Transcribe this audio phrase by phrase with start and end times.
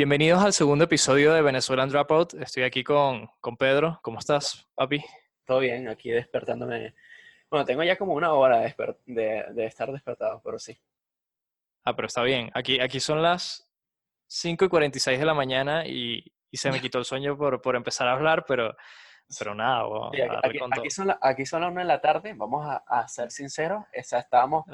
[0.00, 2.34] Bienvenidos al segundo episodio de Venezuelan Dropout.
[2.34, 3.98] Estoy aquí con, con Pedro.
[4.02, 5.02] ¿Cómo estás, papi?
[5.46, 6.94] Todo bien, aquí despertándome.
[7.48, 8.74] Bueno, tengo ya como una hora de,
[9.06, 10.78] de- de estar despertado, pero sí.
[11.82, 12.50] Ah, pero está bien.
[12.52, 13.72] Aquí, aquí son las
[14.26, 17.74] 5 y 46 de la mañana y, y se me quitó el sueño por, por
[17.74, 18.76] empezar a hablar, pero,
[19.38, 19.82] pero nada,
[20.12, 23.08] Sí, aquí, aquí- son la- aquí son las una de la tarde, vamos a, a
[23.08, 23.78] ser sinceros.
[23.82, 24.66] O sea, estábamos,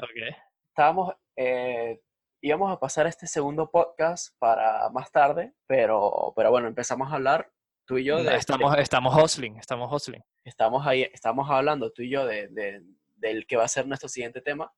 [0.67, 2.01] estábamos, eh,
[2.43, 7.49] íbamos a pasar este segundo podcast para más tarde, pero, pero bueno, empezamos a hablar
[7.85, 10.21] tú y yo de, Estamos, estamos hustling, estamos hustling.
[10.43, 12.81] estamos ahí, estamos hablando tú y yo de, de-
[13.15, 14.71] del que va a ser nuestro siguiente tema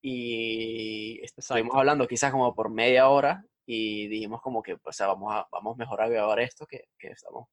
[0.00, 5.32] y estuvimos hablando quizás como por media hora y dijimos como que, o sea, vamos
[5.34, 7.48] a, vamos mejor a grabar esto que, que estamos,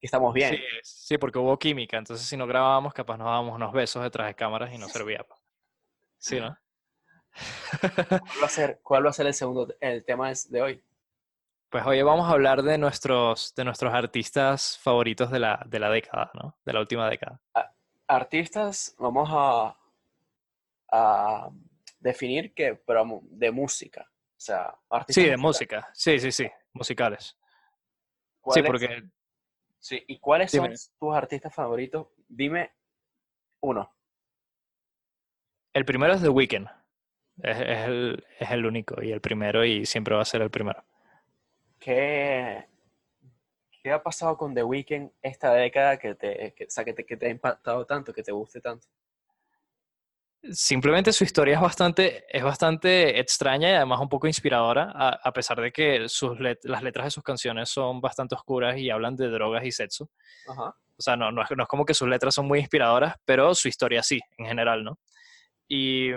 [0.00, 0.54] que estamos bien.
[0.54, 4.26] Sí, sí, porque hubo química, entonces si no grabábamos, capaz nos dábamos unos besos detrás
[4.28, 5.22] de cámaras y no servía.
[5.24, 5.36] pa.
[6.18, 6.56] Sí, ¿no?
[7.80, 10.84] ¿Cuál va a ser, cuál va a ser el segundo, el tema de hoy?
[11.70, 15.88] Pues hoy vamos a hablar de nuestros, de nuestros artistas favoritos de la, de la
[15.90, 16.58] década, ¿no?
[16.64, 17.40] De la última década.
[18.06, 19.74] Artistas, vamos a,
[20.90, 21.50] a
[21.98, 24.02] definir que, pero de música.
[24.36, 25.84] O sea, artistas Sí, de musicales.
[25.86, 25.90] música.
[25.94, 26.50] Sí, sí, sí.
[26.74, 27.24] Musicales.
[27.24, 27.36] Sí,
[28.42, 29.04] ¿Cuáles- porque
[29.78, 30.74] sí, ¿Y cuáles son Dime.
[30.98, 32.08] tus artistas favoritos?
[32.28, 32.72] Dime
[33.60, 33.90] uno.
[35.72, 36.68] el primero es The Weeknd.
[37.40, 40.50] Es, es el, es el único y el primero y siempre va a ser el
[40.50, 40.84] primero.
[41.78, 42.66] ¿Qué,
[43.82, 47.04] qué ha pasado con The Weeknd esta década que te, que, o sea, que te,
[47.04, 48.86] que te ha impactado tanto, que te guste tanto?
[50.50, 55.32] Simplemente su historia es bastante, es bastante extraña y además un poco inspiradora, a, a
[55.32, 59.14] pesar de que sus let- las letras de sus canciones son bastante oscuras y hablan
[59.14, 60.10] de drogas y sexo.
[60.48, 60.74] Ajá.
[60.96, 63.54] O sea, no, no, es, no es como que sus letras son muy inspiradoras, pero
[63.54, 64.98] su historia sí, en general, ¿no?
[65.68, 66.10] Y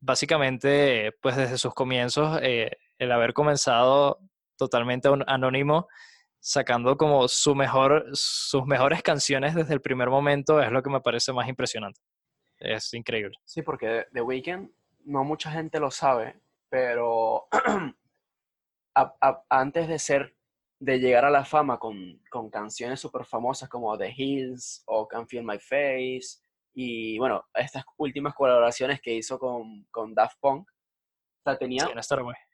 [0.00, 4.18] básicamente, pues desde sus comienzos, eh, el haber comenzado
[4.56, 5.88] totalmente an- anónimo,
[6.40, 11.00] sacando como su mejor, sus mejores canciones desde el primer momento, es lo que me
[11.00, 12.00] parece más impresionante.
[12.58, 13.36] Es increíble.
[13.44, 14.70] Sí, porque The Weeknd
[15.04, 17.46] no mucha gente lo sabe, pero
[19.48, 20.34] antes de ser,
[20.80, 25.26] de llegar a la fama con, con canciones súper famosas como The Hills o Can
[25.28, 26.38] Feel My Face
[26.80, 31.90] y bueno, estas últimas colaboraciones que hizo con, con Daft Punk, o sea, tenía, Sí,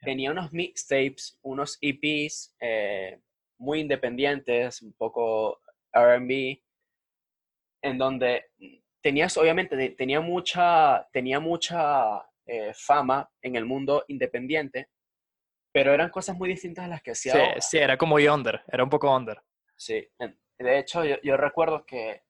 [0.01, 3.21] tenía unos mixtapes, unos EPs eh,
[3.59, 5.61] muy independientes, un poco
[5.93, 6.59] RB,
[7.83, 8.47] en donde
[9.03, 14.89] tenías, obviamente, te- tenía mucha, tenía mucha eh, fama en el mundo independiente,
[15.71, 17.61] pero eran cosas muy distintas a las que hacía Sí, ahora.
[17.61, 19.39] sí, era como under, era un poco under.
[19.77, 20.09] Sí,
[20.59, 22.23] de hecho, yo, yo recuerdo que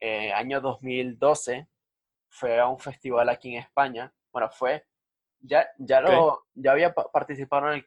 [0.00, 1.68] eh, año 2012
[2.28, 4.12] fue a un festival aquí en España.
[4.32, 4.84] Bueno, fue,
[5.40, 7.86] ya, ya, lo, ya había pa- participado en el,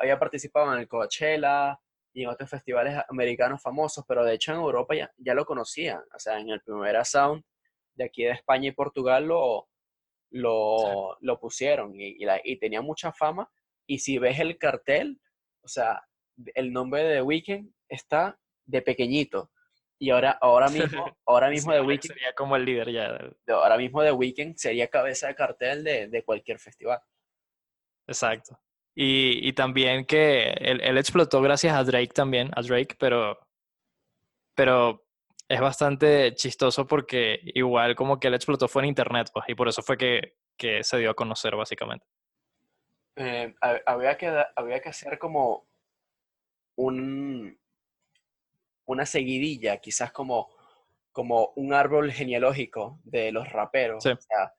[0.00, 1.78] había participado en el Coachella
[2.12, 6.00] y en otros festivales americanos famosos, pero de hecho en Europa ya, ya lo conocían.
[6.14, 7.44] O sea, en el Primera Sound
[7.94, 9.68] de aquí de España y Portugal lo,
[10.30, 13.50] lo, lo pusieron y, y la- y tenía mucha fama.
[13.86, 15.20] Y si ves el cartel,
[15.62, 16.02] o sea,
[16.54, 19.50] el nombre de The Weeknd está de pequeñito.
[19.98, 23.18] Y ahora, ahora mismo, ahora mismo Sí, The Weeknd, sería como el líder ya.
[23.48, 27.00] ahora mismo The Weeknd sería cabeza de cartel de, de cualquier festival.
[28.06, 28.58] Exacto.
[28.94, 33.38] Y, y también que él, él explotó gracias a Drake también, a Drake, pero,
[34.54, 35.04] pero
[35.48, 39.68] es bastante chistoso porque igual como que él explotó fue en internet, pues, y por
[39.68, 42.06] eso fue que, que se dio a conocer básicamente.
[43.16, 45.68] Eh, ha- había que, había que hacer como
[46.76, 47.58] un,
[48.86, 50.48] una seguidilla, quizás como,
[51.12, 54.02] como un árbol genealógico de los raperos.
[54.02, 54.10] Sí.
[54.10, 54.52] O sea,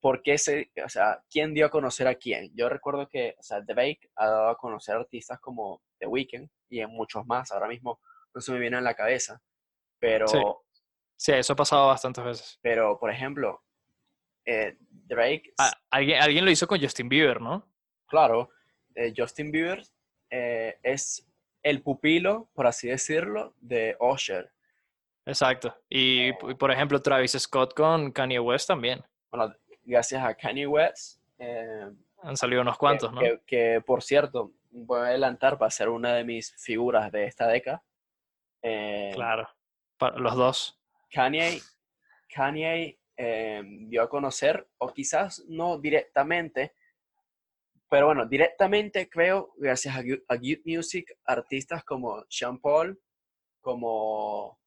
[0.00, 2.50] ¿por qué se, o sea, quién dio a conocer a quién?
[2.54, 6.80] Yo recuerdo que, o sea, Drake ha dado a conocer artistas como The Weeknd y
[6.80, 7.52] en muchos más.
[7.52, 8.00] Ahora mismo
[8.34, 9.40] no se me viene en la cabeza.
[9.98, 10.38] Pero, Sí.
[11.18, 12.58] Sí, eso ha pasado bastantes veces.
[12.60, 13.64] pero por ejemplo,
[14.44, 17.66] eh, Drake, Ah, alguien, alguien lo hizo con Justin Bieber, ¿no?
[18.06, 18.50] claro,
[18.94, 19.82] eh, Justin Bieber
[20.30, 21.26] eh, es
[21.68, 24.50] el pupilo, por así decirlo, de Usher.
[25.24, 25.76] Exacto.
[25.88, 29.02] Y, y, por ejemplo, Travis Scott con Kanye West también.
[29.30, 29.52] Bueno,
[29.84, 31.90] gracias a Kanye West, eh,
[32.22, 33.20] Han salido unos que- cuantos, ¿no?
[33.20, 37.48] que, que, por cierto, voy a adelantar para ser una de mis figuras de esta
[37.48, 37.82] década.
[38.62, 39.48] Eh, Claro.
[39.98, 40.78] Pa- los dos.
[41.10, 41.60] Kanye,
[42.32, 46.74] Kanye eh, dio a conocer, o quizás no directamente,
[47.96, 53.00] pero bueno, directamente creo, gracias a, Good Music, artistas como Sean Paul,
[53.58, 54.60] como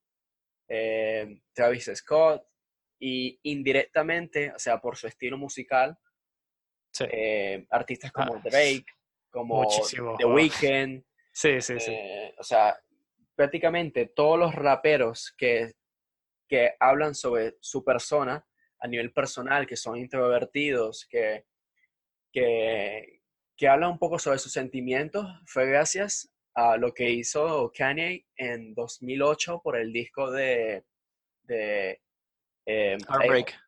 [0.67, 2.41] eh, Travis Scott,
[2.99, 5.95] y indirectamente, o sea, por su estilo musical,
[6.91, 7.05] Sí.
[7.07, 8.87] eh, artistas como Ah, Drake,
[9.29, 10.15] como Muchísimo.
[10.17, 11.03] The Weeknd.
[11.31, 11.91] Sí, sí, sí.
[11.91, 12.81] eh, o sea,
[13.35, 15.73] prácticamente todos los raperos que,
[16.47, 18.43] que hablan sobre su persona
[18.79, 21.45] a nivel personal, que son introvertidos, que,
[22.31, 23.18] que,
[23.59, 28.73] que hablan un poco sobre sus sentimientos, fue gracias a lo que hizo Kanye en
[28.73, 30.85] 2008 por el disco de,
[31.43, 32.01] de,
[32.65, 33.59] eh, Heartbreak.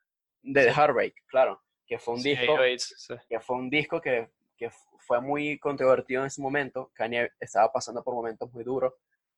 [0.44, 3.16] de The Heartbreak, claro, que fue un Sí, disco AIDS, sí.
[3.28, 6.90] que fue un disco que, que fue muy controvertido en ese momento.
[6.96, 8.94] Kanye estaba pasando por momentos muy duros.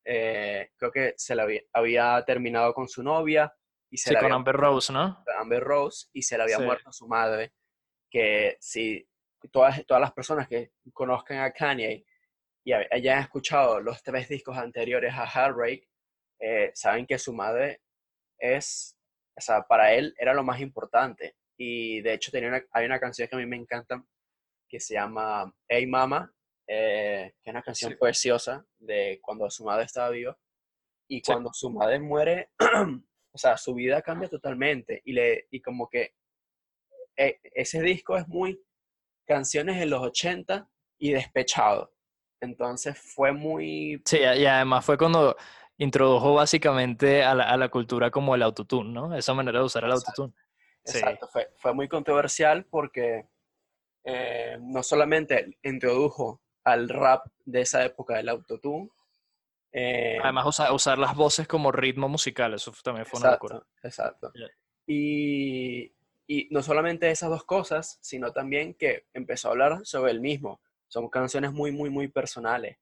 [0.05, 3.51] Eh, creo que se le había, había terminado con su novia
[3.89, 5.23] y se Sí, con había Amber Rose, ¿no?
[5.39, 7.53] Amber Rose y se le había muerto su madre.
[8.11, 9.07] Que si
[9.51, 12.05] todas, todas las personas que conozcan a Kanye
[12.65, 15.87] y hayan escuchado los tres discos anteriores a Heartbreak,
[16.39, 17.81] eh, saben que su madre
[18.37, 18.97] es,
[19.37, 21.35] o sea, para él era lo más importante.
[21.57, 24.03] Y de hecho tenía una- hay una canción que a mí me encanta
[24.67, 26.33] que se llama Hey Mama,
[26.67, 27.97] eh, que es una canción Sí.
[27.99, 30.37] preciosa de cuando su madre estaba viva.
[31.07, 31.23] Y Sí.
[31.25, 32.49] cuando su madre muere,
[33.33, 35.01] o sea, su vida cambia totalmente.
[35.05, 36.15] Y, le, y como que
[37.17, 38.59] eh, ese disco es muy
[39.25, 40.67] canciones de los 80
[40.97, 41.93] y despechado.
[42.41, 44.01] Entonces fue muy...
[44.05, 45.35] Sí, y además fue cuando
[45.77, 49.15] introdujo básicamente a la, a la cultura como el autotune, ¿no?
[49.15, 50.23] Esa manera de usar el Exacto.
[50.23, 50.43] autotune.
[50.85, 50.97] Sí.
[50.97, 53.27] Exacto, fue, fue muy controversial porque
[54.03, 58.89] eh, no solamente introdujo al rap de esa época del autotune,
[59.75, 63.55] eh, Además, usa- usar las voces como ritmo musical, eso también fue una locura.
[63.81, 64.31] exacto, exacto.
[64.35, 64.45] Ya.
[64.85, 65.91] Y,
[66.27, 70.61] y no solamente esas dos cosas, sino también que empezó a hablar sobre el mismo.
[70.87, 72.77] Son canciones muy, muy, muy personales.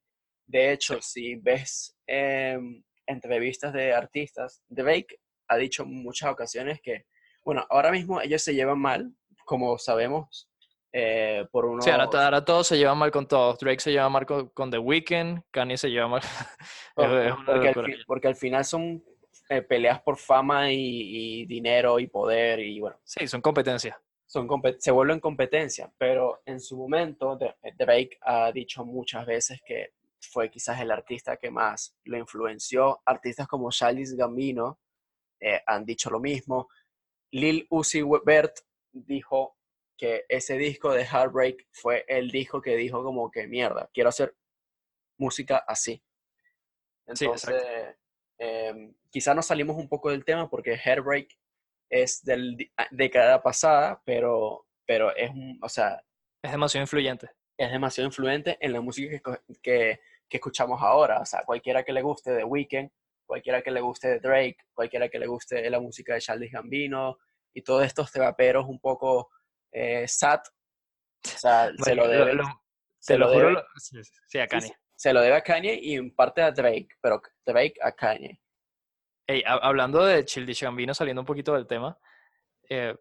[0.45, 7.05] De hecho, si ves em, entrevistas de artistas, Drake ha dicho muchas ocasiones que,
[7.43, 9.13] bueno, ahora mismo ellos se llevan mal,
[9.45, 10.49] como sabemos,
[10.93, 11.85] eh, por unos...
[11.85, 13.57] Sí, ahora, ahora todos se llevan mal con todos.
[13.59, 16.21] Drake se lleva mal con, con The Weeknd, Kanye se lleva mal.
[16.97, 19.03] Es una porque, al fin- porque al final son
[19.51, 23.98] eh, peleas por fama y, y dinero y poder y bueno, Sí, son competencias.
[24.25, 24.48] son
[24.80, 30.50] se vuelven competencia, pero en su momento de- Drake ha dicho muchas veces que fue
[30.50, 33.01] quizás el artista que más lo influenció.
[33.06, 34.80] Artistas como Childish Gambino
[35.42, 36.69] eh, han dicho lo mismo.
[37.31, 38.56] Lil Uzi Vert
[38.94, 39.57] dijo
[39.98, 44.33] que ese disco de Heartbreak fue el disco que dijo como que mierda, quiero hacer
[45.18, 46.01] música así.
[47.13, 47.27] Sí,
[48.43, 51.38] em, quizá nos salimos un poco del tema porque Heartbreak
[51.89, 52.57] es del
[52.89, 56.01] década pasada, pero, pero es, un- o sea,
[56.41, 57.29] Es demasiado influyente.
[57.57, 61.19] es demasiado influente en la música que, que, que escuchamos ahora.
[61.19, 62.89] O sea, cualquiera que le guste de Weeknd,
[63.27, 67.17] cualquiera que le guste de Drake, cualquiera que le guste la música de Childish Gambino
[67.53, 68.09] y todos estos
[68.65, 69.29] un poco
[69.73, 72.63] eh, sad, o sea, se lo debe, lo-
[72.97, 73.97] se lo debe- sí,
[74.27, 74.67] sí, a Kanye.
[74.67, 78.39] sí, se lo debe a Kanye y en parte a Drake, pero Drake a Kanye.
[79.27, 81.97] Ey, ha- hablando de Childish Gambino, saliendo un poquito del tema,
[82.69, 82.95] eh,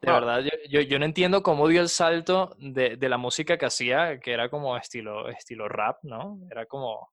[0.00, 0.14] de No.
[0.14, 3.66] verdad, yo, yo, yo no entiendo cómo dio el salto de, de la música que
[3.66, 6.38] hacía, que era como estilo, estilo rap, ¿no?
[6.50, 7.08] Era como,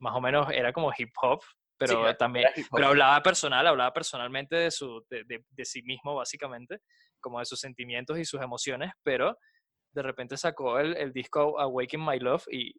[0.00, 1.40] más o menos, era como hip hop,
[1.78, 6.14] pero era- también, pero hablaba personal, hablaba personalmente de, su, de, de- de sí mismo,
[6.14, 6.80] básicamente,
[7.20, 9.38] como de sus sentimientos y sus emociones, pero
[9.94, 12.72] de repente sacó el, el disco Awaken My Love y,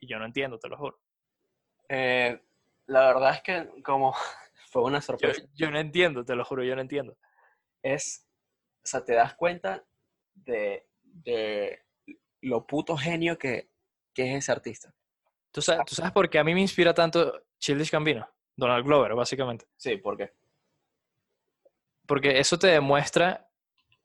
[0.00, 0.98] y yo no entiendo, te lo juro.
[1.88, 2.40] Eh,
[2.86, 4.14] la verdad es que como
[4.70, 5.42] fue una sorpresa.
[5.54, 7.16] yo no entiendo, te lo juro, yo no entiendo.
[7.82, 8.26] es,
[8.84, 9.84] o sea, te das cuenta
[10.34, 11.82] de, de
[12.42, 13.70] lo puto genio que,
[14.14, 14.94] que es ese artista.
[15.50, 18.28] ¿Tú sabes, ¿Tú sabes por qué a mí me inspira tanto Childish Gambino?
[18.54, 19.66] Donald Glover, básicamente.
[19.76, 20.32] Sí, porque
[22.06, 23.48] Porque eso te demuestra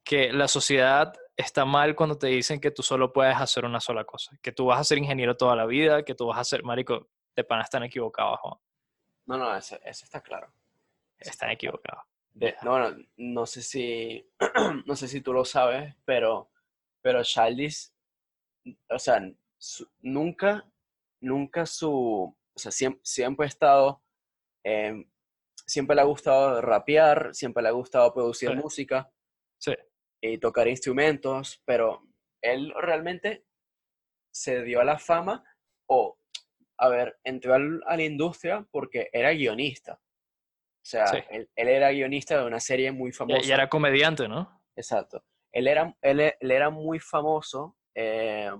[0.03, 4.05] que la sociedad está mal cuando te dicen que tú solo puedes hacer una sola
[4.05, 4.37] cosa.
[4.41, 7.09] Que tú vas a ser ingeniero toda la vida, que tú vas a ser, marico,
[7.35, 8.59] de pana están equivocados, Juan.
[9.27, 10.47] no, no, eso, eso está claro.
[11.17, 12.03] Eso Están está equivocados.
[12.33, 14.27] De- no, no, no sé si,
[14.85, 16.51] no sé si tú lo sabes, pero,
[17.01, 17.19] pero
[18.89, 19.21] o sea,
[19.57, 20.69] su- nunca,
[21.21, 21.91] nunca su,
[22.55, 24.03] o sea, siempre, siempre ha estado,
[24.63, 25.09] em,
[25.65, 28.55] siempre le ha gustado rapear, siempre le ha gustado producir Sí.
[28.55, 29.09] música.
[29.59, 29.73] Sí.
[30.25, 32.01] y tocar instrumentos, pero
[32.41, 33.45] él realmente
[34.33, 35.43] se dio a la fama
[35.89, 36.17] o,
[36.83, 39.93] a ver, entró al- a la industria porque era guionista.
[39.93, 41.17] O sea, Sí.
[41.29, 43.45] él, él era guionista de una serie muy famosa.
[43.47, 44.61] y era comediante, ¿no?
[44.75, 45.23] Exacto.
[45.53, 48.51] Él era, él, él era muy famoso eh,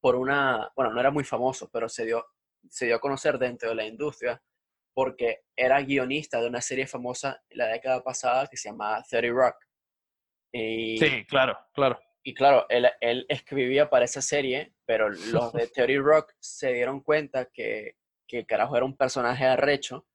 [0.00, 2.24] por una, bueno, no era muy famoso, pero se dio,
[2.68, 4.42] se dio a conocer dentro de la industria
[4.94, 9.56] porque era guionista de una serie famosa la década pasada que se llamaba 30 Rock.
[10.52, 12.00] Y, Sí, claro, claro.
[12.28, 17.00] Y claro, él, él, escribía para esa serie, pero los de Theory Rock se dieron
[17.00, 20.06] cuenta que, que el carajo era un personaje arrecho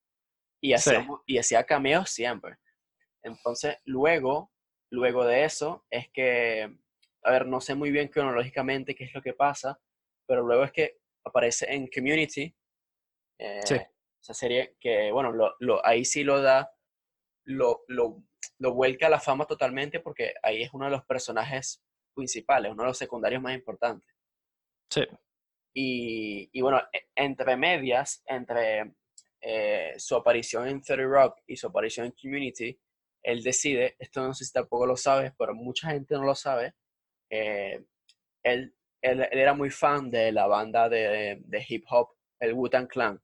[0.61, 2.57] y hacía, y hacía cameos siempre.
[3.23, 4.51] Entonces, luego,
[4.91, 6.77] luego de eso, es que,
[7.23, 9.81] a ver, no sé muy bien cronológicamente qué es lo que pasa,
[10.27, 12.55] pero luego es que aparece en Community,
[13.39, 13.59] eh,
[14.21, 16.71] esa serie que, bueno, lo, lo, ahí sí lo da,
[17.45, 18.23] lo, lo,
[18.59, 22.83] lo vuelca a la fama totalmente porque ahí es uno de los personajes principales, uno
[22.83, 24.07] de los secundarios más importantes.
[24.89, 25.03] Sí.
[25.75, 28.93] Y, y bueno, e, entre medias, entre
[29.41, 32.79] eh, su aparición en 30 Rock y su aparición en Community,
[33.23, 36.75] él decide, esto no sé si tampoco lo sabes, pero mucha gente no lo sabe,
[37.29, 37.83] eh,
[38.43, 43.21] él, él, era muy fan de la banda de, de hip hop, el Wu-Tang Clan.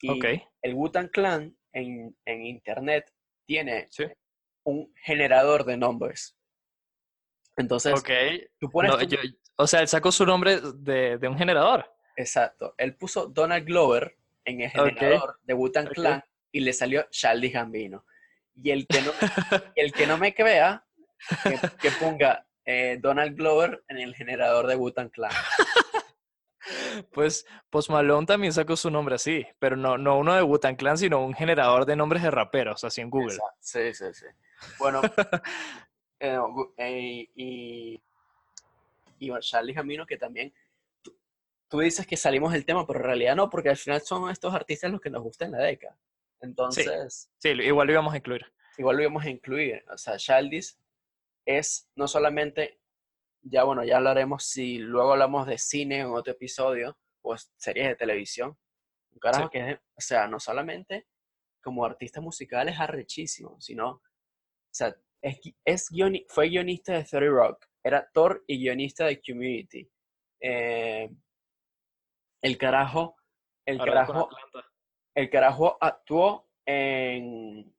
[0.00, 0.10] Y
[0.62, 3.10] el Wu-Tang Clan en, en, internet
[3.46, 3.88] tiene
[4.64, 6.35] un generador de nombres.
[7.56, 7.94] Entonces,
[8.58, 8.92] tú pones
[9.58, 11.90] o sea, él sacó su nombre de, de, un generador.
[12.16, 12.74] Exacto.
[12.76, 16.22] Él puso Donald Glover en el generador de Wu-Tang Clan
[16.52, 18.04] y le salió Charlie Gambino.
[18.54, 19.12] Y el que no,
[19.74, 20.84] el que no me crea,
[21.80, 25.32] que, ponga eh, Donald Glover en el generador de Wu-Tang Clan.
[27.12, 30.98] Pues Post Malone también sacó su nombre así, pero no, no uno de Wu-Tang Clan,
[30.98, 33.38] sino un generador de nombres de raperos, así en Google.
[33.60, 34.26] Sí, sí, sí.
[34.78, 35.00] Bueno,
[36.20, 36.38] eh,
[36.78, 38.02] eh, y,
[39.18, 40.52] y Charlie Gambino que también
[41.68, 44.54] tú, dices que salimos del tema, pero en realidad no, porque al final son estos
[44.54, 45.98] artistas los que nos gustan en la década.
[46.40, 47.30] Entonces.
[47.38, 48.46] Sí, igual lo íbamos a incluir.
[48.78, 49.84] Igual lo íbamos a incluir.
[49.92, 50.78] O sea, Shaldis
[51.44, 52.80] es no solamente.
[53.42, 57.94] Ya bueno, ya hablaremos si luego hablamos de cine en otro episodio, o series de
[57.94, 58.58] televisión.
[59.12, 61.06] Un carajo que es, o sea, no solamente
[61.62, 64.02] como artista musical es arrechísimo, sino, o
[64.70, 64.96] sea,
[65.26, 65.88] es, es
[66.28, 69.90] fue guionista de 30 Rock, era actor y guionista de Community.
[70.40, 71.10] Eh,
[72.42, 73.16] el carajo,
[73.66, 74.28] el carajo,
[75.16, 77.74] el carajo actuó en,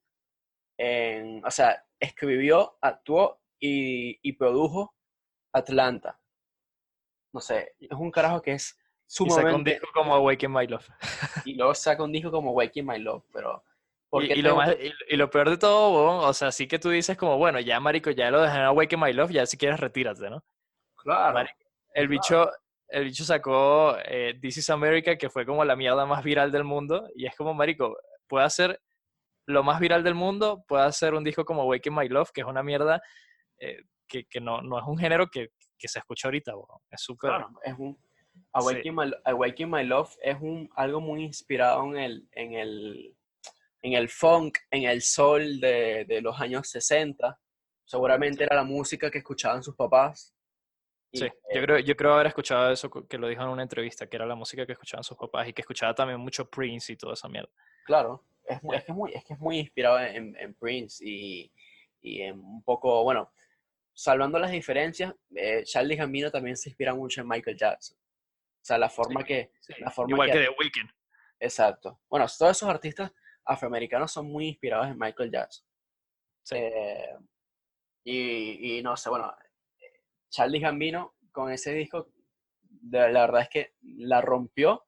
[0.77, 4.94] en, o sea, escribió, actuó y, produjo
[5.54, 6.20] Atlanta.
[7.34, 9.42] No sé, es un carajo que es sumamente...
[9.42, 10.89] Y saca un disco como Awaken My Love.
[11.46, 13.63] y luego saca un disco como Awaken My Love, pero...
[14.14, 14.58] Y, lo
[15.10, 18.10] y, lo peor de todo, o sea, sí que tú dices como, bueno, ya marico,
[18.10, 20.44] ya lo dejan Awaken My Love, ya si quieres retírate, ¿no?
[20.96, 21.46] Claro.
[21.94, 22.50] el bicho
[22.90, 26.64] el bicho sacó eh, This is America, que fue como la mierda más viral del
[26.64, 27.08] mundo.
[27.16, 27.98] Y es como, marico,
[28.28, 28.82] puede hacer
[29.46, 32.48] lo más viral del mundo, puede hacer un disco como Waking My Love, que es
[32.48, 33.02] una mierda
[33.60, 36.54] eh, que, que no, no, es un género que, que se escucha ahorita.
[36.90, 37.30] Es súper...
[37.30, 37.98] Claro, es un...
[38.54, 43.17] Awakening, my, My, Love es un, algo muy inspirado en el, en el,
[43.88, 47.39] en el funk, en el soul de, de los años 60.
[47.86, 50.38] Seguramente era la música que escuchaban sus papás
[51.13, 54.17] Sí, yo creo, yo creo haber escuchado eso que lo dijo en una entrevista, que
[54.17, 57.13] era la música que escuchaban sus papás y que escuchaba también mucho Prince y toda
[57.13, 57.50] esa mierda.
[57.86, 61.51] Claro, es, es, que, es, muy, es que es muy inspirado en, en Prince y,
[62.01, 63.32] y, en un poco, bueno,
[63.94, 67.98] salvando las diferencias, eh, Charlie Gambino también se inspira mucho en Michael Jackson.
[67.98, 69.51] O sea, la forma que...
[69.79, 70.89] La forma Igual que, de Weeknd.
[71.39, 72.01] Exacto.
[72.10, 73.13] Bueno, todos esos artistas
[73.48, 75.66] afroamericanos son muy inspirados en Michael Jackson.
[76.44, 76.56] Sí.
[76.58, 77.18] Eh,
[78.04, 79.34] y, y no sé, bueno,
[80.30, 82.10] Charlie Gambino con ese disco,
[82.62, 84.86] de, la verdad es que la rompió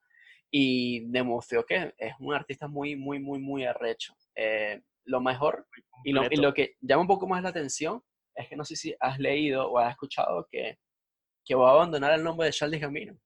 [0.51, 4.15] y demostró que es un artista muy, muy, muy, muy arrecho.
[4.35, 5.67] Eh, lo mejor
[6.03, 8.03] y lo, y lo, que llama un poco más la atención
[8.35, 10.79] es que no sé si has leído o has escuchado que,
[11.45, 13.19] que va a abandonar el nombre de Charlie Gambino.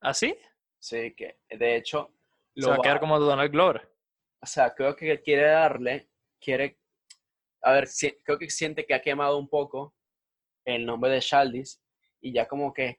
[0.00, 0.36] ¿Ah, sí?
[0.78, 2.14] Sí, que de hecho...
[2.54, 3.90] Lo Se va a quedar como Donald Glover.
[4.42, 6.08] O sea, creo que quiere darle,
[6.40, 6.78] quiere,
[7.62, 7.88] a ver,
[8.24, 9.94] creo que siente que ha quemado un poco
[10.64, 11.82] el nombre de Shaldis
[12.20, 12.98] y ya como que,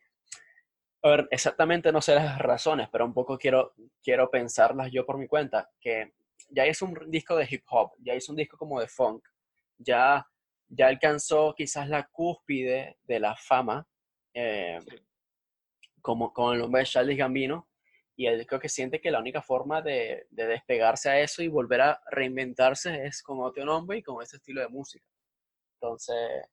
[1.03, 5.17] a ver, exactamente no sé las razones, pero un poco quiero, quiero pensarlas yo por
[5.17, 6.13] mi cuenta, que
[6.49, 9.23] ya hizo un disco de hip hop, ya hizo un disco como de funk,
[9.77, 10.25] ya,
[10.67, 13.87] ya alcanzó quizás la cúspide de la fama,
[14.33, 14.79] eh,
[16.01, 17.70] como con el nombre de Charles Gambino,
[18.21, 21.47] y él creo que siente que la única forma de, de, despegarse a eso y
[21.47, 25.03] volver a reinventarse es con otro nombre y con ese estilo de música.
[25.79, 26.43] Entonces,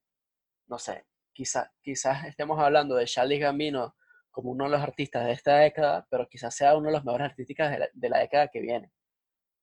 [0.66, 3.94] no sé, quizá, quizás estemos hablando de Charlie Gambino
[4.30, 7.26] como uno de los artistas de esta década, pero quizás sea uno de los mejores
[7.32, 8.90] artistas de la, década que viene.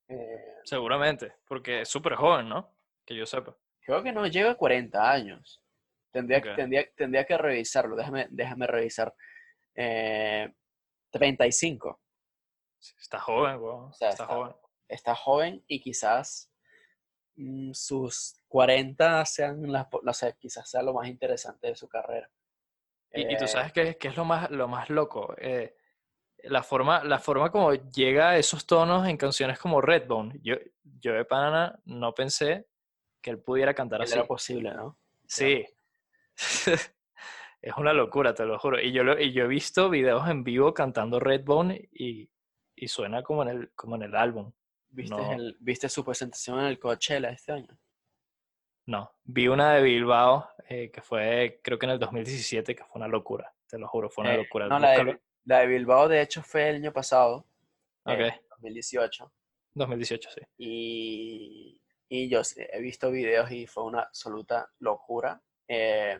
[0.07, 2.71] Eh, Seguramente, porque es súper joven, ¿no?
[3.03, 3.57] Que yo sepa.
[3.81, 5.59] Creo que no llega a 40 años.
[6.11, 9.11] Tendría, tendría, tendría que revisarlo, déjame, déjame revisar.
[11.17, 11.89] 35.
[11.89, 13.59] Eh, está joven,
[13.99, 14.55] está, joven.
[14.87, 16.51] Está joven y quizás
[17.35, 22.29] mm, sus 40 sean las, no sé, quizás sea lo más interesante de su carrera.
[23.13, 25.33] Y, tú Eh, sabes qué, qué es lo más, lo más loco.
[25.37, 25.77] Eh,
[26.43, 30.39] la forma, la forma como llega a esos tonos en canciones como Redbone.
[30.43, 32.67] Yo, yo de Panana no pensé
[33.21, 34.13] que él pudiera cantar así.
[34.13, 34.99] era posible, ¿no?
[35.27, 35.65] Sí.
[37.65, 38.79] es una locura, te lo juro.
[38.79, 42.29] Y yo, lo- y yo he visto videos en vivo cantando Redbone y,
[42.75, 44.51] y suena como en el, como en el álbum.
[44.89, 45.33] ¿Viste, No.
[45.33, 47.77] el- ¿Viste su presentación en el Coachella este año?
[48.87, 52.99] No, vi una de Bilbao eh, que fue, creo que en el 2017, que fue
[52.99, 53.51] una locura.
[53.67, 54.67] Te lo juro, fue una Eh, locura.
[54.67, 57.47] no, la de, la de Bilbao, de hecho, fue el año pasado,
[58.05, 59.31] eh, 2018.
[59.73, 60.41] 2018, sí.
[60.57, 65.41] Y, y yo he visto videos y fue una absoluta locura.
[65.67, 66.19] Eh,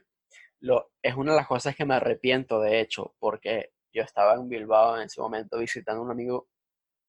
[0.65, 4.49] lo, es una de las cosas que me arrepiento, de hecho, porque yo estaba en
[4.49, 6.47] Bilbao en ese momento visitando a un amigo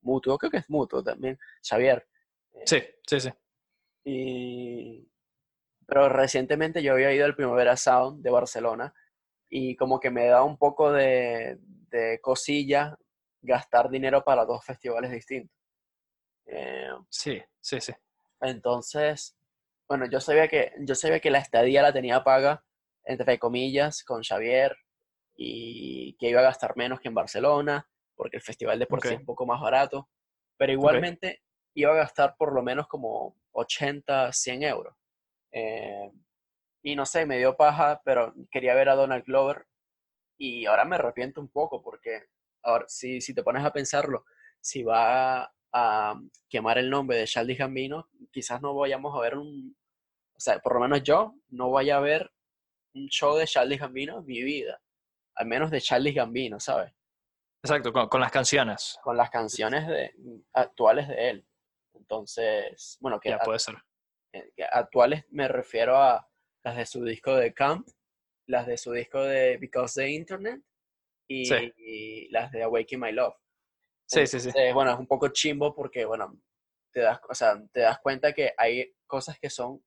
[0.03, 2.07] mutuo, creo que es mutuo también, Xavier.
[2.53, 3.31] eh, Sí, sí, sí.
[4.05, 5.09] Y,
[5.87, 8.95] pero recientemente yo había ido al Primavera Sound de Barcelona
[9.49, 12.97] y como que me da un poco de, de cosilla
[13.41, 15.57] gastar dinero para dos festivales distintos.
[16.47, 17.93] Eh, Sí, sí, sí.
[18.41, 19.37] entonces,
[19.89, 22.65] bueno, yo sabía que, yo sabía que la estadía la tenía paga,
[23.07, 24.77] entre comillas, con Xavier
[25.35, 29.09] y que iba a gastar menos que en Barcelona, porque el festival de por sí
[29.09, 29.13] Ok.
[29.15, 30.11] es un poco más barato,
[30.59, 31.43] pero igualmente
[31.75, 34.95] iba a gastar por lo menos como 80, 100 euros.
[35.53, 36.11] Eh,
[36.83, 39.67] y no sé, me dio paja, pero quería ver a Donald Glover
[40.39, 42.25] y ahora me arrepiento un poco porque
[42.63, 44.25] ahora, si, si te pones a pensarlo,
[44.61, 49.77] si va a quemar el nombre de Charlie Gambino, quizás no vayamos a ver un,
[50.35, 52.31] o sea, por lo menos yo no vaya a ver
[52.97, 54.81] un show de Charlie Gambino en mi vida,
[55.37, 56.93] al menos de Charlie Gambino, ¿sabes?
[57.63, 58.99] Exacto, con, con las canciones.
[59.03, 60.15] Con las canciones de,
[60.53, 61.49] actuales de él.
[61.95, 63.75] Entonces, bueno, que Ya puede ser.
[64.33, 66.29] eh, que actuales me refiero a
[66.65, 67.87] las de su disco de Camp,
[68.49, 70.63] las de su disco de Because the Internet
[71.29, 71.73] y, Sí.
[71.77, 73.35] y las de Awaken My Love.
[74.09, 74.51] Sí, sí, sí.
[74.73, 76.39] Bueno, es un poco chimbo porque, bueno,
[76.93, 79.85] te das, o sea, te das cuenta que hay cosas que son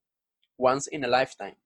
[0.58, 1.58] once in a lifetime.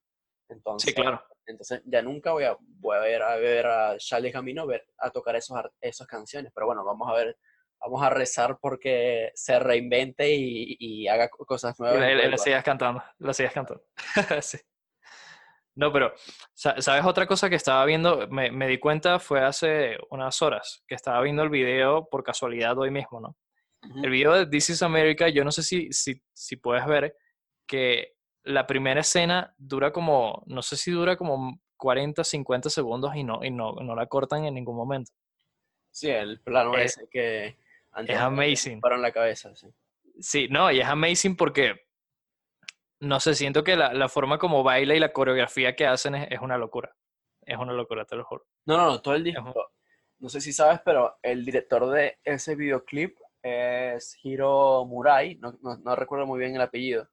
[0.50, 1.26] Entonces, Sí, claro.
[1.46, 5.10] Entonces ya nunca voy a, voy a ver a ver a Charlie Camino ver, a
[5.12, 6.52] tocar esos, esas canciones.
[6.54, 7.38] Pero bueno, vamos a ver,
[7.80, 12.00] vamos a rezar porque se reinvente y, y haga co- cosas nuevas.
[12.10, 12.38] y vuelva.
[12.38, 13.84] sigas cantando, la sigas cantando.
[14.42, 14.58] Sí.
[15.76, 16.14] No, pero,
[16.54, 18.28] sa- ¿sabes otra cosa que estaba viendo?
[18.28, 22.78] Me, me di cuenta fue hace unas horas, que estaba viendo el video por casualidad
[22.78, 23.36] hoy mismo, ¿no?
[23.90, 24.04] Ujú.
[24.04, 27.18] El video de This is America, yo no sé si, si, si puedes ver
[27.68, 33.24] que la primera escena dura como, no sé si dura como 40, 50 segundos y
[33.24, 35.12] no, y no, no la cortan en ningún momento.
[35.92, 37.56] Sí, el plano Eh, ese que Es
[37.92, 38.82] antes amazing.
[38.84, 39.68] en la cabeza, sí.
[40.20, 41.76] Sí, no, y es amazing porque,
[43.00, 46.28] no sé, siento que la, la forma como baila y la coreografía que hacen es,
[46.32, 46.96] es una locura.
[47.42, 48.46] Es una locura, te lo juro.
[48.66, 49.72] No, no, no, todo el Es un- disco.
[50.20, 55.76] No sé si sabes, pero el director de ese videoclip es Hiro Murai, no, no-
[55.78, 57.10] no recuerdo muy bien el apellido,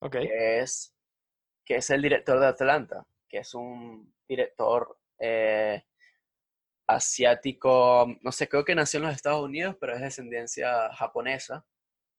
[0.00, 0.12] Ok.
[0.12, 0.94] que es,
[1.64, 5.82] que es el director de Atlanta, que es un director eh,
[6.86, 11.64] asiático, no sé, creo que nació en los Estados Unidos, pero es de descendencia japonesa.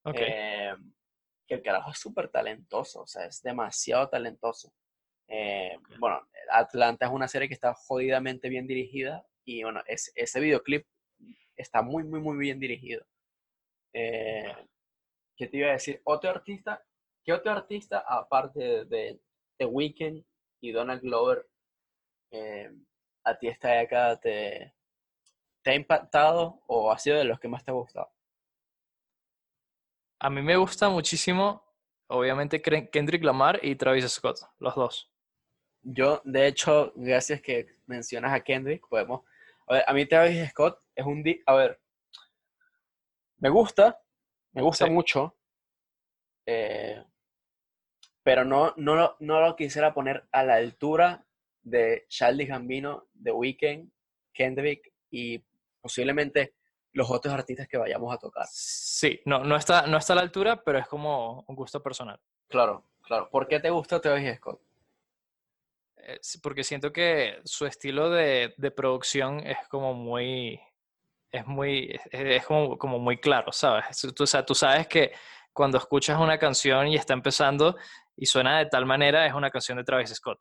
[0.03, 0.15] Ok.
[0.19, 0.73] eh,
[1.49, 4.71] que el carajo es súper talentoso, o sea, es demasiado talentoso.
[5.27, 10.39] Eh, bueno, Atlanta es una serie que está jodidamente bien dirigida y bueno, es, ese
[10.39, 10.85] videoclip
[11.55, 13.03] está muy, muy, muy bien dirigido.
[13.93, 14.55] Eh,
[15.35, 16.01] ¿Qué te iba a decir?
[16.03, 16.85] Otro artista,
[17.23, 19.21] ¿qué otro artista aparte de, de
[19.57, 20.23] The Weeknd
[20.61, 21.47] y Donald Glover
[22.31, 22.71] eh,
[23.23, 24.73] a ti esta década te,
[25.63, 28.11] te ha impactado o ha sido de los que más te ha gustado?
[30.19, 31.63] A mí me gusta muchísimo,
[32.07, 35.11] obviamente, Kendrick Lamar y Travis Scott, los dos.
[35.81, 39.21] Yo, de hecho, gracias que mencionas a Kendrick, podemos...
[39.67, 41.23] A ver, a mí Travis Scott es un...
[41.23, 41.79] di- A ver,
[43.37, 44.01] me gusta,
[44.51, 44.91] me gusta Sí.
[44.91, 45.37] mucho,
[46.51, 47.03] eh,
[48.23, 51.23] pero no, no, lo, no lo quisiera poner a la altura
[51.61, 53.91] de Charlie Gambino, The Weeknd,
[54.33, 55.43] Kendrick y
[55.79, 56.55] posiblemente
[56.93, 58.47] los otros artistas que vayamos a tocar.
[58.49, 62.19] Sí, no, no, está, no está a la altura, pero es como un gusto personal.
[62.47, 63.29] Claro, claro.
[63.29, 64.59] ¿Por qué te gusta Travis Scott?
[65.97, 70.59] Eh, porque siento que su estilo de, de producción es como muy,
[71.31, 74.01] es muy, es, es como, como muy claro, ¿sabes?
[74.15, 75.11] Tú, o sea, tú sabes que
[75.53, 77.75] cuando escuchas una canción y está empezando
[78.15, 80.39] y suena de tal manera, es una canción de Travis Scott.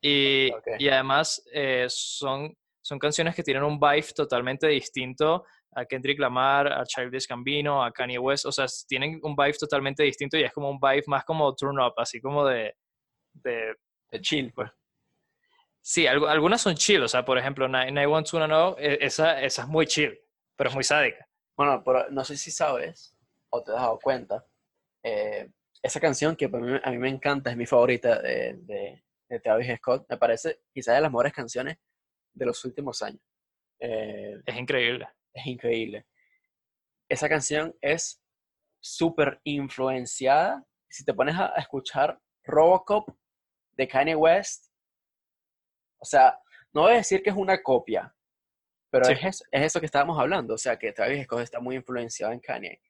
[0.00, 0.66] Y, Ok.
[0.78, 5.44] y además eh, son, son canciones que tienen un vibe totalmente distinto
[5.76, 10.02] a Kendrick Lamar, a Childish Gambino, a Kanye West, o sea, tienen un vibe totalmente
[10.02, 12.74] distinto y es como un vibe más como turn up, así como de...
[13.32, 13.74] De,
[14.20, 14.70] chill, pues.
[15.80, 20.16] Sí, algunas son chill, o sea, por ejemplo, 91210, e, esa, esa es muy chill,
[20.54, 21.26] pero es muy sádica.
[21.56, 23.13] Bueno, pero no sé si sabes
[23.54, 24.44] o te has dado cuenta,
[25.02, 25.48] eh,
[25.82, 29.40] esa canción que a mí, a mí, me encanta, es mi favorita de, de, de
[29.40, 31.76] Travis Scott, me parece quizás de las mejores canciones
[32.32, 33.20] de los últimos años.
[33.78, 35.08] Eh, es increíble.
[35.32, 36.06] Es increíble.
[37.08, 38.22] Esa canción es
[38.80, 40.64] súper influenciada.
[40.88, 43.08] Si te pones a escuchar Robocop
[43.72, 44.70] de Kanye West,
[45.98, 46.38] o sea,
[46.72, 48.14] no voy a decir que es una copia,
[48.90, 51.76] pero es, eso, es, eso que estábamos hablando, o sea, que Travis Scott está muy
[51.76, 52.80] influenciado en Kanye.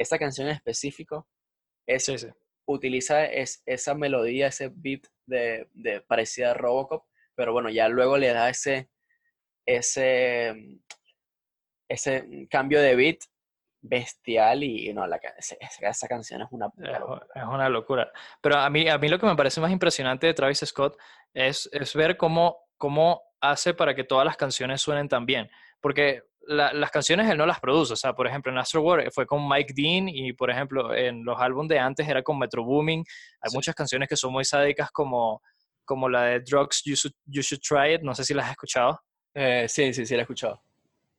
[0.00, 1.28] Esta canción en específico
[1.86, 2.10] es,
[2.64, 8.16] utiliza es, esa melodía, ese beat de, de parecida a Robocop, pero bueno, ya luego
[8.16, 8.88] le da ese,
[9.66, 10.80] ese,
[11.86, 13.18] ese cambio de beat
[13.82, 18.10] bestial y, no, la, esa, esa, canción es una, es una locura.
[18.40, 20.96] Pero a mí, a mí lo que me parece más impresionante de Travis Scott
[21.34, 25.50] es, es ver cómo, cómo hace para que todas las canciones suenen tan bien.
[25.80, 27.92] Porque las canciones él no las produce.
[27.92, 31.24] O sea, por ejemplo, en Astro World fue con Mike Dean y, por ejemplo, en
[31.24, 33.04] los álbumes de antes era con Metro Booming.
[33.40, 35.42] Hay muchas canciones que son muy sádicas como,
[35.84, 38.02] como la de Drugs, you should, you should Try It.
[38.02, 39.00] No sé si las has escuchado.
[39.34, 40.62] Eh, sí, sí, sí, la he escuchado.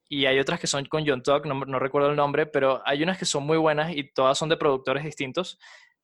[0.09, 3.01] Y hay otras que son con John Talk, no, no recuerdo el nombre, pero hay
[3.01, 5.57] unas que son muy buenas y todas son de productores distintos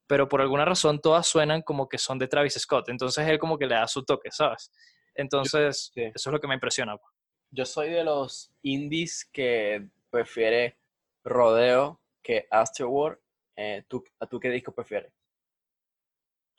[0.08, 2.90] pero por alguna razón todas suenan como que son de Travis Scott.
[2.90, 4.72] Entonces él como que le da su toque, ¿sabes?
[5.14, 6.96] Entonces, eso es lo que me impresiona.
[7.52, 10.78] Yo soy de los indies que prefiere
[11.24, 13.20] Rodeo que Afterward.
[13.56, 15.12] Eh, ¿tú, ¿A tú qué disco prefieres?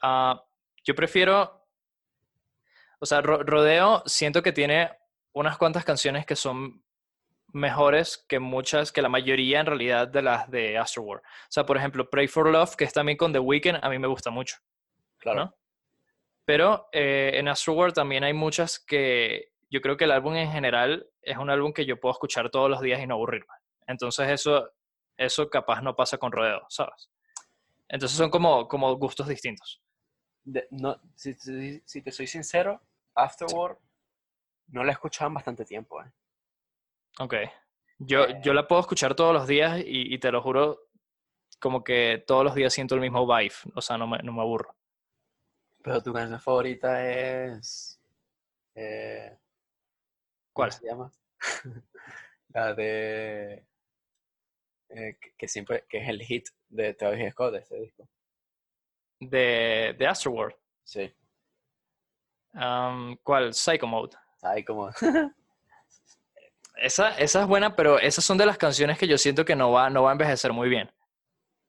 [0.03, 0.39] Uh,
[0.85, 1.67] yo prefiero,
[2.99, 4.91] o sea, Rodeo siento que tiene
[5.33, 6.83] unas cuantas canciones que son
[7.53, 11.23] mejores que muchas, que la mayoría en realidad de las de Astroworld.
[11.23, 13.99] O sea, por ejemplo, Pray for Love, que es también con The Weeknd, a mí
[13.99, 14.57] me gusta mucho.
[15.19, 15.55] Claro.
[16.45, 21.09] Pero eh, en Astroworld también hay muchas que yo creo que el álbum en general
[21.23, 23.55] es un álbum que yo puedo escuchar todos los días y no aburrirme.
[23.87, 24.71] Entonces eso,
[25.17, 27.11] eso capaz no pasa con Rodeo, ¿sabes?
[27.89, 29.83] Entonces son como, como gustos distintos.
[30.71, 31.35] no, si,
[31.85, 32.81] si, te soy sincero,
[33.15, 33.79] Afterworld
[34.69, 36.03] no la he escuchado en bastante tiempo.
[36.03, 36.13] ¿eh?
[37.19, 37.35] Ok.
[37.99, 38.41] Yo, eh.
[38.43, 40.89] yo la puedo escuchar todos los días y, te lo juro,
[41.59, 44.43] como que todos los días siento el mismo vibe, o sea, no me, no me
[44.43, 44.77] aburro.
[45.83, 48.01] Pero tu canción favorita es...
[48.75, 49.37] Eh,
[50.59, 50.73] ¿Cuál?
[50.73, 51.13] se llama?
[52.49, 53.65] la de...
[54.89, 58.09] Eh, que, siempre, que es el hit de Travis Scott de este disco.
[59.21, 60.57] De, de Astroworld.
[60.83, 61.15] Sí.
[62.55, 63.55] Um, ¿Cuál?
[63.55, 64.17] Psycho Mode.
[64.41, 64.95] Psycho Mode.
[66.81, 69.73] Esa, esa es buena, pero esas son de las canciones que yo siento que no
[69.73, 70.89] va, no va a envejecer muy bien.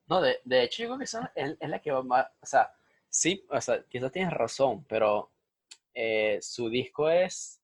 [0.06, 2.26] No, de, de hecho, yo creo que esa es, la que va más.
[2.40, 2.72] O sea,
[3.08, 5.32] sí, o sea, quizás tienes razón, pero
[5.94, 7.59] eh, su disco es.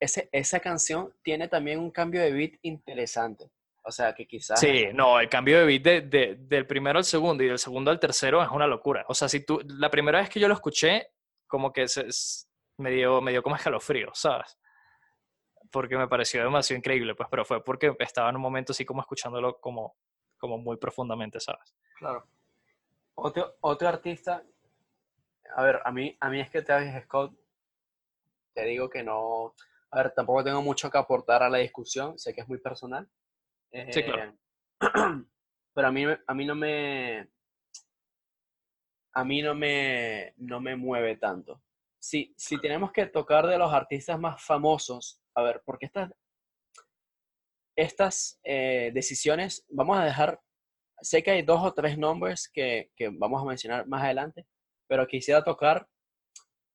[0.00, 3.50] Ese, esa canción tiene también un cambio de beat interesante.
[3.82, 4.60] O sea, que quizás.
[4.60, 7.98] Sí, no, el cambio de beat de, del primero al segundo y del segundo al
[7.98, 9.04] tercero es una locura.
[9.08, 9.60] O sea, si tú.
[9.64, 11.08] La primera vez que yo lo escuché,
[11.46, 12.06] como que se,
[12.76, 14.58] me, dio, me dio como escalofrío, ¿sabes?
[15.70, 19.00] porque me pareció demasiado increíble, pues, pero fue porque estaba en un momento así como
[19.00, 19.96] escuchándolo como,
[20.38, 21.74] como muy profundamente, ¿sabes?
[21.98, 22.26] Claro.
[23.14, 24.44] Otro, otro artista,
[25.54, 27.34] a ver, a mí, a mí es que Travis Scott,
[28.54, 29.54] te digo que no,
[29.90, 33.08] a ver, tampoco tengo mucho que aportar a la discusión, sé que es muy personal.
[33.90, 34.36] sí, claro.
[35.74, 37.28] Pero a mí, a mí no me,
[39.14, 41.62] a mí no me, no me mueve tanto.
[42.00, 46.10] Si, si tenemos que tocar de los artistas más famosos, a ver, porque estas,
[47.76, 50.40] estas eh, decisiones, vamos a dejar,
[51.00, 54.46] sé que hay dos o tres nombres que, vamos a mencionar más adelante,
[54.88, 55.88] pero quisiera tocar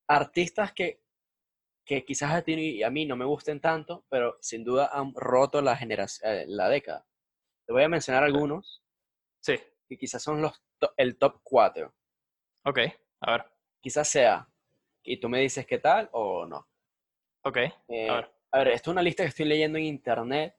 [0.08, 1.03] artistas que,
[1.86, 5.14] que quizás a ti y a mí no me gusten tanto, pero sin duda han
[5.16, 7.06] roto la, generación, eh, la década.
[7.66, 8.84] Te voy a mencionar algunos.
[9.42, 9.60] Sí.
[9.88, 10.62] Que quizás son los
[10.98, 11.94] el top 4.
[12.66, 12.80] Ok,
[13.22, 13.46] a ver.
[13.82, 14.48] Quizás sea,
[15.04, 16.68] y tú me dices qué tal o no.
[17.44, 18.32] Ok, a eh, ver.
[18.52, 20.56] A ver, esto es una lista que estoy leyendo en internet.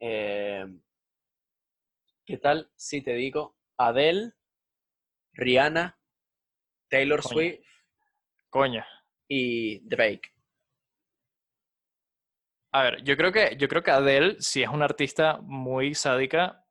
[0.00, 0.66] Eh,
[2.24, 4.32] ¿Qué tal si te digo Adele,
[5.32, 5.98] Rihanna,
[6.88, 7.64] Taylor Swift
[8.50, 8.86] Coña.
[9.28, 10.32] y Drake?
[12.72, 16.64] A ver, yo creo que yo creo que Adele sí es una artista muy sádica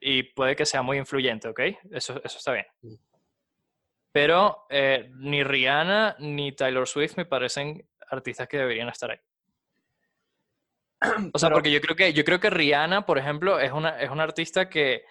[0.00, 1.60] y puede que sea muy influyente, ¿ok?
[1.90, 2.66] Eso, eso está bien.
[2.82, 2.94] Mm.
[4.12, 9.18] Pero eh, ni Rihanna ni Taylor Swift me parecen artistas que deberían estar ahí.
[11.32, 14.00] O sea, Pero- porque yo creo que, yo creo que Rihanna, por ejemplo, es una,
[14.00, 15.04] es una artista que,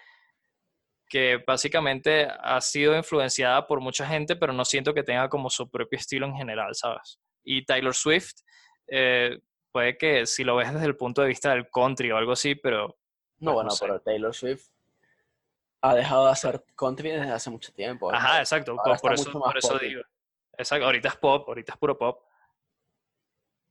[1.08, 5.70] que básicamente ha sido influenciada por mucha gente, pero no siento que tenga como su
[5.70, 7.20] propio estilo en general, ¿sabes?
[7.44, 8.34] Y Taylor Swift,
[8.88, 9.40] eh,
[9.78, 12.56] puede que si lo ves desde el punto de vista del country o algo así,
[12.56, 12.98] pero
[13.40, 13.86] No, Pues, bueno, no sé.
[13.86, 14.70] pero Taylor Swift
[15.82, 18.12] ha dejado de hacer country desde hace mucho tiempo.
[18.12, 20.02] Ajá, exacto, ahora por, eso, por eso digo.
[20.58, 22.24] Exacto, ahorita es pop, ahorita es puro pop.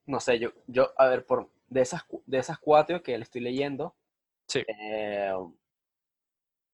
[0.05, 3.41] No sé, yo, yo, a ver, por, de esas, de esas cuatro que le estoy
[3.41, 3.97] leyendo,
[4.47, 4.65] Sí.
[4.69, 5.35] eh,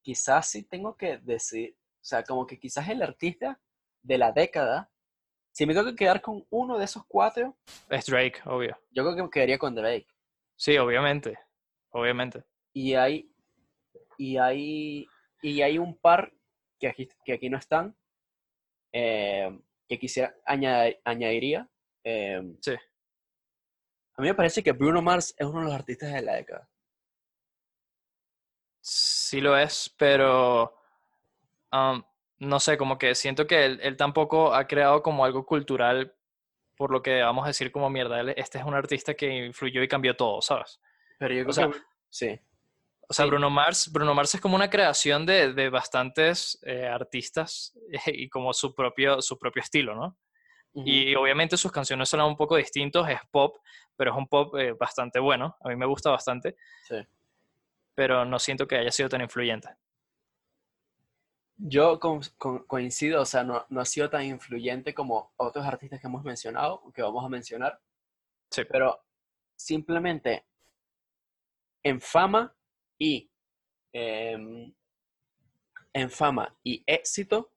[0.02, 3.58] quizás sí tengo que decir, o sea, como que quizás el artista
[4.02, 4.90] de la década,
[5.52, 7.56] si me tengo que quedar con uno de esos cuatro,
[7.88, 8.76] Es Drake, obvio.
[8.90, 10.06] yo creo que me quedaría con Drake.
[10.56, 11.38] Sí, obviamente,
[11.90, 12.44] obviamente.
[12.72, 13.30] Y hay,
[14.18, 15.06] y hay,
[15.42, 16.32] y hay un par
[16.78, 17.96] que aquí, que aquí no están,
[18.92, 21.68] eh, que quisiera añadir, añadiría.
[22.04, 22.74] eh, Sí.
[24.14, 26.68] A mí me parece que Bruno Mars es uno de los artistas de la década.
[28.80, 30.76] Sí lo es, pero
[31.72, 32.02] um,
[32.42, 36.14] no sé, como que siento que él, él tampoco ha creado como algo cultural,
[36.76, 39.82] por lo que vamos a decir como mierda, él- este es un artista que influyó
[39.82, 40.80] y cambió todo, ¿sabes?
[41.18, 41.78] Pero yo creo sea, que
[42.08, 42.40] sí.
[43.08, 43.30] O sea, Sí.
[43.30, 48.52] Bruno Mars, Bruno Mars es como una creación de, de bastantes eh, artistas y como
[48.52, 50.16] su propio, su propio estilo, ¿no?
[50.74, 53.56] Y obviamente sus canciones son un poco distintos, es pop,
[53.94, 56.56] pero es un pop eh, bastante bueno, a mí me gusta bastante,
[56.88, 56.96] Sí.
[57.94, 59.68] pero no siento que haya sido tan influyente.
[61.64, 66.00] Yo con- con- coincido, o sea, no, no ha sido tan influyente como otros artistas
[66.00, 67.80] que hemos mencionado, que vamos a mencionar,
[68.50, 69.00] Sí, pero
[69.56, 70.44] simplemente
[71.84, 72.54] en fama
[72.98, 73.30] y
[73.92, 74.72] em,
[75.92, 77.50] en fama y éxito,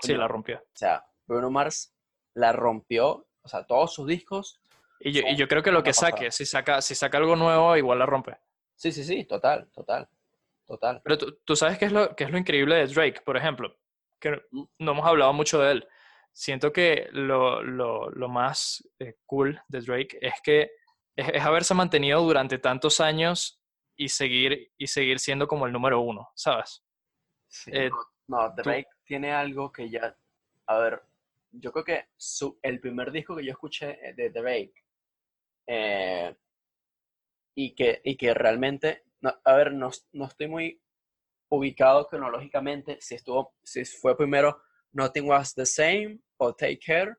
[0.00, 0.58] sí, la rompió.
[0.58, 1.94] o sea, Bruno Mars
[2.34, 4.60] la rompió, o sea, todos sus discos.
[5.00, 6.10] Y yo, y yo creo que lo que pasada.
[6.12, 8.36] saque, si saca, si saca algo nuevo, igual la rompe.
[8.74, 10.08] Sí, sí, sí, total, total,
[10.66, 11.00] total.
[11.04, 13.76] Pero tú, tú sabes qué es, lo, qué es lo increíble de Drake, por ejemplo,
[14.20, 14.42] que
[14.78, 15.88] no hemos hablado mucho de él.
[16.32, 20.70] Siento que lo, lo, lo más eh, cool de Drake es que
[21.16, 23.62] es, es haberse mantenido durante tantos años
[23.96, 26.84] y seguir, y seguir siendo como el número uno, ¿sabes?
[27.48, 27.88] Sí, Eh,
[28.28, 30.14] no, no, Drake tiene algo que ya,
[30.66, 31.02] a ver,
[31.52, 34.74] yo creo que su, el primer disco que yo escuché eh, de Drake
[35.66, 36.36] eh,
[37.54, 40.80] y, que, y que realmente, no, a ver, no, no estoy muy
[41.50, 44.60] ubicado cronológicamente si estuvo, si fue primero
[44.92, 47.14] Nothing Was the Same o Take Care,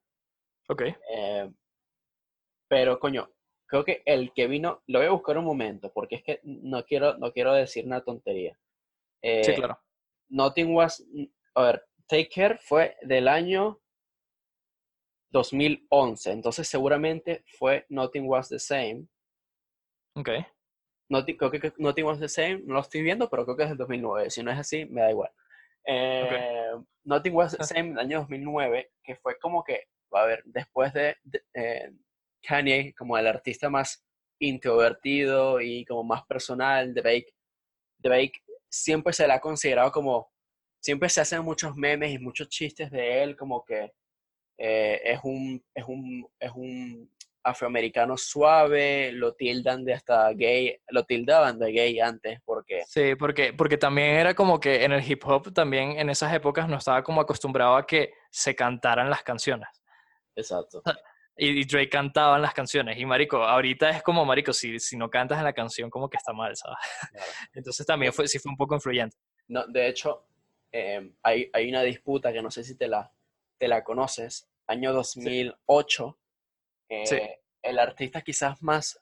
[0.70, 1.50] Ok, eh,
[2.70, 3.30] pero coño,
[3.66, 6.84] creo que el que vino, lo voy a buscar un momento porque es que no
[6.84, 8.58] quiero, no quiero decir una tontería.
[9.20, 9.80] sí, Eh, claro.
[10.30, 11.06] Nothing was.
[11.56, 13.82] A ver, Take Care fue del año
[15.32, 16.32] 2011.
[16.32, 19.08] Entonces, seguramente fue Nothing Was the Same.
[20.16, 20.30] Ok,
[21.10, 23.70] Nothing, creo que Nothing Was the Same, no lo estoy viendo, pero creo que es
[23.70, 24.30] del 2009.
[24.30, 25.32] Si no es así, me da igual.
[25.86, 26.72] Eh,
[27.04, 31.16] Nothing Was the Same del año 2009, que fue como que, a ver, después de,
[31.24, 31.92] de, eh,
[32.42, 34.06] Kanye, como el artista más
[34.40, 37.34] introvertido y como más personal, Drake,
[37.98, 40.32] Drake siempre se le ha considerado como,
[40.80, 43.94] siempre se hacen muchos memes y muchos chistes de él, como que
[44.58, 47.12] eh, es un, es un, es un
[47.44, 53.54] afroamericano suave, lo tildan de hasta gay, lo tildaban de gay antes, porque sí, porque,
[53.54, 57.04] porque también era como que en el hip hop también en esas épocas no estaba
[57.04, 59.68] como acostumbrado a que se cantaran las canciones.
[60.36, 60.82] Exacto.
[61.40, 62.98] Y, y Drake cantaba en las canciones.
[62.98, 66.18] Y marico, ahorita es como, marico, si, si no cantas en la canción, como que
[66.18, 66.78] está mal, ¿sabes?
[67.12, 67.26] Claro.
[67.54, 69.16] Entonces también fue, sí fue un poco influyente.
[69.48, 70.26] No, de hecho,
[70.72, 73.12] eh, hay, hay una disputa que no sé si te la,
[73.60, 76.18] te la conoces, año 2008,
[76.90, 77.20] eh, Sí.
[77.64, 79.02] el artista quizás más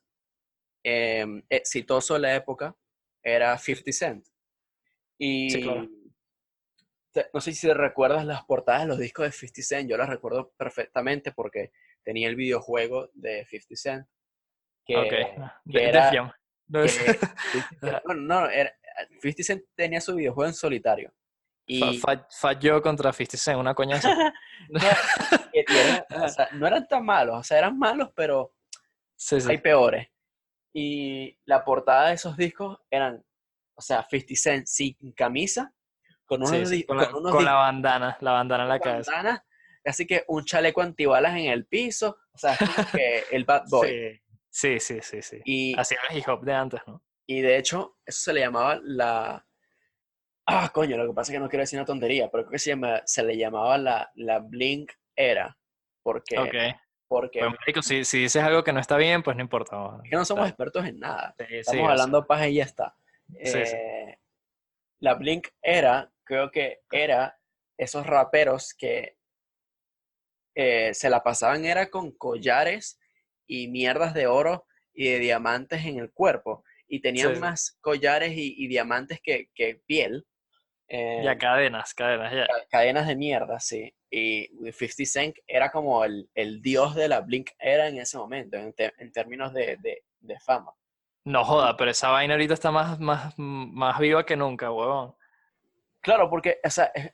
[0.83, 2.75] eh, exitoso de la época
[3.23, 4.27] era 50 Cent.
[5.17, 5.87] Y Sí, claro.
[7.11, 10.09] te- no sé si recuerdas las portadas de los discos de 50 Cent, yo las
[10.09, 11.71] recuerdo perfectamente porque
[12.03, 14.07] tenía el videojuego de 50 Cent.
[14.85, 15.09] Que, ok.
[15.09, 16.11] que De, era-.
[16.67, 17.27] No que es- 50
[17.81, 18.71] Cent- bueno, no, era,
[19.21, 21.13] 50 Cent tenía su videojuego en solitario.
[21.67, 24.13] Y fa- falló contra 50 Cent, una coñaza.
[24.69, 24.79] no,
[26.23, 28.53] o sea, no eran tan malos, o sea, eran malos, pero
[29.15, 29.49] Sí, sí.
[29.49, 30.07] hay peores.
[30.73, 33.23] Y la portada de esos discos eran,
[33.75, 35.73] o sea, 50 Cent sin camisa,
[36.25, 39.11] con unos, Sí, Con, la, con unos con la bandana, la bandana en la cabeza.
[39.11, 39.41] bandanas,
[39.85, 44.21] así que un chaleco antibalas en el piso, o sea, como que el bad boy.
[44.49, 45.21] Sí, sí, sí, sí.
[45.21, 45.41] sí.
[45.45, 47.01] Y, Así era el hip hop de antes, ¿no?
[47.27, 49.43] y de hecho, eso se le llamaba la...
[50.47, 52.59] Ah, coño, lo que pasa es que no quiero decir una tontería, pero creo que
[52.59, 55.57] se, llama, se le llamaba la, la Blink Era,
[56.03, 56.53] porque, Ok.
[57.07, 59.75] porque Pues, marico, si, si dices algo que no está bien, pues no importa.
[59.75, 60.01] ¿no?
[60.03, 61.33] es que no somos expertos en nada.
[61.39, 62.95] Sí, sí, Estamos hablando paja y ya está.
[63.43, 63.75] Sí, sí.
[63.75, 64.19] Eh,
[64.99, 67.39] La Blink era, creo que era
[67.77, 69.17] esos raperos que
[70.55, 72.99] eh, se la pasaban era con collares
[73.47, 76.63] y mierdas de oro y de diamantes en el cuerpo.
[76.87, 77.41] Y tenían Sí, sí.
[77.41, 80.25] más collares y, y diamantes que, que piel.
[80.87, 82.45] Eh, Ya, cadenas, cadenas, ya.
[82.47, 83.93] ca- cadenas de mierda, sí.
[84.09, 88.57] Y 50 Cent era como el, el dios de la Blink era en ese momento,
[88.57, 90.71] en, te- en términos de, de- de fama.
[91.25, 95.15] No joda, pero esa vaina ahorita está más, más, más viva que nunca, huevón.
[96.01, 97.11] Claro, porque o sea, es-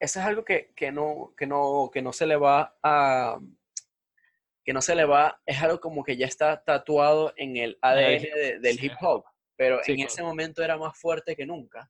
[0.00, 3.38] eso es algo que, que no, que, no, que no se le va a...
[4.64, 8.22] que no se le va, es algo como que ya está tatuado en el ADN
[8.22, 9.24] de- del hip hop,
[9.56, 10.08] pero Sí, en claro.
[10.12, 11.88] ese momento era más fuerte que nunca.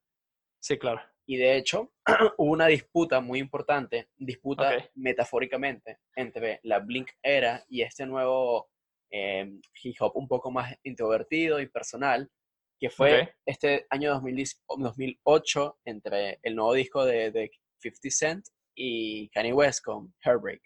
[0.60, 1.00] Sí, claro.
[1.26, 1.92] Y de hecho,
[2.38, 8.68] hubo una disputa muy importante, disputa metafóricamente, entre la Blink era y este nuevo
[9.10, 12.30] eh, hip hop un poco más introvertido y personal,
[12.78, 19.28] que fue este año 2010 2008 entre el nuevo disco de, de 50 Cent y
[19.30, 20.60] Kanye West con Heartbreak.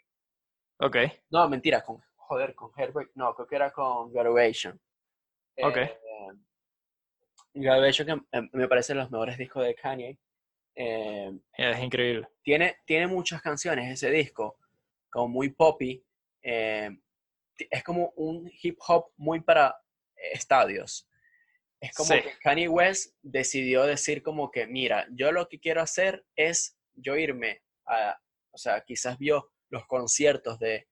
[0.81, 0.97] Ok.
[1.31, 4.81] No, mentira, con, joder, con Heartbreak, no, creo que era con Graduation.
[5.63, 5.77] Ok.
[5.77, 5.99] Eh,
[7.55, 10.19] Graduation que eh, me parece los mejores discos de Kanye.
[10.81, 12.29] Eh, Es increíble.
[12.43, 14.59] tiene, tiene muchas canciones ese disco,
[15.11, 16.05] como muy poppy.
[16.43, 16.89] eh,
[17.71, 19.75] es como un hip hop muy para
[20.15, 21.09] eh, estadios.
[21.81, 22.23] Es como Sí.
[22.23, 27.17] que Kanye West decidió decir como que, mira, yo lo que quiero hacer es yo
[27.17, 28.17] irme a,
[28.53, 30.87] o sea, quizás vio los conciertos de,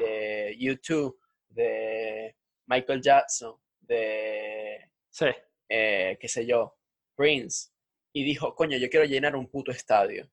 [0.00, 1.16] de YouTube,
[1.48, 2.34] de
[2.66, 5.26] Michael Jackson, de Sí.
[5.68, 6.76] eh, qué sé yo,
[7.14, 7.70] Prince,
[8.12, 10.30] y dijo, coño, yo quiero llenar un puto estadio.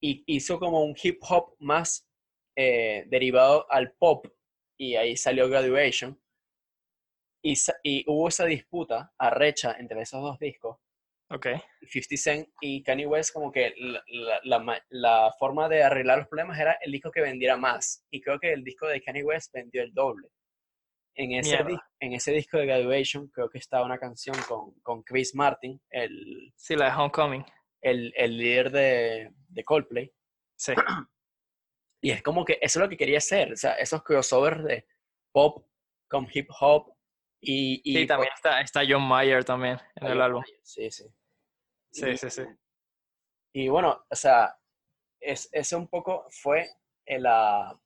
[0.00, 2.08] Y hizo como un hip hop más
[2.56, 4.26] eh, derivado al pop,
[4.78, 6.20] y ahí salió Graduation.
[7.42, 10.78] Y, y hubo esa disputa arrecha entre esos dos discos.
[11.30, 11.46] Ok.
[11.82, 16.28] 50 Cent y Kanye West, como que la, la- la la forma de arreglar los
[16.28, 18.04] problemas era el disco que vendiera más.
[18.10, 20.28] Y creo que el disco de Kanye West vendió el doble.
[21.20, 21.58] En ese,
[22.00, 26.52] en ese disco de Graduation, creo que estaba una canción con, con Chris Martin, el,
[26.56, 27.44] Sí, la de Homecoming.
[27.82, 30.12] el, el líder de, de Coldplay.
[30.56, 30.72] Sí.
[32.00, 33.52] Y es como que eso es lo que quería hacer.
[33.52, 34.86] O sea, esos crossovers de
[35.32, 35.66] pop
[36.08, 36.94] con hip hop.
[37.40, 40.44] Y, y Sí, también está, está John Mayer también en el álbum.
[40.62, 41.04] Sí, sí.
[41.90, 42.42] Sí, Y- sí, sí.
[43.52, 44.56] Y bueno, o sea,
[45.20, 46.70] es, ese un poco fue
[47.04, 47.76] el, ah,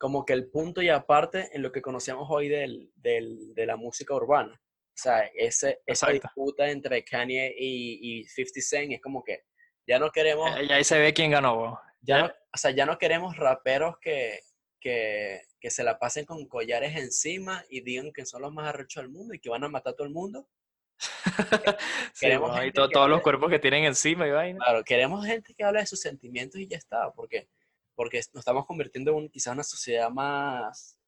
[0.00, 3.76] como que el punto y aparte en lo que conocemos hoy del, del- de la
[3.76, 4.54] música urbana.
[4.54, 9.44] O sea, ese, esa disputa entre Kanye y, y 50 Cent es como que
[9.86, 12.86] ya no queremos, Eh, Y ahí se ve quién ganó, ya no, o sea, ya
[12.86, 14.40] no queremos raperos que,
[14.80, 19.02] que, que se la pasen con collares encima y digan que son los más arrechos
[19.02, 20.48] del mundo y que van a matar a todo el mundo.
[22.12, 24.58] Sí, Queremos huevón, y todos los hable- cuerpos que tienen encima y vaina.
[24.64, 27.48] Claro, queremos gente que hable de sus sentimientos y ya está, porque,
[28.00, 30.98] porque nos estamos convirtiendo en un- quizás una sociedad más,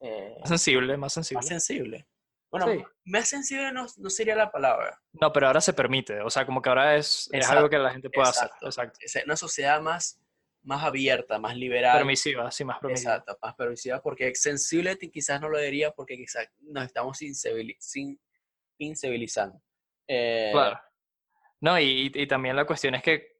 [0.00, 1.36] eh, Más sensible, más sensible.
[1.40, 2.08] más sensible.
[2.50, 2.82] Bueno, Sí.
[3.04, 4.98] más sensible no, no sería la palabra.
[5.12, 6.22] No, pero ahora se permite.
[6.22, 8.68] O sea, como que ahora es, es algo que la gente puede exacto.
[8.68, 8.84] hacer.
[8.86, 8.98] Exacto.
[9.02, 10.18] Es una sociedad más,
[10.62, 11.98] más abierta, más liberal.
[11.98, 13.16] Permisiva, sí, más permisiva.
[13.16, 17.20] Exacto, más permisiva, porque sensible quizás no lo diría porque quizás nos estamos
[18.78, 19.60] incivilizando.
[20.08, 20.80] Eh, Claro.
[21.60, 23.31] No, y- y también la cuestión es que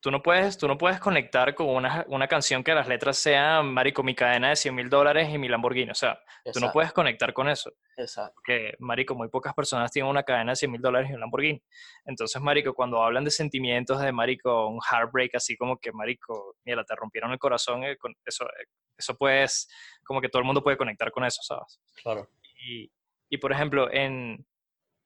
[0.00, 3.72] tú no puedes, tú no puedes conectar con una, una canción que las letras sean,
[3.72, 5.90] marico, mi cadena de 100 mil dólares y mi Lamborghini.
[5.90, 6.18] O sea,
[6.52, 7.72] tú no puedes conectar con eso.
[7.96, 8.34] exacto.
[8.36, 11.62] Porque, marico, muy pocas personas tienen una cadena de 100 mil dólares y un Lamborghini.
[12.04, 16.84] Entonces, marico, cuando hablan de sentimientos de, marico, un heartbreak, así como que, marico, mira,
[16.84, 19.68] te rompieron el corazón, eh, eso, eh, eso puedes,
[20.04, 21.80] como que todo el mundo puede conectar con eso, ¿sabes?
[22.02, 22.28] Claro.
[22.60, 22.90] Y,
[23.28, 24.46] y, por ejemplo, en,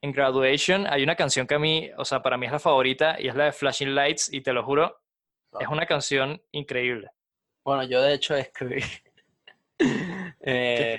[0.03, 3.17] en Graduation hay una canción que a mí, o sea, para mí es la favorita
[3.21, 5.01] y es la de Flashing Lights y te lo juro,
[5.53, 5.73] es Claro.
[5.73, 7.11] una canción increíble.
[7.65, 8.83] Bueno, yo de hecho escribí.
[9.79, 10.99] ¿Qué Eh,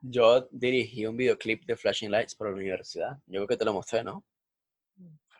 [0.00, 3.16] yo dirigí un videoclip de Flashing Lights para la universidad.
[3.26, 4.24] Yo creo que te lo mostré, ¿no?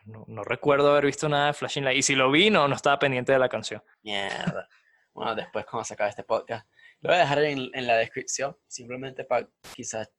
[0.05, 1.99] No, no recuerdo haber visto nada de Flashing Lights.
[1.99, 3.81] Y si lo vi, no, no estaba pendiente de la canción.
[4.03, 4.67] Mierda.
[5.13, 6.67] Bueno, después cuando se acabe este podcast,
[7.01, 10.09] lo voy a dejar en, en la descripción, simplemente para quizás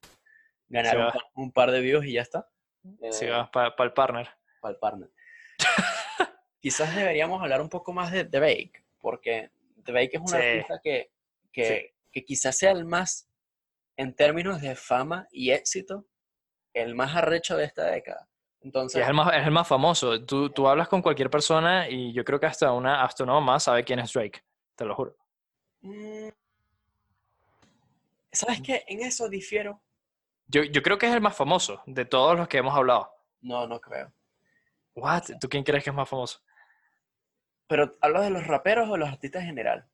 [0.68, 2.48] ganar Sí, un, par- un par de views y ya está.
[3.00, 4.28] Eh, vas para el partner.
[4.60, 5.10] para el partner.
[6.60, 10.34] Quizás deberíamos hablar un poco más de Drake, porque Drake es un Sí.
[10.36, 11.10] artista que,
[11.52, 13.28] que, que quizás sea el más,
[13.96, 16.06] en términos de fama y éxito,
[16.74, 18.28] el más arrecho de esta década.
[18.60, 20.24] Entonces, es el más, es el más famoso.
[20.24, 23.60] Tú, tú hablas con cualquier persona y yo creo que hasta una, hasta una mamá
[23.60, 24.42] sabe quién es Drake.
[24.74, 25.16] Te lo juro.
[25.82, 26.28] mm,
[28.32, 28.84] ¿Sabes qué?
[28.88, 29.80] En eso difiero.
[30.48, 33.12] Yo, yo creo que es el más famoso de todos los que hemos hablado.
[33.40, 34.12] No, no creo.
[34.94, 35.24] What?
[35.40, 36.40] ¿Tú quién crees que es más famoso?
[37.66, 39.86] Pero ¿hablas de los raperos o los artistas en general?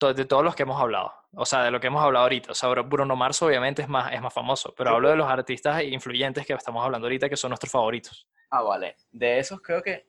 [0.00, 1.12] De todos los que hemos hablado.
[1.32, 2.52] O sea, de lo que hemos hablado ahorita.
[2.52, 5.28] O sea, Bru- Bruno Mars obviamente es más, es más famoso, pero hablo de los
[5.28, 8.26] artistas influyentes que estamos hablando ahorita, que son nuestros favoritos.
[8.50, 8.96] Ah, vale.
[9.12, 10.08] De esos creo que.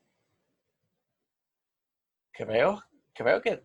[2.32, 2.84] Creo.
[3.14, 3.64] Creo que.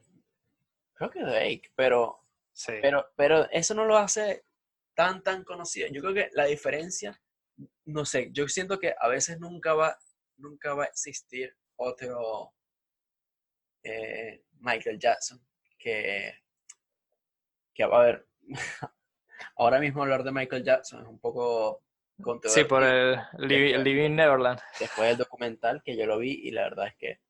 [0.94, 2.20] Creo que Drake, pero.
[2.52, 2.72] Sí.
[2.80, 4.44] Pero, pero eso no lo hace
[4.94, 5.88] tan, tan conocido.
[5.92, 7.20] Yo creo que la diferencia.
[7.84, 9.96] No sé, yo siento que a veces nunca va,
[10.36, 12.52] nunca va a existir otro
[13.82, 15.40] eh, Michael Jackson
[15.78, 16.32] que,
[17.74, 18.28] que va a ver.
[19.56, 21.82] Ahora mismo hablar de Michael Jackson es un poco
[22.44, 24.60] Sí, por el Living Neverland.
[24.78, 27.20] después del documental que yo lo vi y la verdad es que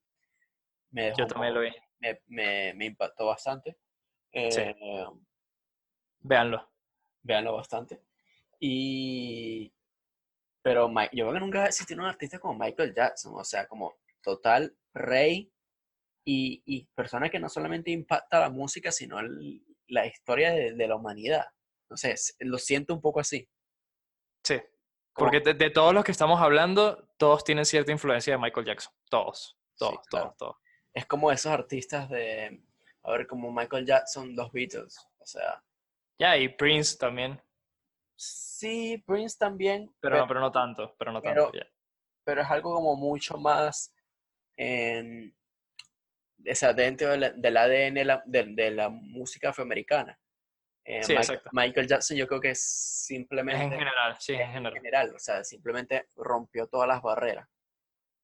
[0.90, 1.70] me dejó Yo también lo vi.
[2.00, 3.78] me, me- me impactó bastante.
[4.32, 4.60] Sí.
[4.60, 5.06] Eh,
[6.20, 6.70] Véanlo.
[7.24, 8.00] Véanlo bastante.
[8.60, 9.72] Y
[10.62, 13.94] pero Mi- yo creo que nunca existir un artista como Michael Jackson, o sea, como
[14.22, 15.52] total rey
[16.24, 20.88] y, y persona que no solamente impacta la música, sino el- la historia de, de
[20.88, 21.44] la humanidad.
[21.90, 23.46] No sé, lo siento un poco así.
[24.42, 24.58] Sí.
[25.12, 28.92] Porque de, de todos los que estamos hablando, todos tienen cierta influencia de Michael Jackson.
[29.10, 29.58] Todos.
[29.76, 30.26] Todos, claro.
[30.26, 30.56] todos, todos.
[30.94, 32.62] es como esos artistas de,
[33.02, 35.62] a ver, como Michael Jackson, los Beatles, o sea,
[36.18, 37.40] Ya, y Prince también.
[38.16, 40.94] sí, Prince también, Pero no, pero no tanto.
[40.98, 41.58] Pero no pero- tanto.
[41.58, 41.66] ya.
[42.26, 43.94] pero es algo como mucho más
[44.56, 45.36] en,
[46.50, 50.18] o sea, dentro de la- del ADN la- de, de la música afroamericana.
[50.86, 51.50] Eh, Sí, Michael, exacto.
[51.52, 54.72] Michael Jackson yo creo que Es simplemente en general, sí, en en general.
[54.74, 57.48] general, o sea, simplemente rompió todas las barreras.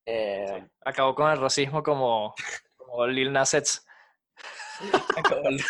[0.06, 0.70] Eh, Sí.
[0.84, 2.34] Acabó con el racismo como,
[2.76, 3.86] como Lil Nas X.
[5.16, 5.60] acabó, el-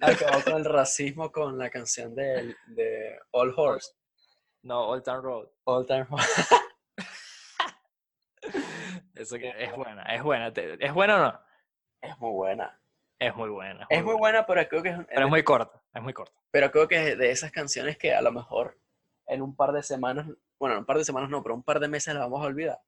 [0.00, 3.92] acabó con el racismo con la canción de, de All Horse.
[4.62, 5.48] No, Old Town Road.
[5.64, 6.42] All Time Horse.
[9.14, 10.48] Eso que es buena, es buena.
[10.78, 11.40] ¿Es buena o no?
[12.00, 12.78] Es muy buena.
[13.18, 13.86] Es muy buena.
[13.88, 16.34] Es muy buena, pero creo que es, Pero es muy corta, es muy corta.
[16.50, 18.76] pero creo que es de esas canciones que a lo mejor
[19.26, 20.26] en un par de semanas,
[20.58, 22.46] bueno, en un par de semanas no, pero un par de meses la vamos a
[22.46, 22.80] olvidar.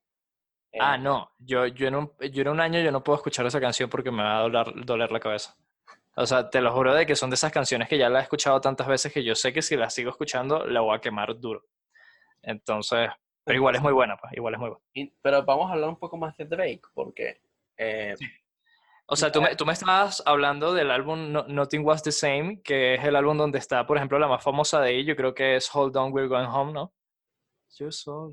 [0.76, 1.30] Eh, Ah, no.
[1.38, 4.10] Yo, yo, en un, yo en un año yo no puedo escuchar esa canción porque
[4.10, 5.56] me va a doler, doler la cabeza.
[6.16, 8.22] O sea, te lo juro de que son de esas canciones que ya la he
[8.22, 11.38] escuchado tantas veces que yo sé que si la sigo escuchando la voy a quemar
[11.38, 11.64] duro.
[12.42, 13.08] Entonces,
[13.44, 14.84] pero igual es muy buena, pues, igual es muy buena.
[14.94, 17.40] y- pero vamos a hablar un poco más de Drake, porque
[17.76, 18.14] eh,
[19.06, 22.60] O sea, tú me, tú me estabas hablando del álbum No- Nothing Was the Same,
[22.62, 25.34] que es el álbum donde está, por ejemplo, la más famosa de ellos, yo creo
[25.34, 26.92] que es Hold On, We're Going Home, ¿no?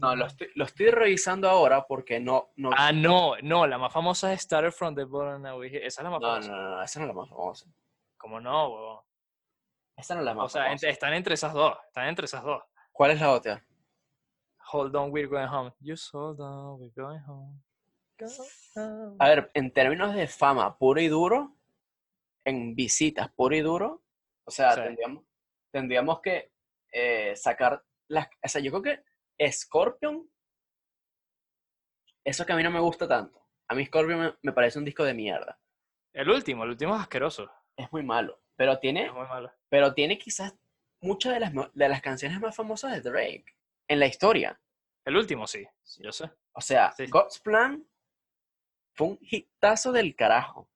[0.02, 3.92] No, lo estoy, lo estoy revisando ahora porque no, no, Ah, no, no, la más
[3.94, 6.52] famosa es Started From the Bottom, Now esa es la más no, famosa.
[6.52, 7.66] no, no, no, esa no es la más famosa.
[8.18, 9.00] ¿Cómo no, huevón?
[9.98, 10.90] Esa no es la más O sea, famosa.
[10.90, 12.64] están entre esas dos, están entre esas dos.
[12.92, 13.66] ¿Cuál es la otra?
[14.72, 15.72] Hold on, we're going home.
[15.84, 17.62] Just hold on, we're going home.
[18.18, 18.28] Go
[18.76, 19.16] home.
[19.20, 21.58] A ver, en términos de fama puro y duro,
[22.46, 24.04] en visitas puro y duro,
[24.46, 24.82] o sea, Sí.
[24.82, 25.24] tendríamos,
[25.72, 26.52] tendríamos que
[26.92, 28.28] eh, sacar las...
[28.44, 29.04] O sea, yo creo que
[29.52, 30.30] Scorpion,
[32.24, 33.42] eso que a mí no me gusta tanto.
[33.68, 35.60] A mí Scorpion me, me parece un disco de mierda.
[36.14, 37.52] El último, el último es asqueroso.
[37.76, 39.52] Es muy malo, pero tiene, Es muy malo.
[39.70, 40.54] pero tiene quizás
[41.02, 43.46] muchas de las, de las canciones más famosas de Drake
[43.88, 44.60] en la historia.
[45.06, 45.68] El último sí,
[46.00, 46.32] yo sé.
[46.54, 47.08] O sea, Sí.
[47.08, 47.86] God's Plan
[48.96, 50.70] fue un hitazo del carajo.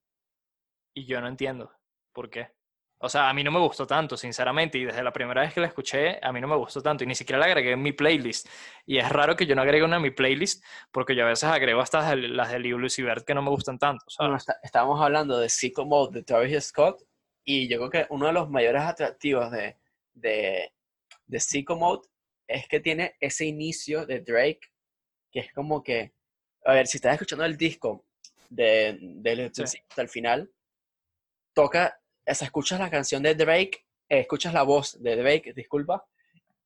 [0.93, 1.71] Y yo no entiendo
[2.13, 2.51] por qué.
[2.99, 5.59] O sea, a mí no me gustó tanto, sinceramente, y desde la primera vez que
[5.61, 7.91] la escuché, a mí no me gustó tanto, y ni siquiera la agregué en mi
[7.91, 8.47] playlist.
[8.87, 11.43] Y es raro que yo no agregue una en mi playlist, porque yo a veces
[11.43, 14.41] agrego hasta las de- de Liu Lucy Bert que no me gustan tanto, Bueno, ¿sabes?
[14.41, 17.03] está- estábamos hablando de Sicko Mode de Travis Scott
[17.43, 19.77] y yo creo que uno de los mayores atractivos de,
[20.15, 20.73] de,
[21.27, 22.07] de Sicko Mode
[22.47, 24.61] es que tiene ese inicio de Drake
[25.31, 26.13] que es como que,
[26.65, 28.05] a ver, si estás escuchando el disco
[28.49, 29.61] de, del Sí.
[29.61, 30.51] principio hasta el final,
[31.53, 31.99] toca,
[32.35, 36.05] sea, escuchas la canción de Drake, eh, escuchas la voz de Drake, disculpa,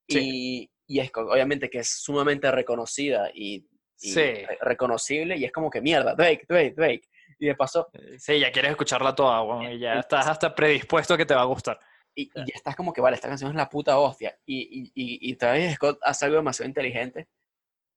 [0.07, 3.55] y, y es obviamente que es sumamente reconocida y,
[3.99, 4.19] y Sí.
[4.19, 7.03] re- reconocible y es como que mierda, Drake, Drake, Drake.
[7.39, 11.13] Y de paso, Eh, Sí, ya quieres escucharla toda, weón, y ya estás hasta predispuesto
[11.13, 11.79] a que te va a gustar.
[12.13, 14.37] y, y ya estás como que, vale, esta canción es la puta hostia.
[14.45, 17.27] Y, y, y, y Travis Scott hace algo demasiado inteligente,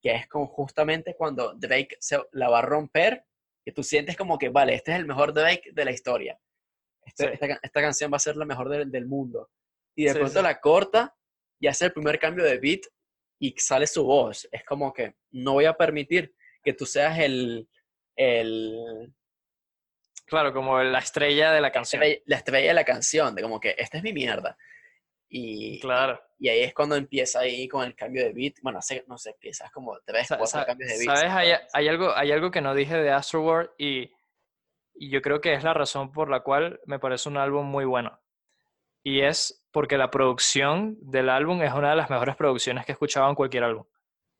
[0.00, 3.24] que es como justamente cuando Drake se la va a romper,
[3.64, 6.38] que tú sientes como que, vale, este es el mejor Drake de la historia.
[7.06, 7.30] Este- Sí.
[7.34, 9.50] esta, esta canción va a ser la mejor del, del mundo.
[9.94, 10.42] Y de Sí, pronto sí.
[10.42, 11.14] la corta
[11.60, 12.80] y hace el primer cambio de beat
[13.38, 14.48] y sale su voz.
[14.50, 17.68] Es como que no voy a permitir que tú seas el,
[18.16, 19.12] el,
[20.26, 22.02] Claro, como la estrella de la canción.
[22.02, 24.56] estrella- la estrella de la canción, de como que esta es mi mierda.
[25.28, 26.20] Y, Claro.
[26.38, 28.54] y ahí es cuando empieza ahí con el cambio de beat.
[28.62, 31.16] Bueno, hace- no sé, empiezas como tres, Sa- cuatro sa- cambios de beat.
[31.18, 31.32] ¿Sabes?
[31.32, 34.10] Hay, hay algo, hay algo que no dije de Astroworld y,
[34.94, 37.84] y yo creo que es la razón por la cual me parece un álbum muy
[37.84, 38.20] bueno.
[39.02, 42.94] Y es porque la producción del álbum es una de las mejores producciones que he
[42.94, 43.84] escuchado en cualquier álbum.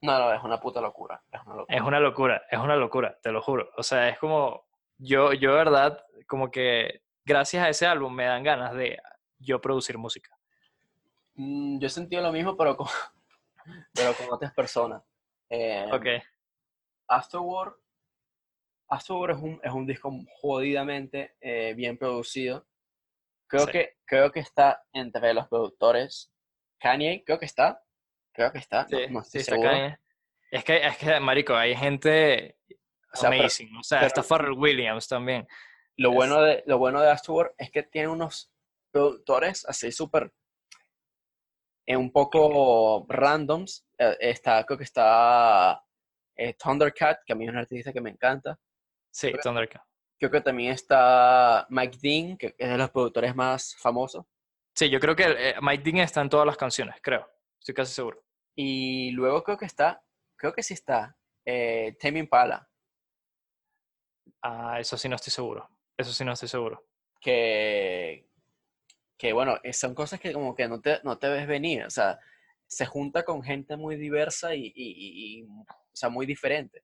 [0.01, 1.23] No, no, es una puta locura.
[1.31, 1.77] Es una locura.
[1.77, 3.71] Es una locura, es una locura, te lo juro.
[3.77, 4.67] O sea, es como,
[4.99, 8.99] yo, yo de verdad, como que gracias a ese álbum me dan ganas de
[9.39, 10.37] yo producir música.
[11.35, 12.87] Mm, yo he sentido lo mismo, pero con,
[13.95, 15.03] pero con otras personas.
[15.51, 16.07] Eh, Ok,
[17.09, 17.75] Astroworld,
[18.89, 22.67] Astroworld es un, es un disco jodidamente eh, bien producido.
[23.47, 23.73] Creo, Sí.
[23.73, 26.33] que, creo que está entre los productores.
[26.79, 27.83] Kanye, creo que está.
[28.33, 28.87] Creo que está.
[28.89, 29.57] sí, no, sí, está.
[29.61, 29.99] Kanye.
[30.51, 32.57] Es que, es que, marico, hay gente
[33.13, 33.77] O sea, pero- amazing.
[33.77, 35.47] o sea, pero- está Pharrell Williams también.
[35.97, 38.53] Lo Es- bueno de, lo bueno de Astroworld es que tiene unos
[38.91, 40.33] productores así súper
[41.87, 43.85] eh, un poco randoms.
[43.99, 45.85] Eh, está, creo que está
[46.37, 48.59] eh, Thundercat, que a mí es un artista que me encanta.
[49.15, 49.31] Sí.
[49.43, 49.83] Thundercat.
[50.19, 54.25] Creo que también está Mike Dean, que es de los productores más famosos.
[54.75, 57.29] Sí, yo creo que eh, Mike Dean está en todas las canciones, creo.
[57.61, 58.25] Estoy casi seguro.
[58.57, 60.03] Y luego creo que está,
[60.37, 62.69] creo que sí está, eh, Tame Impala,
[64.43, 65.69] Ah, eso sí no estoy seguro.
[65.97, 66.85] Eso sí no estoy seguro.
[67.21, 68.29] que,
[69.17, 71.85] que bueno, eh, son cosas que como que no te, no te ves venir.
[71.85, 72.19] O sea,
[72.67, 76.83] se junta con gente muy diversa y, y- y- y, o sea, muy diferente.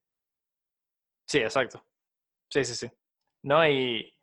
[1.27, 1.85] Sí, exacto.
[2.51, 2.91] Sí, sí, sí.
[3.43, 4.15] No, y,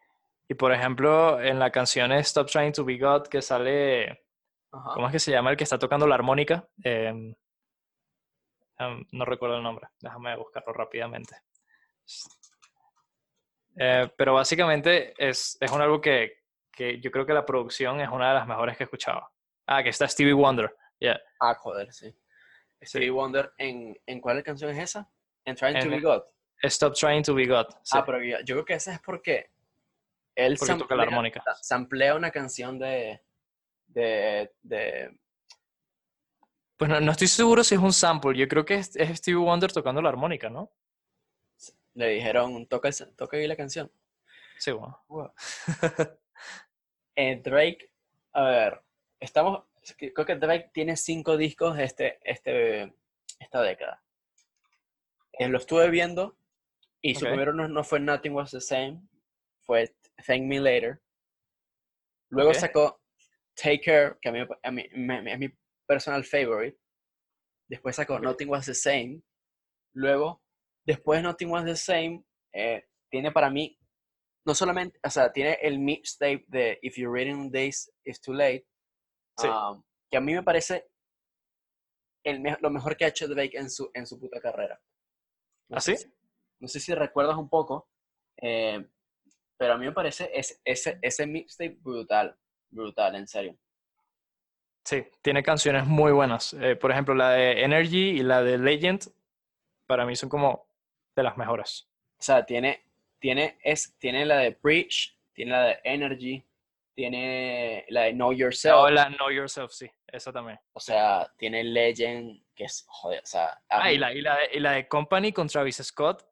[0.47, 4.25] y por ejemplo, en la canción Stop Trying to Be God, que sale,
[4.71, 4.91] Ajá.
[4.93, 6.67] ¿cómo es que se llama el que está tocando la armónica?
[6.83, 7.33] Em,
[8.79, 11.35] em, no recuerdo el nombre, déjame buscarlo rápidamente.
[13.79, 18.09] Eh, pero básicamente es, es un álbum que, que yo creo que la producción es
[18.09, 19.29] una de las mejores que he escuchado.
[19.67, 20.75] Ah, que está Stevie Wonder.
[20.99, 21.19] Yeah.
[21.39, 22.13] Ah, joder, sí.
[22.81, 25.09] Stevie Wonder, ¿en, ¿en cuál canción es esa?
[25.45, 26.23] En Trying to Be God.
[26.63, 27.67] Stop Trying to Be God.
[27.83, 27.97] sí.
[27.97, 29.49] Ah, pero yo, yo creo que esa es porque
[30.35, 31.41] él Porque toca la samplea- armónica.
[31.43, 33.21] sa- samplea una canción de,
[33.87, 35.17] de, de
[36.77, 38.37] Pues no, no estoy seguro si es un sample.
[38.37, 40.71] Yo creo que es, es Stevie Wonder tocando la armónica, ¿no?
[41.95, 43.91] le dijeron, toca, el- toca ahí la canción.
[44.59, 44.99] Sí, bueno.
[47.15, 47.89] Eh, Drake,
[48.33, 48.81] a ver,
[49.19, 49.63] estamos,
[49.97, 52.93] creo que Drake tiene cinco discos este, este,
[53.39, 54.03] esta década.
[55.33, 56.37] Eh, lo estuve viendo
[57.01, 59.01] y su primero no, no fue Nothing Was the Same,
[59.65, 59.93] fue
[60.25, 61.01] Thank Me Later.
[62.29, 63.01] Luego sacó
[63.55, 65.49] Take Care, que a mí, a mí- me- me- es mi
[65.87, 66.77] personal favorite.
[67.69, 68.19] Después sacó.
[68.19, 69.21] Nothing Was the Same.
[69.93, 70.43] Luego,
[70.85, 72.23] después de Nothing Was the Same,
[72.53, 73.77] eh, tiene para mí,
[74.45, 78.65] no solamente, o sea, tiene el mixtape de If You're Reading Days It's Too Late,
[79.37, 79.47] Sí.
[79.47, 80.89] um, que a mí me parece
[82.25, 84.79] el lo mejor que ha hecho Drake en su, en su puta carrera.
[85.69, 86.03] No ¿Ah, sé sí?
[86.03, 86.13] si-
[86.59, 87.87] no sé si recuerdas un poco,
[88.41, 88.85] eh,
[89.57, 92.35] pero a mí me parece ese, ese, ese mixtape brutal,
[92.69, 93.57] brutal, en serio.
[94.85, 96.53] Sí, tiene canciones muy buenas.
[96.53, 99.01] Eh, por ejemplo, la de Energy y la de Legend,
[99.85, 100.67] para mí son como
[101.15, 101.89] de las mejores.
[102.19, 102.85] O sea, tiene,
[103.19, 106.45] tiene, es, tiene la de Preach, tiene la de Energy,
[106.95, 110.59] tiene la de Know Yourself, O la Know Yourself, sí, esa también.
[110.73, 114.49] o sea, tiene Legend, que es, joder, o sea, Ah, y la, y la de,
[114.53, 116.25] y la de Company con Travis Scott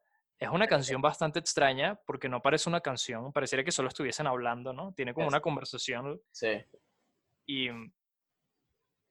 [0.45, 4.73] es una canción bastante extraña porque no parece una canción, pareciera que solo estuviesen hablando,
[4.73, 4.93] ¿no?
[4.93, 6.63] Tiene como una conversación sí.
[7.45, 7.91] y, y No,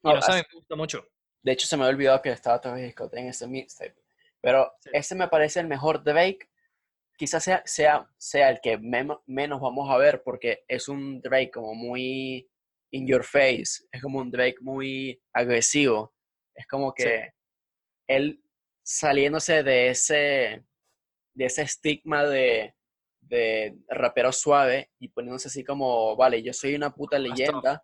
[0.02, 1.06] no as- me gusta mucho.
[1.42, 3.94] de hecho, se me había olvidado que estaba Travis Scott en ese mixtape,
[4.40, 4.90] pero Sí.
[4.92, 6.48] ese me parece el mejor Drake,
[7.16, 11.50] quizás sea, sea, sea el que memo- menos vamos a ver, porque es un Drake
[11.50, 12.48] como muy
[12.90, 16.14] in your face, es como un Drake muy agresivo,
[16.54, 17.04] es como Sí.
[17.04, 17.32] que
[18.08, 18.40] él
[18.86, 20.64] saliéndose de ese,
[21.34, 22.74] de ese estigma de,
[23.20, 27.82] de rapero suave y poniéndose así como, vale, yo soy una puta leyenda,